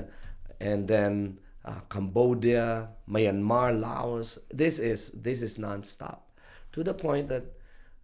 and 0.60 0.88
then 0.88 1.38
uh, 1.66 1.80
Cambodia, 1.90 2.90
Myanmar, 3.08 3.80
Laos. 3.80 4.40
This 4.50 4.80
is 4.80 5.12
this 5.12 5.42
is 5.42 5.58
nonstop, 5.58 6.20
to 6.72 6.84
the 6.84 6.94
point 6.94 7.28
that 7.28 7.46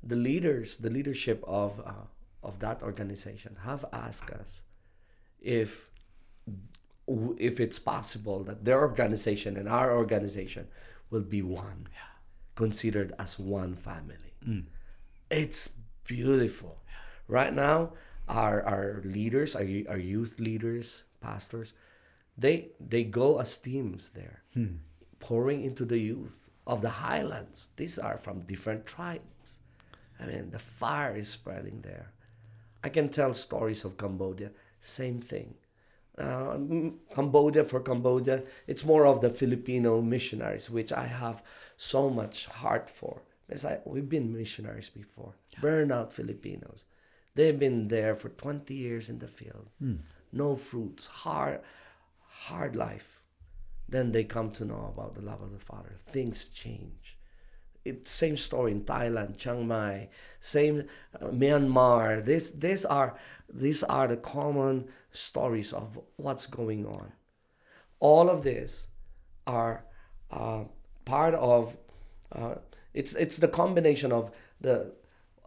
the 0.04 0.16
leaders, 0.16 0.78
the 0.78 0.90
leadership 0.90 1.44
of 1.48 1.80
uh, 1.80 2.08
of 2.44 2.60
that 2.60 2.84
organization, 2.84 3.58
have 3.64 3.86
asked 3.92 4.30
us 4.30 4.62
if 5.42 5.90
if 7.38 7.60
it's 7.60 7.80
possible 7.80 8.44
that 8.44 8.66
their 8.66 8.82
organization 8.82 9.58
and 9.58 9.70
our 9.70 9.96
organization 9.96 10.68
will 11.10 11.22
be 11.22 11.42
one, 11.42 11.88
considered 12.56 13.14
as 13.20 13.38
one 13.38 13.76
family. 13.76 14.34
It's 15.30 15.72
beautiful. 16.04 16.78
Right 17.28 17.54
now, 17.54 17.94
our 18.28 18.62
our 18.64 19.02
leaders, 19.04 19.56
our, 19.56 19.66
our 19.90 19.98
youth 19.98 20.40
leaders, 20.40 21.04
pastors, 21.22 21.74
they 22.38 22.70
they 22.80 23.04
go 23.04 23.40
as 23.40 23.58
teams 23.58 24.10
there, 24.10 24.44
pouring 25.20 25.64
into 25.64 25.86
the 25.86 26.00
youth 26.00 26.45
of 26.66 26.82
the 26.82 26.90
highlands. 26.90 27.70
These 27.76 28.00
are 28.00 28.18
from 28.18 28.42
different 28.42 28.86
tribes. 28.86 29.60
I 30.20 30.26
mean, 30.26 30.52
the 30.52 30.60
fire 30.60 31.16
is 31.16 31.28
spreading 31.28 31.82
there. 31.82 32.12
I 32.84 32.90
can 32.90 33.10
tell 33.10 33.34
stories 33.34 33.84
of 33.84 33.98
Cambodia. 33.98 34.52
Same 34.82 35.20
thing. 35.20 35.56
Uh, 36.18 36.56
mm, 36.56 36.94
Cambodia 37.14 37.66
for 37.66 37.82
Cambodia, 37.82 38.44
it's 38.68 38.86
more 38.86 39.06
of 39.06 39.20
the 39.20 39.30
Filipino 39.30 40.02
missionaries, 40.02 40.70
which 40.70 40.94
I 40.94 41.08
have 41.08 41.44
so 41.76 42.10
much 42.10 42.46
heart 42.46 42.90
for. 42.90 43.24
Because 43.48 43.66
I, 43.66 43.80
we've 43.86 44.08
been 44.08 44.36
missionaries 44.36 44.90
before. 44.90 45.34
Burnout 45.62 46.14
Filipinos. 46.14 46.86
They've 47.36 47.58
been 47.60 47.90
there 47.90 48.16
for 48.16 48.30
20 48.30 48.74
years 48.74 49.10
in 49.10 49.20
the 49.20 49.28
field. 49.28 49.70
No 50.32 50.56
fruits, 50.56 51.06
hard, 51.08 51.60
hard 52.48 52.76
life. 52.76 53.15
Then 53.88 54.12
they 54.12 54.24
come 54.24 54.52
to 54.52 54.66
know 54.66 54.92
about 54.94 55.16
the 55.16 55.22
love 55.22 55.42
of 55.42 55.52
the 55.52 55.60
Father. 55.60 55.94
Things 55.98 56.50
change 56.50 57.16
it 57.86 58.08
same 58.08 58.36
story 58.36 58.72
in 58.72 58.82
Thailand, 58.82 59.38
Chiang 59.38 59.68
Mai, 59.68 60.10
same 60.40 60.86
uh, 61.22 61.28
Myanmar. 61.28 62.26
This 62.26 62.50
these 62.50 62.84
are 62.84 63.16
these 63.48 63.84
are 63.84 64.08
the 64.08 64.18
common 64.18 64.90
stories 65.12 65.72
of 65.72 66.00
what's 66.18 66.48
going 66.48 66.86
on. 66.86 67.14
All 68.00 68.30
of 68.30 68.42
this 68.42 68.88
are 69.46 69.86
uh, 70.32 70.64
part 71.06 71.36
of 71.36 71.78
uh, 72.32 72.56
it's 72.94 73.14
it's 73.14 73.38
the 73.38 73.48
combination 73.48 74.12
of 74.12 74.32
the 74.60 74.96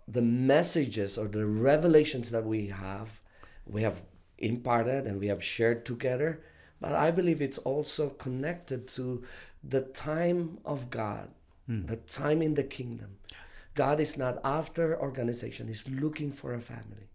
the 0.07 0.23
messages 0.23 1.19
or 1.19 1.27
the 1.27 1.45
revelations 1.45 2.31
that 2.31 2.47
we 2.47 2.69
have 2.69 3.21
we 3.67 3.83
have 3.83 4.03
imparted 4.39 5.07
and 5.07 5.19
we 5.19 5.27
have 5.27 5.43
shared 5.43 5.85
together 5.85 6.41
but 6.81 6.93
i 6.93 7.11
believe 7.11 7.41
it's 7.41 7.59
also 7.59 8.11
connected 8.11 8.87
to 8.87 9.23
the 9.63 9.83
time 9.83 10.59
of 10.65 10.91
god 10.91 11.31
hmm. 11.69 11.87
the 11.87 11.97
time 11.97 12.43
in 12.43 12.55
the 12.55 12.65
kingdom. 12.65 13.19
God 13.75 14.01
is 14.01 14.19
not 14.19 14.41
after 14.43 15.01
organization, 15.01 15.69
He's 15.69 15.87
looking 15.87 16.33
for 16.33 16.53
a 16.53 16.61
family. 16.61 17.11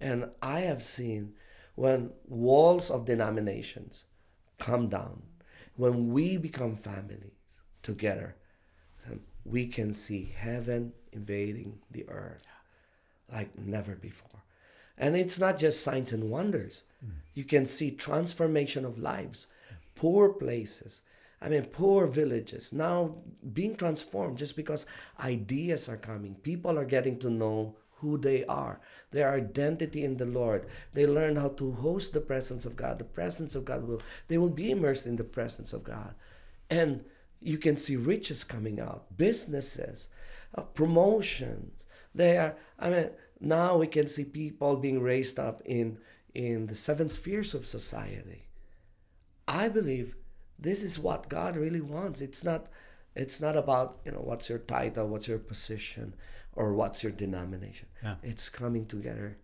And 0.00 0.30
I 0.42 0.60
have 0.60 0.82
seen 0.82 1.34
when 1.76 2.10
walls 2.26 2.90
of 2.90 3.04
denominations 3.04 4.04
come 4.58 4.88
down, 4.88 5.22
when 5.76 6.12
we 6.12 6.36
become 6.36 6.76
families 6.76 7.60
together, 7.82 8.36
we 9.44 9.66
can 9.66 9.92
see 9.92 10.32
heaven 10.36 10.92
invading 11.12 11.80
the 11.90 12.08
earth 12.08 12.46
like 13.30 13.56
never 13.58 13.94
before. 13.94 14.43
And 14.96 15.16
it's 15.16 15.38
not 15.38 15.58
just 15.58 15.82
signs 15.82 16.12
and 16.12 16.30
wonders. 16.30 16.84
You 17.34 17.44
can 17.44 17.66
see 17.66 17.90
transformation 17.90 18.84
of 18.84 18.98
lives, 18.98 19.48
poor 19.94 20.28
places. 20.28 21.02
I 21.42 21.48
mean, 21.48 21.64
poor 21.64 22.06
villages 22.06 22.72
now 22.72 23.16
being 23.52 23.76
transformed 23.76 24.38
just 24.38 24.56
because 24.56 24.86
ideas 25.22 25.88
are 25.88 25.96
coming. 25.96 26.36
People 26.36 26.78
are 26.78 26.86
getting 26.86 27.18
to 27.18 27.28
know 27.28 27.76
who 27.96 28.16
they 28.16 28.44
are, 28.44 28.80
their 29.10 29.34
identity 29.34 30.04
in 30.04 30.16
the 30.16 30.26
Lord. 30.26 30.66
They 30.92 31.06
learn 31.06 31.36
how 31.36 31.48
to 31.48 31.72
host 31.72 32.12
the 32.12 32.20
presence 32.20 32.64
of 32.64 32.76
God. 32.76 32.98
The 32.98 33.04
presence 33.04 33.54
of 33.54 33.64
God 33.64 33.86
will, 33.86 34.00
they 34.28 34.38
will 34.38 34.50
be 34.50 34.70
immersed 34.70 35.06
in 35.06 35.16
the 35.16 35.24
presence 35.24 35.72
of 35.72 35.84
God. 35.84 36.14
And 36.70 37.04
you 37.40 37.58
can 37.58 37.76
see 37.76 37.96
riches 37.96 38.44
coming 38.44 38.80
out, 38.80 39.16
businesses, 39.16 40.08
uh, 40.54 40.62
promotions. 40.62 41.72
They 42.14 42.38
are, 42.38 42.56
I 42.78 42.90
mean, 42.90 43.10
now 43.44 43.76
we 43.76 43.86
can 43.86 44.08
see 44.08 44.24
people 44.24 44.76
being 44.76 45.00
raised 45.00 45.38
up 45.38 45.62
in, 45.64 45.98
in 46.34 46.66
the 46.66 46.74
seven 46.74 47.08
spheres 47.08 47.54
of 47.54 47.66
society. 47.66 48.46
I 49.46 49.68
believe 49.68 50.16
this 50.58 50.82
is 50.82 50.98
what 50.98 51.28
God 51.28 51.56
really 51.56 51.80
wants. 51.80 52.20
It's 52.20 52.44
not 52.44 52.68
it's 53.14 53.40
not 53.40 53.56
about, 53.56 54.00
you 54.04 54.10
know, 54.10 54.18
what's 54.18 54.48
your 54.48 54.58
title, 54.58 55.06
what's 55.06 55.28
your 55.28 55.38
position, 55.38 56.14
or 56.52 56.74
what's 56.74 57.02
your 57.02 57.12
denomination. 57.12 57.88
Yeah. 58.02 58.16
It's 58.22 58.48
coming 58.48 58.86
together 58.86 59.38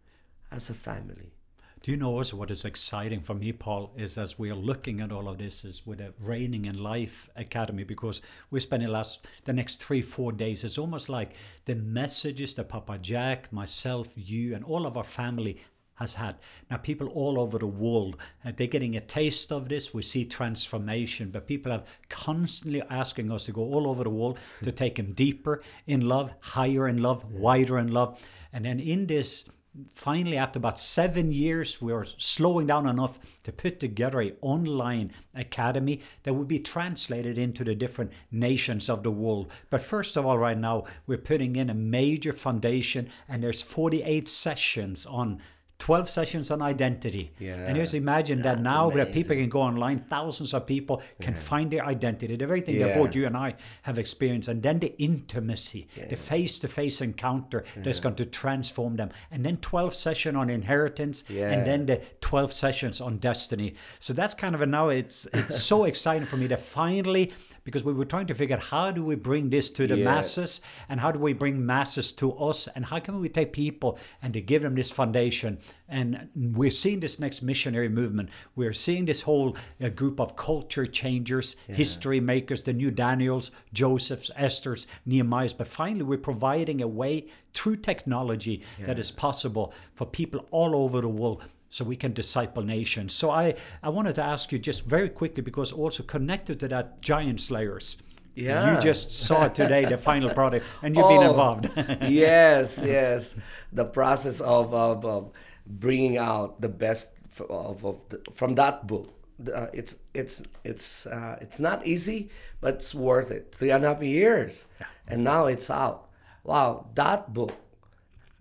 as 0.51 0.71
a 0.71 0.75
family. 0.75 1.35
Do 1.83 1.91
you 1.91 1.97
know 1.97 2.15
also 2.15 2.37
what 2.37 2.51
is 2.51 2.67
exciting 2.67 3.23
for 3.23 3.33
me, 3.33 3.53
Paul, 3.53 3.91
is 3.97 4.19
as 4.19 4.39
we 4.39 4.51
are 4.51 4.55
looking 4.55 5.01
at 5.01 5.11
all 5.11 5.31
of 5.31 5.39
this 5.39 5.65
is 5.65 5.87
with 5.87 5.97
the 5.97 6.13
Reigning 6.19 6.67
in 6.67 6.77
Life 6.77 7.31
Academy 7.37 7.85
because 7.85 8.21
we're 8.51 8.61
spending 8.61 8.89
the 8.89 8.93
last 8.93 9.27
the 9.45 9.55
next 9.55 9.83
three, 9.83 10.03
four 10.03 10.31
days. 10.31 10.63
It's 10.63 10.77
almost 10.77 11.09
like 11.09 11.33
the 11.65 11.77
messages 11.77 12.53
that 12.55 12.69
Papa 12.69 12.99
Jack, 12.99 13.51
myself, 13.51 14.13
you, 14.15 14.55
and 14.55 14.63
all 14.63 14.87
of 14.87 14.99
our 14.99 15.05
family 15.05 15.57
has 15.95 16.13
had. 16.13 16.37
Now, 16.71 16.77
people 16.77 17.09
all 17.09 17.41
over 17.41 17.59
the 17.59 17.67
world, 17.67 18.19
uh, 18.45 18.53
they're 18.55 18.67
getting 18.67 18.97
a 18.97 19.01
taste 19.01 19.51
of 19.51 19.71
this. 19.71 19.95
We 19.95 20.03
see 20.03 20.27
transformation, 20.27 21.31
but 21.31 21.47
people 21.47 21.73
have 21.73 21.87
constantly 22.11 22.83
asking 22.91 23.33
us 23.33 23.47
to 23.47 23.53
go 23.53 23.63
all 23.63 23.89
over 23.89 24.05
the 24.05 24.11
world 24.11 24.39
to 24.63 24.71
take 24.71 24.97
them 24.97 25.13
deeper 25.13 25.63
in 25.87 26.03
love, 26.03 26.35
higher 26.41 26.89
in 26.89 26.99
love, 26.99 27.25
wider 27.33 27.79
in 27.79 27.89
love. 27.89 28.23
And 28.53 28.67
then 28.67 28.81
in 28.81 29.07
this, 29.07 29.47
finally, 29.95 30.37
after 30.37 30.59
about 30.59 30.79
seven 30.79 31.33
years, 31.33 31.81
we 31.81 31.93
are 31.93 32.05
slowing 32.05 32.67
down 32.67 32.87
enough 32.87 33.19
to 33.45 33.53
put 33.53 33.81
together 33.81 34.21
a 34.21 34.33
online 34.41 35.13
academy 35.35 36.01
that 36.25 36.35
would 36.35 36.49
be 36.49 36.59
translated 36.59 37.39
into 37.39 37.65
the 37.65 37.75
different 37.75 38.13
nations 38.31 38.89
of 38.89 39.03
the 39.03 39.11
world. 39.11 39.51
But 39.71 39.83
first 39.83 40.17
of 40.17 40.27
all, 40.27 40.39
right 40.39 40.59
now, 40.59 40.85
we're 41.07 41.19
putting 41.19 41.57
in 41.57 41.71
a 41.71 41.75
major 41.75 42.33
foundation, 42.33 43.11
and 43.29 43.43
there's 43.43 43.63
48 43.63 44.29
sessions 44.29 45.07
on 45.07 45.41
12 45.81 46.09
sessions 46.09 46.51
on 46.51 46.63
identity. 46.63 47.33
Yeah. 47.39 47.55
And 47.67 47.75
just 47.75 47.95
imagine 47.95 48.39
that 48.43 48.57
That's 48.57 48.63
now 48.63 48.91
that 48.91 48.95
amazing. 49.09 49.13
people 49.15 49.37
can 49.37 49.49
go 49.49 49.63
online, 49.63 49.99
thousands 50.09 50.55
of 50.55 50.67
people 50.67 51.03
can 51.21 51.35
find 51.35 51.71
their 51.71 51.85
identity, 51.85 52.37
the 52.37 52.47
very 52.47 52.61
thing 52.61 52.79
that 52.79 52.95
both 52.95 53.17
you 53.17 53.27
and 53.27 53.37
I 53.37 53.55
have 53.83 53.99
experienced. 53.99 54.49
And 54.49 54.63
then 54.63 54.79
the 54.79 54.95
intimacy, 55.03 55.89
the 56.09 56.17
face 56.17 56.59
to 56.61 56.69
face 56.69 57.01
encounter 57.01 57.65
that's 57.77 57.99
going 57.99 58.15
to 58.17 58.27
transform 58.27 58.97
them. 58.97 59.11
And 59.31 59.45
then 59.45 59.57
12 59.57 59.95
session 59.95 60.37
on 60.37 60.51
inheritance, 60.51 61.25
Yeah. 61.29 61.51
and 61.51 61.67
then 61.67 61.87
the 61.87 62.03
12 62.21 62.53
sessions 62.53 63.01
on 63.01 63.17
destiny. 63.19 63.75
So 63.99 64.13
that's 64.13 64.35
kind 64.35 64.55
of 64.55 64.61
a 64.61 64.67
now 64.67 64.91
it's 64.91 65.27
it's 65.33 65.63
so 65.63 65.85
exciting 65.91 66.27
for 66.27 66.37
me 66.37 66.47
to 66.49 66.57
finally 66.59 67.33
because 67.65 67.85
we 67.85 67.93
were 67.93 68.05
trying 68.05 68.27
to 68.27 68.35
figure 68.35 68.57
out 68.57 68.63
how 68.63 68.91
do 68.91 69.05
we 69.05 69.15
bring 69.15 69.51
this 69.51 69.71
to 69.71 69.87
the 69.87 69.97
Yeah. 69.97 70.05
masses 70.05 70.61
and 70.89 71.01
how 71.01 71.13
do 71.13 71.19
we 71.19 71.33
bring 71.33 71.65
masses 71.65 72.13
to 72.13 72.33
us 72.35 72.69
and 72.69 72.87
how 72.87 72.99
can 72.99 73.21
we 73.21 73.29
take 73.29 73.53
people 73.53 73.99
and 74.23 74.33
to 74.33 74.41
give 74.41 74.63
them 74.63 74.75
this 74.75 74.91
foundation. 74.91 75.59
And 75.89 76.29
we're 76.35 76.71
seeing 76.71 77.01
this 77.01 77.19
next 77.19 77.43
missionary 77.43 77.89
movement. 77.89 78.31
We're 78.55 78.73
seeing 78.73 79.05
this 79.07 79.23
whole 79.23 79.57
uh, 79.83 79.89
group 79.89 80.21
of 80.21 80.37
culture 80.37 80.87
changers 80.87 81.57
history 81.69 82.21
makers 82.21 82.63
the 82.63 82.73
new 82.73 82.91
daniels 82.91 83.51
josephs 83.73 84.31
esthers 84.39 84.87
nehemiahs 85.07 85.57
but 85.57 85.67
finally 85.69 86.03
we're 86.03 86.19
providing 86.19 86.81
a 86.83 86.87
way 86.89 87.27
through 87.53 87.77
technology 87.77 88.63
that 88.81 88.99
is 88.99 89.11
possible 89.11 89.73
for 89.93 90.07
people 90.07 90.47
all 90.51 90.75
over 90.75 91.01
the 91.01 91.09
world 91.09 91.45
so 91.71 91.85
we 91.85 91.97
can 91.97 92.13
disciple 92.13 92.63
nations. 92.65 93.15
So 93.15 93.31
I, 93.31 93.55
I 93.83 93.89
wanted 93.89 94.17
to 94.17 94.23
ask 94.23 94.53
you 94.53 94.59
just 94.59 94.85
very 94.85 95.09
quickly 95.09 95.43
because 95.43 95.73
also 95.73 96.03
connected 96.03 96.61
to 96.61 96.69
that 96.69 97.01
giant 97.01 97.41
slayers. 97.41 97.97
Yeah. 98.35 98.75
You 98.75 98.83
just 98.83 99.17
saw 99.17 99.49
today 99.61 99.85
the 99.85 99.97
final 99.97 100.31
product 100.31 100.67
and 100.83 100.97
you've 100.97 101.09
been 101.09 101.23
Oh, 101.23 101.31
involved. 101.31 101.71
yes, 102.03 102.83
yes. 102.85 103.37
The 103.73 103.85
process 103.85 104.41
of, 104.41 104.75
of, 104.75 105.05
of 105.05 105.31
bringing 105.67 106.19
out 106.19 106.61
the 106.61 106.69
best 106.69 107.13
of, 107.49 107.85
of 107.85 108.09
the, 108.09 108.21
from 108.35 108.57
that 108.57 108.87
book. 108.87 109.09
Uh, 109.55 109.69
it's 109.73 109.97
it's 110.13 110.43
it's 110.65 111.07
uh, 111.07 111.39
it's 111.41 111.59
not 111.59 111.87
easy, 111.87 112.29
but 112.61 112.75
it's 112.75 112.95
worth 112.95 113.31
it. 113.31 113.55
Three 113.55 113.71
and 113.71 113.83
a 113.87 113.95
half 113.95 114.03
years, 114.03 114.67
and 115.09 115.25
now 115.25 115.47
it's 115.47 115.71
out. 115.71 116.11
Wow, 116.45 116.89
that 116.95 117.33
book, 117.33 117.57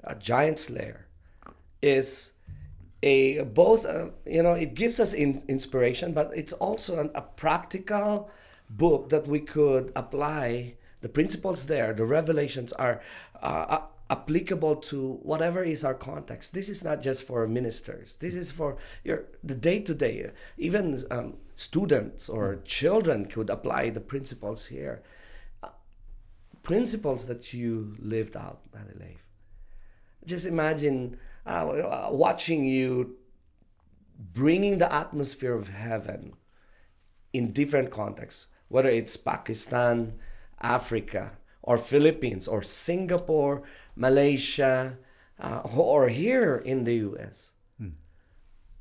a 0.03 0.15
Giant 0.15 0.59
Slayer, 0.59 1.07
is 1.81 2.33
a 3.01 3.43
both 3.43 3.85
uh, 3.85 4.09
you 4.25 4.43
know 4.43 4.53
it 4.53 4.73
gives 4.73 4.99
us 4.99 5.13
in, 5.13 5.43
inspiration 5.47 6.13
but 6.13 6.31
it's 6.35 6.53
also 6.53 6.99
an, 6.99 7.11
a 7.15 7.21
practical 7.21 8.29
book 8.69 9.09
that 9.09 9.27
we 9.27 9.39
could 9.39 9.91
apply. 9.95 10.75
The 11.01 11.09
principles 11.09 11.67
there 11.67 11.93
the 11.93 12.05
revelations 12.05 12.73
are 12.73 13.01
uh, 13.41 13.79
applicable 14.09 14.77
to 14.77 15.13
whatever 15.21 15.63
is 15.63 15.83
our 15.83 15.93
context. 15.93 16.53
This 16.53 16.67
is 16.67 16.83
not 16.83 17.01
just 17.01 17.23
for 17.23 17.47
ministers. 17.47 18.17
This 18.17 18.35
is 18.35 18.51
for 18.51 18.77
your 19.03 19.25
the 19.43 19.55
day 19.55 19.79
to 19.79 19.93
day 19.93 20.31
even 20.57 21.03
um, 21.09 21.37
students 21.55 22.27
or 22.27 22.59
children 22.65 23.25
could 23.25 23.49
apply 23.49 23.91
the 23.91 24.01
principles 24.01 24.65
here. 24.65 25.01
Uh, 25.63 25.69
principles 26.63 27.27
that 27.27 27.53
you 27.53 27.95
lived 27.99 28.35
out 28.35 28.59
Daddy 28.73 28.99
Leif. 28.99 29.23
Just 30.25 30.45
imagine 30.45 31.17
uh, 31.45 32.09
watching 32.11 32.65
you 32.65 33.15
bringing 34.19 34.79
the 34.79 34.93
atmosphere 34.93 35.53
of 35.53 35.69
heaven 35.69 36.33
in 37.31 37.53
different 37.53 37.89
contexts, 37.89 38.47
whether 38.67 38.89
it's 38.89 39.15
Pakistan, 39.15 40.19
Africa, 40.61 41.37
or 41.61 41.77
Philippines, 41.77 42.47
or 42.47 42.61
Singapore, 42.61 43.63
Malaysia, 43.95 44.97
uh, 45.39 45.61
or 45.75 46.09
here 46.09 46.57
in 46.57 46.83
the 46.83 46.95
US. 46.95 47.53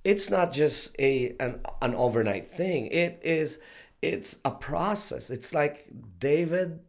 It's 0.05 0.31
not 0.31 0.53
just 0.53 0.97
a 0.99 1.37
an, 1.39 1.61
an 1.83 1.95
overnight 1.95 2.49
thing. 2.49 2.87
It 2.87 3.21
is 3.23 3.61
it's 4.01 4.39
a 4.45 4.51
process. 4.51 5.31
It's 5.31 5.53
like 5.53 5.87
David 6.19 6.81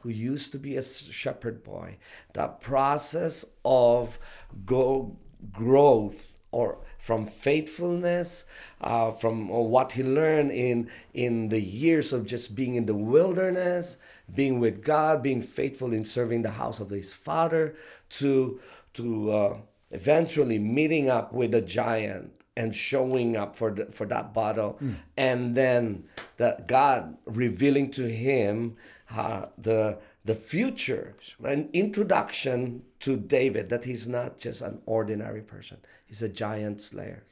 who 0.00 0.08
used 0.08 0.52
to 0.52 0.58
be 0.58 0.76
a 0.76 0.82
shepherd 0.82 1.62
boy, 1.62 1.96
the 2.32 2.48
process 2.48 3.44
of 3.64 4.18
go 4.64 5.16
growth 5.52 6.38
or 6.50 6.78
from 6.98 7.26
faithfulness, 7.26 8.44
uh, 8.80 9.10
from 9.10 9.48
what 9.48 9.92
he 9.92 10.02
learned 10.02 10.50
in 10.50 10.90
in 11.14 11.48
the 11.48 11.60
years 11.60 12.12
of 12.12 12.26
just 12.26 12.54
being 12.54 12.74
in 12.74 12.86
the 12.86 12.94
wilderness, 12.94 13.98
being 14.34 14.58
with 14.58 14.82
God, 14.82 15.22
being 15.22 15.42
faithful 15.42 15.92
in 15.92 16.04
serving 16.04 16.42
the 16.42 16.52
house 16.52 16.80
of 16.80 16.90
his 16.90 17.12
father, 17.12 17.74
to 18.10 18.60
to 18.94 19.30
uh, 19.30 19.56
eventually 19.90 20.58
meeting 20.58 21.08
up 21.08 21.32
with 21.32 21.54
a 21.54 21.60
giant 21.60 22.37
and 22.58 22.74
showing 22.74 23.36
up 23.36 23.54
for 23.54 23.70
the, 23.70 23.86
for 23.86 24.04
that 24.06 24.34
battle, 24.34 24.80
and 25.16 25.54
then 25.54 26.02
that 26.38 26.66
God 26.66 27.16
revealing 27.24 27.88
to 27.92 28.10
him 28.10 28.76
uh, 29.14 29.46
the 29.56 29.98
the 30.24 30.34
future, 30.34 31.14
an 31.42 31.70
introduction 31.72 32.82
to 32.98 33.16
David 33.16 33.68
that 33.68 33.84
he's 33.84 34.08
not 34.08 34.38
just 34.38 34.60
an 34.60 34.82
ordinary 34.86 35.40
person; 35.40 35.78
he's 36.04 36.20
a 36.20 36.28
giant 36.28 36.80
slayer. 36.80 37.22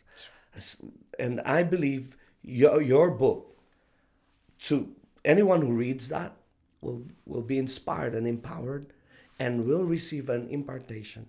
And 1.18 1.40
I 1.40 1.64
believe 1.64 2.16
your 2.42 2.80
your 2.80 3.10
book 3.10 3.58
to 4.60 4.94
anyone 5.24 5.60
who 5.60 5.72
reads 5.72 6.08
that 6.08 6.36
will 6.80 7.02
will 7.26 7.42
be 7.42 7.58
inspired 7.58 8.14
and 8.14 8.28
empowered, 8.28 8.92
and 9.40 9.66
will 9.66 9.84
receive 9.84 10.30
an 10.30 10.48
impartation 10.48 11.26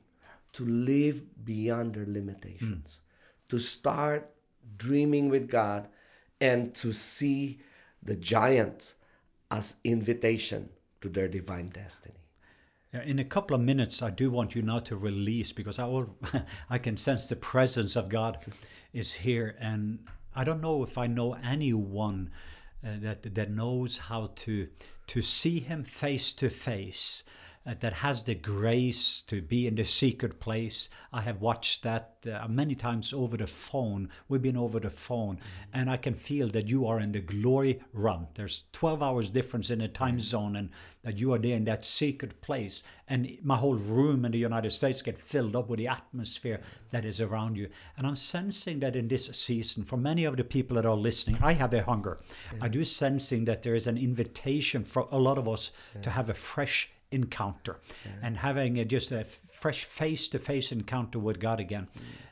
to 0.54 0.64
live 0.64 1.44
beyond 1.44 1.96
their 1.96 2.06
limitations 2.06 3.00
to 3.50 3.60
start 3.60 4.30
dreaming 4.78 5.30
with 5.30 5.50
God 5.50 5.88
and 6.40 6.74
to 6.76 6.92
see 6.92 7.60
the 8.04 8.16
giants 8.16 8.96
as 9.50 9.76
invitation 9.84 10.70
to 11.02 11.10
their 11.10 11.28
divine 11.28 11.70
destiny. 11.70 12.16
In 12.94 13.20
a 13.20 13.26
couple 13.26 13.56
of 13.56 13.62
minutes, 13.62 14.02
I 14.02 14.10
do 14.10 14.32
want 14.32 14.56
you 14.56 14.62
now 14.62 14.80
to 14.80 14.96
release 14.96 15.52
because 15.52 15.78
I 15.78 15.86
will, 15.86 16.16
I 16.70 16.78
can 16.78 16.98
sense 16.98 17.28
the 17.28 17.36
presence 17.36 17.96
of 17.96 18.10
God 18.10 18.46
is 18.94 19.14
here, 19.14 19.56
and 19.60 20.00
I 20.36 20.44
don't 20.44 20.62
know 20.62 20.84
if 20.84 20.98
I 20.98 21.08
know 21.08 21.38
anyone 21.44 22.32
uh, 22.86 22.92
that 23.02 23.36
that 23.36 23.52
knows 23.52 23.98
how 23.98 24.32
to 24.36 24.70
to 25.08 25.22
see 25.22 25.60
Him 25.60 25.84
face 25.84 26.32
to 26.34 26.50
face. 26.50 27.24
Uh, 27.68 27.74
That 27.80 27.94
has 27.94 28.24
the 28.24 28.36
grace 28.36 29.22
to 29.24 29.42
be 29.42 29.68
in 29.68 29.76
the 29.76 29.84
secret 29.84 30.40
place. 30.40 30.90
I 31.12 31.22
have 31.22 31.42
watched 31.42 31.84
that 31.84 32.18
uh, 32.26 32.48
many 32.48 32.76
times 32.76 33.14
over 33.14 33.38
the 33.38 33.48
phone. 33.48 34.10
We've 34.28 34.42
been 34.42 34.58
over 34.58 34.80
the 34.80 34.90
phone, 34.90 35.40
and 35.74 35.90
I 35.90 35.98
can 35.98 36.14
feel 36.14 36.48
that 36.50 36.68
you 36.68 36.88
are 36.88 37.00
in 37.00 37.12
the 37.12 37.20
glory 37.20 37.82
realm. 37.94 38.28
There's 38.36 38.64
12 38.72 39.04
hours 39.04 39.30
difference 39.30 39.70
in 39.70 39.80
the 39.80 39.88
time 39.88 40.20
zone, 40.20 40.56
and 40.56 40.70
that 41.04 41.20
you 41.20 41.34
are 41.34 41.40
there 41.40 41.56
in 41.56 41.66
that 41.66 41.86
secret 41.86 42.42
place. 42.42 42.84
And 43.08 43.38
my 43.42 43.56
whole 43.56 43.76
room 43.76 44.26
in 44.26 44.32
the 44.32 44.38
United 44.38 44.72
States 44.72 45.02
get 45.02 45.18
filled 45.18 45.56
up 45.56 45.70
with 45.70 45.78
the 45.80 45.88
atmosphere 45.88 46.60
that 46.90 47.06
is 47.06 47.22
around 47.22 47.58
you. 47.58 47.70
And 47.98 48.06
I'm 48.06 48.16
sensing 48.16 48.80
that 48.80 48.96
in 48.96 49.08
this 49.08 49.28
season, 49.28 49.84
for 49.84 49.98
many 49.98 50.26
of 50.26 50.38
the 50.38 50.44
people 50.44 50.76
that 50.76 50.86
are 50.86 50.96
listening, 50.96 51.38
I 51.42 51.54
have 51.54 51.74
a 51.74 51.84
hunger. 51.84 52.20
I 52.62 52.68
do 52.68 52.84
sensing 52.84 53.46
that 53.46 53.64
there 53.64 53.76
is 53.76 53.88
an 53.88 53.98
invitation 53.98 54.84
for 54.84 55.08
a 55.12 55.18
lot 55.18 55.38
of 55.38 55.48
us 55.48 55.72
to 56.02 56.10
have 56.10 56.30
a 56.30 56.34
fresh 56.34 56.90
encounter 57.12 57.80
and 58.22 58.38
having 58.38 58.80
a, 58.80 58.86
just 58.86 59.12
a 59.12 59.24
fresh 59.24 59.86
face-to-face 59.86 60.72
encounter 60.72 61.20
with 61.20 61.40
God 61.40 61.60
again. 61.60 61.88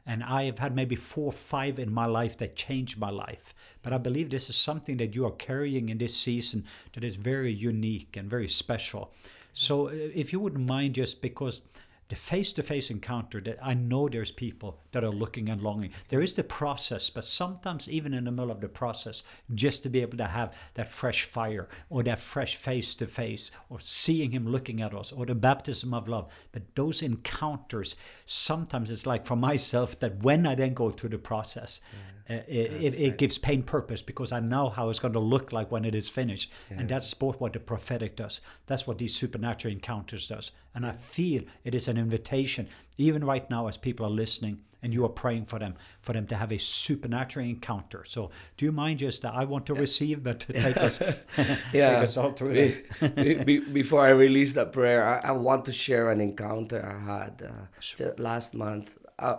And 0.05 0.23
I 0.23 0.43
have 0.43 0.59
had 0.59 0.75
maybe 0.75 0.95
four 0.95 1.27
or 1.27 1.31
five 1.31 1.79
in 1.79 1.91
my 1.91 2.05
life 2.05 2.37
that 2.37 2.55
changed 2.55 2.99
my 2.99 3.09
life. 3.09 3.55
But 3.81 3.93
I 3.93 3.97
believe 3.97 4.29
this 4.29 4.49
is 4.49 4.55
something 4.55 4.97
that 4.97 5.15
you 5.15 5.25
are 5.25 5.31
carrying 5.31 5.89
in 5.89 5.97
this 5.97 6.15
season 6.15 6.65
that 6.93 7.03
is 7.03 7.15
very 7.15 7.51
unique 7.51 8.15
and 8.17 8.29
very 8.29 8.47
special. 8.47 9.11
So 9.53 9.87
uh, 9.87 9.91
if 9.93 10.31
you 10.33 10.39
wouldn't 10.39 10.67
mind 10.67 10.95
just 10.95 11.21
because 11.21 11.61
the 12.07 12.15
face-to-face 12.15 12.91
encounter 12.91 13.41
that 13.41 13.57
I 13.61 13.73
know 13.73 14.07
there's 14.07 14.31
people 14.31 14.79
that 14.91 15.03
are 15.03 15.09
looking 15.09 15.49
and 15.49 15.61
longing. 15.61 15.91
There 16.07 16.21
is 16.21 16.35
the 16.35 16.43
process, 16.43 17.09
but 17.09 17.25
sometimes 17.25 17.89
even 17.89 18.13
in 18.13 18.25
the 18.25 18.31
middle 18.31 18.51
of 18.51 18.61
the 18.61 18.69
process, 18.69 19.23
just 19.55 19.81
to 19.83 19.89
be 19.89 20.01
able 20.01 20.17
to 20.19 20.27
have 20.27 20.55
that 20.75 20.91
fresh 20.91 21.23
fire 21.23 21.67
or 21.89 22.03
that 22.03 22.19
fresh 22.19 22.55
face-to-face 22.55 23.49
or 23.69 23.79
seeing 23.79 24.31
him 24.31 24.47
looking 24.47 24.81
at 24.81 24.93
us 24.93 25.11
or 25.11 25.25
the 25.25 25.33
baptism 25.33 25.93
of 25.93 26.07
love. 26.07 26.31
But 26.51 26.75
those 26.75 27.01
encounters, 27.01 27.95
sometimes 28.25 28.91
it's 28.91 29.07
like 29.07 29.25
for 29.25 29.35
myself 29.35 29.99
that 29.99 30.21
when 30.23 30.45
I 30.45 30.53
then 30.53 30.75
go 30.75 30.91
through 30.91 31.09
the 31.09 31.17
process, 31.17 31.81
uh, 32.29 32.33
it, 32.47 32.71
it, 32.81 32.99
it 32.99 33.17
gives 33.17 33.37
pain 33.37 33.61
purpose 33.61 34.01
because 34.01 34.31
I 34.31 34.39
know 34.39 34.69
how 34.69 34.89
it's 34.89 34.99
going 34.99 35.13
to 35.13 35.19
look 35.19 35.51
like 35.51 35.71
when 35.71 35.85
it 35.85 35.93
is 35.93 36.09
finished. 36.09 36.51
And 36.69 36.89
that's 36.89 37.13
both 37.13 37.39
what 37.39 37.53
the 37.53 37.59
prophetic 37.59 38.15
does. 38.15 38.41
That's 38.65 38.87
what 38.87 38.97
these 38.97 39.15
supernatural 39.15 39.73
encounters 39.73 40.27
does. 40.27 40.51
And 40.73 40.85
I 40.85 40.91
feel 40.93 41.43
it 41.63 41.75
is 41.75 41.87
an 41.87 41.97
invitation, 41.97 42.67
even 42.97 43.23
right 43.23 43.47
now 43.49 43.67
as 43.67 43.77
people 43.77 44.05
are 44.07 44.09
listening 44.09 44.61
and 44.81 44.93
you 44.93 45.03
are 45.05 45.09
praying 45.09 45.45
for 45.45 45.57
them, 45.57 45.75
for 46.01 46.13
them 46.13 46.27
to 46.27 46.35
have 46.35 46.51
a 46.51 46.59
supernatural 46.59 47.45
encounter. 47.45 48.03
So 48.05 48.29
do 48.57 48.65
you 48.65 48.71
mind 48.71 48.99
just 48.99 49.21
that 49.23 49.33
I 49.33 49.43
want 49.45 49.65
to 49.67 49.73
receive, 49.73 50.23
but 50.23 50.39
to 50.41 50.53
take 50.53 50.77
us, 50.77 50.97
take 51.71 51.81
us 51.81 52.17
all 52.17 52.31
through 52.33 52.51
it. 52.51 53.15
be- 53.15 53.43
be- 53.43 53.59
before 53.59 54.01
I 54.01 54.09
release 54.09 54.53
that 54.53 54.73
prayer, 54.73 55.03
I, 55.07 55.29
I 55.29 55.31
want 55.31 55.65
to 55.65 55.71
share 55.71 56.11
an 56.11 56.21
encounter 56.21 56.85
I 56.85 56.99
had 56.99 57.41
uh, 57.41 57.65
ju- 57.79 58.13
last 58.17 58.53
month. 58.53 58.97
I, 59.17 59.37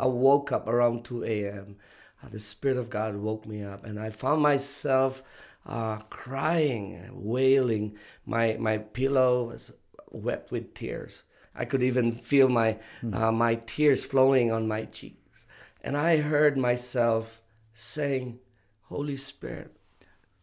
I 0.00 0.06
woke 0.06 0.52
up 0.52 0.68
around 0.68 1.04
2 1.04 1.24
a.m. 1.24 1.76
Uh, 2.24 2.28
the 2.30 2.38
Spirit 2.38 2.76
of 2.76 2.90
God 2.90 3.16
woke 3.16 3.46
me 3.46 3.62
up, 3.62 3.84
and 3.84 3.98
I 3.98 4.10
found 4.10 4.42
myself 4.42 5.22
uh, 5.66 5.98
crying, 6.10 7.10
wailing. 7.12 7.96
My, 8.24 8.56
my 8.58 8.78
pillow 8.78 9.44
was 9.44 9.72
wet 10.10 10.48
with 10.50 10.74
tears. 10.74 11.24
I 11.54 11.64
could 11.64 11.82
even 11.82 12.12
feel 12.12 12.48
my, 12.48 12.78
uh, 13.12 13.30
my 13.32 13.56
tears 13.56 14.04
flowing 14.04 14.50
on 14.52 14.68
my 14.68 14.84
cheeks. 14.86 15.46
And 15.82 15.96
I 15.96 16.18
heard 16.18 16.56
myself 16.56 17.40
saying, 17.72 18.38
Holy 18.84 19.16
Spirit, 19.16 19.76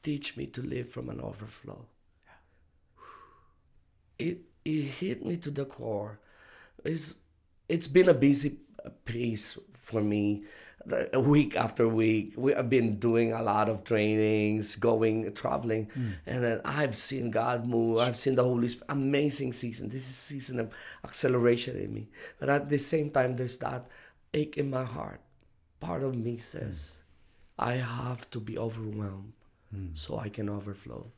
teach 0.03 0.37
me 0.37 0.45
to 0.47 0.61
live 0.61 0.89
from 0.89 1.09
an 1.09 1.21
overflow 1.21 1.85
it 4.19 4.39
it 4.65 4.81
hit 4.81 5.25
me 5.25 5.37
to 5.37 5.51
the 5.51 5.65
core. 5.65 6.19
It's 6.83 7.15
it's 7.69 7.87
been 7.87 8.09
a 8.09 8.13
busy 8.13 8.57
piece 9.05 9.57
for 9.73 10.01
me. 10.01 10.43
The- 10.85 11.19
Week 11.19 11.55
after 11.55 11.87
week, 11.87 12.33
we 12.35 12.53
have 12.53 12.69
been 12.69 12.97
doing 12.97 13.33
a 13.33 13.41
lot 13.41 13.69
of 13.69 13.83
trainings, 13.83 14.75
going 14.75 15.31
traveling, 15.33 15.85
hmm. 15.93 16.11
and 16.25 16.43
then 16.43 16.61
I've 16.65 16.95
seen 16.97 17.29
God 17.29 17.67
move. 17.67 17.99
I've 17.99 18.17
seen 18.17 18.35
the 18.35 18.43
Holy 18.43 18.67
Spirit. 18.67 18.89
Amazing 18.89 19.53
season. 19.53 19.89
This 19.89 20.09
is 20.09 20.15
season 20.15 20.59
of 20.59 20.73
acceleration 21.05 21.77
in 21.77 21.93
me. 21.93 22.09
But 22.39 22.49
at 22.49 22.69
the 22.69 22.79
same 22.79 23.11
time, 23.11 23.35
there's 23.35 23.57
that 23.59 23.87
ache 24.33 24.57
in 24.57 24.69
my 24.69 24.83
heart. 24.83 25.21
Part 25.79 26.03
of 26.03 26.15
me 26.15 26.37
says, 26.37 27.01
hmm. 27.59 27.65
I 27.65 27.73
have 27.75 28.29
to 28.31 28.39
be 28.39 28.57
overwhelmed 28.57 29.33
hmm. 29.71 29.89
so 29.93 30.17
I 30.17 30.29
can 30.29 30.49
overflow. 30.49 31.11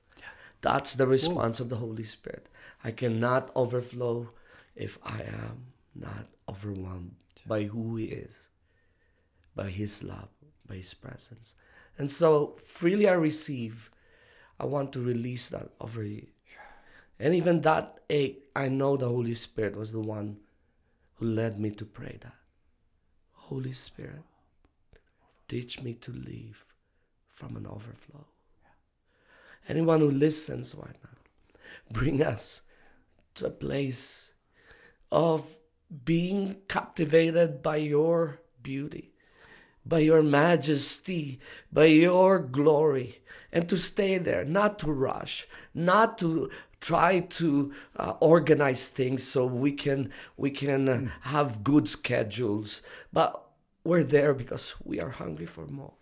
That's 0.61 0.95
the 0.95 1.07
response 1.07 1.59
of 1.59 1.67
the 1.67 1.75
Holy 1.75 2.03
Spirit. 2.03 2.47
I 2.83 2.91
cannot 2.91 3.51
overflow 3.53 4.29
if 4.75 4.97
I 5.03 5.21
am 5.23 5.73
not 5.93 6.27
overwhelmed 6.47 7.15
by 7.45 7.63
who 7.63 7.97
He 7.97 8.05
is, 8.05 8.47
by 9.55 9.69
His 9.69 10.03
love, 10.03 10.29
by 10.67 10.75
His 10.75 10.93
presence. 10.93 11.55
And 11.97 12.09
so 12.09 12.55
freely 12.65 13.07
I 13.07 13.13
receive, 13.13 13.89
I 14.59 14.65
want 14.65 14.93
to 14.93 14.99
release 14.99 15.49
that 15.49 15.69
over 15.79 16.03
you. 16.03 16.27
And 17.19 17.35
even 17.35 17.61
that 17.61 17.99
ache, 18.09 18.49
I 18.55 18.69
know 18.69 18.97
the 18.97 19.07
Holy 19.07 19.35
Spirit 19.35 19.77
was 19.77 19.91
the 19.91 19.99
one 19.99 20.37
who 21.15 21.25
led 21.25 21.59
me 21.59 21.71
to 21.71 21.85
pray 21.85 22.17
that. 22.21 22.35
Holy 23.33 23.71
Spirit, 23.71 24.23
teach 25.47 25.81
me 25.81 25.93
to 25.93 26.11
live 26.11 26.65
from 27.27 27.55
an 27.55 27.67
overflow. 27.67 28.25
Anyone 29.69 29.99
who 29.99 30.11
listens 30.11 30.75
right 30.75 30.97
now, 31.03 31.57
bring 31.91 32.21
us 32.21 32.61
to 33.35 33.45
a 33.45 33.51
place 33.51 34.33
of 35.11 35.45
being 36.03 36.57
captivated 36.67 37.61
by 37.61 37.77
your 37.77 38.41
beauty, 38.61 39.12
by 39.85 39.99
your 39.99 40.23
majesty, 40.23 41.39
by 41.71 41.85
your 41.85 42.39
glory, 42.39 43.21
and 43.51 43.67
to 43.69 43.77
stay 43.77 44.17
there, 44.17 44.45
not 44.45 44.79
to 44.79 44.91
rush, 44.91 45.47
not 45.73 46.17
to 46.17 46.49
try 46.79 47.19
to 47.21 47.71
uh, 47.95 48.13
organize 48.19 48.89
things 48.89 49.23
so 49.23 49.45
we 49.45 49.71
can 49.71 50.11
we 50.37 50.51
can 50.51 50.89
uh, 50.89 51.07
have 51.21 51.63
good 51.63 51.87
schedules, 51.87 52.81
but 53.11 53.43
we're 53.83 54.03
there 54.03 54.33
because 54.33 54.75
we 54.83 54.99
are 54.99 55.09
hungry 55.09 55.45
for 55.45 55.65
more. 55.67 55.93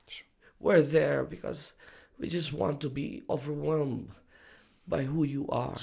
We're 0.60 0.84
there 0.84 1.24
because 1.24 1.74
we 2.20 2.30
just 2.30 2.54
want 2.54 2.82
to 2.82 2.90
be 2.90 3.24
overwhelmed 3.30 4.12
by 4.88 5.04
who 5.04 5.24
you 5.24 5.48
are. 5.50 5.76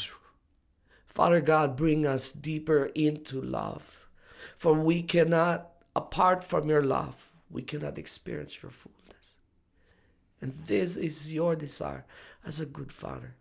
Father 1.07 1.41
God, 1.41 1.77
bring 1.77 2.07
us 2.07 2.31
deeper 2.31 2.87
into 2.95 3.41
love. 3.41 4.09
For 4.57 4.73
we 4.73 5.03
cannot, 5.03 5.71
apart 5.97 6.45
from 6.45 6.69
your 6.69 6.83
love, 6.83 7.33
we 7.51 7.63
cannot 7.63 7.99
experience 7.99 8.63
your 8.63 8.71
fullness. 8.71 9.39
And 10.41 10.53
this 10.53 10.97
is 10.97 11.33
your 11.33 11.57
desire 11.57 12.05
as 12.45 12.61
a 12.61 12.67
good 12.67 12.93
Father 12.93 13.35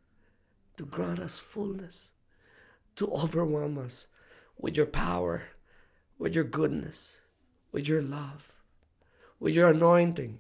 to 0.78 0.86
grant 0.86 1.20
us 1.20 1.40
fullness, 1.40 2.12
to 2.96 3.08
overwhelm 3.12 3.78
us 3.78 4.08
with 4.58 4.78
your 4.78 4.86
power, 4.86 5.44
with 6.18 6.34
your 6.34 6.44
goodness, 6.44 7.22
with 7.72 7.88
your 7.88 8.02
love, 8.02 8.54
with 9.40 9.54
your 9.54 9.70
anointing, 9.70 10.40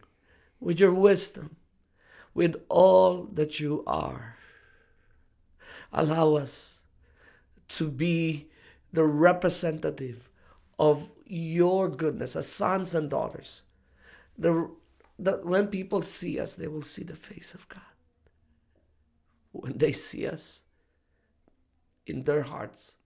with 0.59 0.79
your 0.79 0.93
wisdom, 0.93 1.57
with 2.33 2.55
all 2.69 3.23
that 3.33 3.59
you 3.59 3.83
are. 3.85 4.37
Allow 5.91 6.35
us 6.35 6.81
to 7.69 7.89
be 7.89 8.49
the 8.91 9.03
representative 9.03 10.29
of 10.79 11.09
your 11.25 11.89
goodness 11.89 12.35
as 12.35 12.47
sons 12.47 12.95
and 12.95 13.09
daughters. 13.09 13.63
The, 14.37 14.69
that 15.19 15.45
when 15.45 15.67
people 15.67 16.01
see 16.01 16.39
us, 16.39 16.55
they 16.55 16.67
will 16.67 16.83
see 16.83 17.03
the 17.03 17.15
face 17.15 17.53
of 17.53 17.67
God. 17.69 17.81
When 19.51 19.77
they 19.77 19.91
see 19.91 20.27
us 20.27 20.63
in 22.05 22.23
their 22.23 22.43
hearts, 22.43 22.97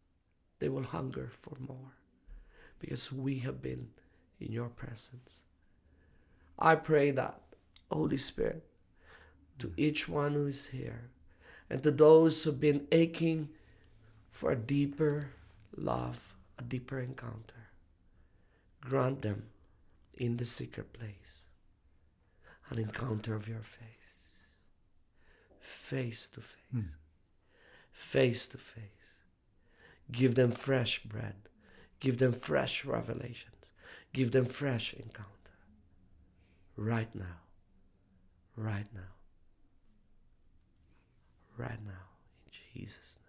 they 0.59 0.69
will 0.69 0.83
hunger 0.83 1.31
for 1.41 1.57
more 1.59 1.95
because 2.79 3.11
we 3.11 3.39
have 3.39 3.61
been 3.61 3.89
in 4.39 4.51
your 4.51 4.69
presence. 4.69 5.43
I 6.59 6.75
pray 6.75 7.11
that, 7.11 7.39
Holy 7.89 8.17
Spirit, 8.17 8.63
to 9.59 9.71
each 9.77 10.09
one 10.09 10.33
who 10.33 10.47
is 10.47 10.67
here 10.67 11.09
and 11.69 11.81
to 11.83 11.91
those 11.91 12.43
who've 12.43 12.59
been 12.59 12.87
aching 12.91 13.49
for 14.29 14.51
a 14.51 14.55
deeper 14.55 15.31
love, 15.75 16.33
a 16.59 16.63
deeper 16.63 16.99
encounter, 16.99 17.60
grant 18.81 19.21
them 19.21 19.47
in 20.17 20.37
the 20.37 20.45
secret 20.45 20.93
place 20.93 21.45
an 22.71 22.79
encounter 22.79 23.35
of 23.35 23.49
your 23.49 23.61
face, 23.61 24.29
face 25.59 26.29
to 26.29 26.39
face, 26.39 26.55
hmm. 26.71 26.79
face 27.91 28.47
to 28.47 28.57
face. 28.57 28.85
Give 30.09 30.35
them 30.35 30.51
fresh 30.51 31.03
bread. 31.03 31.35
Give 31.99 32.17
them 32.17 32.33
fresh 32.33 32.83
revelations. 32.85 33.73
Give 34.13 34.31
them 34.31 34.45
fresh 34.45 34.93
encounter. 34.93 35.29
Right 36.75 37.13
now. 37.13 37.39
Right 38.55 38.87
now. 38.93 39.01
Right 41.57 41.79
now. 41.85 42.07
In 42.45 42.51
Jesus' 42.73 43.17
name. 43.19 43.20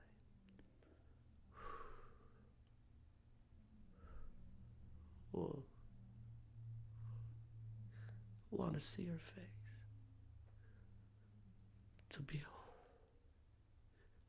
Oh. 5.36 5.62
Want 8.50 8.74
to 8.74 8.80
see 8.80 9.02
your 9.02 9.18
face. 9.18 9.44
To 12.10 12.20
behold. 12.20 12.44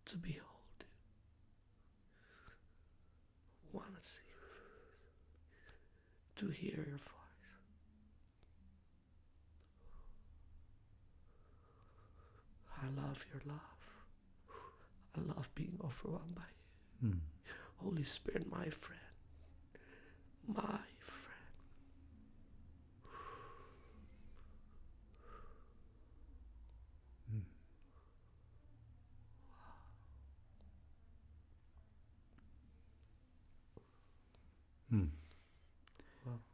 To 0.05 0.17
behold 0.17 0.79
it. 0.79 0.85
Want 3.73 3.95
to 4.01 4.07
see 4.07 4.21
your 4.29 4.39
face. 4.39 6.35
To 6.37 6.47
hear 6.49 6.85
your 6.87 6.97
voice. 6.97 7.13
I 12.81 12.87
love 13.01 13.25
your 13.31 13.41
love. 13.45 13.59
I 15.17 15.21
love 15.35 15.49
being 15.55 15.77
overwhelmed 15.83 16.35
by 16.35 16.41
you. 17.01 17.09
Hmm. 17.09 17.17
Holy 17.77 18.03
Spirit, 18.03 18.49
my 18.49 18.69
friend. 18.69 18.99
My 20.47 20.79
friend. 20.99 21.23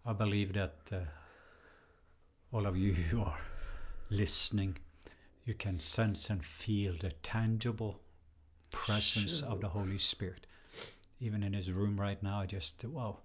I 0.10 0.14
believe 0.14 0.54
that 0.54 0.74
uh, 0.92 1.02
all 2.52 2.66
of 2.66 2.76
you 2.76 2.94
who 2.94 3.22
are 3.22 3.38
listening, 4.10 4.80
you 5.46 5.54
can 5.54 5.80
sense 5.80 6.32
and 6.32 6.44
feel 6.44 6.96
the 7.00 7.12
tangible 7.22 8.00
presence 8.72 9.44
of 9.44 9.62
the 9.62 9.68
Holy 9.68 10.00
Spirit. 10.00 10.48
Even 11.20 11.44
in 11.44 11.54
his 11.54 11.72
room 11.72 12.00
right 12.00 12.24
now, 12.24 12.44
just 12.46 12.84
wow, 12.86 13.20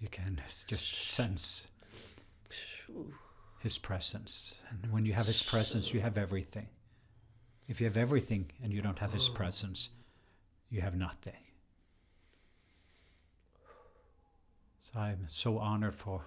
you 0.00 0.08
can 0.08 0.42
just 0.66 1.04
sense 1.04 1.68
his 3.60 3.78
presence. 3.78 4.58
And 4.82 4.90
when 4.92 5.06
you 5.06 5.12
have 5.12 5.26
his 5.26 5.44
presence, 5.44 5.94
you 5.94 6.00
have 6.00 6.18
everything. 6.18 6.66
If 7.68 7.80
you 7.80 7.86
have 7.86 7.96
everything 7.96 8.50
and 8.60 8.72
you 8.72 8.82
don't 8.82 8.98
have 8.98 9.12
his 9.12 9.28
presence, 9.28 9.90
you 10.68 10.80
have 10.80 10.96
nothing. 10.96 11.47
So 14.92 15.00
I'm 15.00 15.26
so 15.28 15.58
honored 15.58 15.94
for 15.94 16.22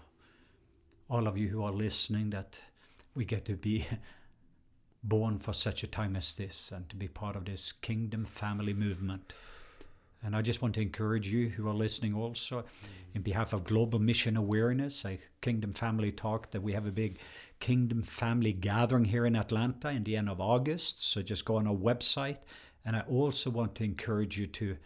all 1.09 1.27
of 1.27 1.35
you 1.35 1.47
who 1.47 1.63
are 1.63 1.71
listening 1.71 2.29
that 2.29 2.61
we 3.15 3.25
get 3.25 3.43
to 3.45 3.55
be 3.55 3.87
born 5.03 5.39
for 5.39 5.51
such 5.51 5.83
a 5.83 5.87
time 5.87 6.15
as 6.15 6.33
this 6.33 6.71
and 6.71 6.87
to 6.89 6.95
be 6.95 7.07
part 7.07 7.35
of 7.35 7.45
this 7.45 7.71
kingdom 7.71 8.23
family 8.23 8.73
movement. 8.75 9.33
And 10.23 10.35
I 10.35 10.43
just 10.43 10.61
want 10.61 10.75
to 10.75 10.81
encourage 10.81 11.27
you 11.27 11.49
who 11.49 11.67
are 11.67 11.73
listening 11.73 12.13
also, 12.13 12.61
mm. 12.61 12.65
in 13.15 13.23
behalf 13.23 13.51
of 13.51 13.63
Global 13.63 13.97
Mission 13.97 14.37
Awareness, 14.37 15.03
a 15.05 15.17
Kingdom 15.41 15.73
Family 15.73 16.11
Talk, 16.11 16.51
that 16.51 16.61
we 16.61 16.73
have 16.73 16.85
a 16.85 16.91
big 16.91 17.17
Kingdom 17.59 18.03
Family 18.03 18.53
gathering 18.53 19.05
here 19.05 19.25
in 19.25 19.35
Atlanta 19.35 19.89
in 19.89 20.03
the 20.03 20.15
end 20.15 20.29
of 20.29 20.39
August. 20.39 21.03
So 21.03 21.23
just 21.23 21.45
go 21.45 21.55
on 21.55 21.65
our 21.65 21.73
website. 21.73 22.37
And 22.85 22.95
I 22.95 23.01
also 23.09 23.49
want 23.49 23.73
to 23.75 23.83
encourage 23.83 24.37
you 24.37 24.45
to, 24.45 24.77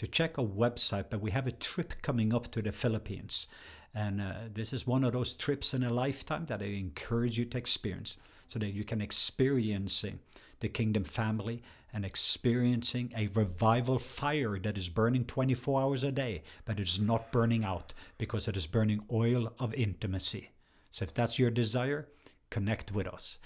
to 0.00 0.06
check 0.06 0.38
our 0.38 0.46
website, 0.46 1.04
but 1.10 1.20
we 1.20 1.30
have 1.30 1.46
a 1.46 1.52
trip 1.52 1.92
coming 2.00 2.32
up 2.32 2.50
to 2.50 2.62
the 2.62 2.72
Philippines. 2.72 3.46
And 3.94 4.22
uh, 4.22 4.32
this 4.50 4.72
is 4.72 4.86
one 4.86 5.04
of 5.04 5.12
those 5.12 5.34
trips 5.34 5.74
in 5.74 5.82
a 5.82 5.92
lifetime 5.92 6.46
that 6.46 6.62
I 6.62 6.68
encourage 6.68 7.36
you 7.36 7.44
to 7.44 7.58
experience 7.58 8.16
so 8.48 8.58
that 8.60 8.70
you 8.70 8.82
can 8.82 9.02
experiencing 9.02 10.20
the 10.60 10.70
kingdom 10.70 11.04
family 11.04 11.62
and 11.92 12.06
experiencing 12.06 13.12
a 13.14 13.26
revival 13.34 13.98
fire 13.98 14.58
that 14.60 14.78
is 14.78 14.88
burning 14.88 15.26
24 15.26 15.82
hours 15.82 16.02
a 16.02 16.10
day, 16.10 16.44
but 16.64 16.80
it 16.80 16.88
is 16.88 16.98
not 16.98 17.30
burning 17.30 17.62
out 17.62 17.92
because 18.16 18.48
it 18.48 18.56
is 18.56 18.66
burning 18.66 19.02
oil 19.12 19.52
of 19.58 19.74
intimacy. 19.74 20.48
So 20.90 21.02
if 21.02 21.12
that's 21.12 21.38
your 21.38 21.50
desire, 21.50 22.08
connect 22.48 22.90
with 22.90 23.06
us. 23.06 23.38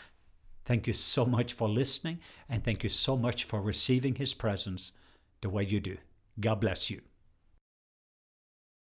Thank 0.65 0.87
you 0.87 0.93
so 0.93 1.27
much 1.27 1.53
for 1.53 1.69
listening 1.69 2.21
and 2.49 2.63
thank 2.63 2.85
you 2.85 2.91
so 2.91 3.17
much 3.17 3.43
for 3.43 3.61
receiving 3.61 4.15
his 4.15 4.35
presence 4.35 4.93
the 5.41 5.51
way 5.51 5.65
you 5.65 5.81
do. 5.81 5.97
God 6.39 6.61
bless 6.61 6.91
you. 6.91 7.01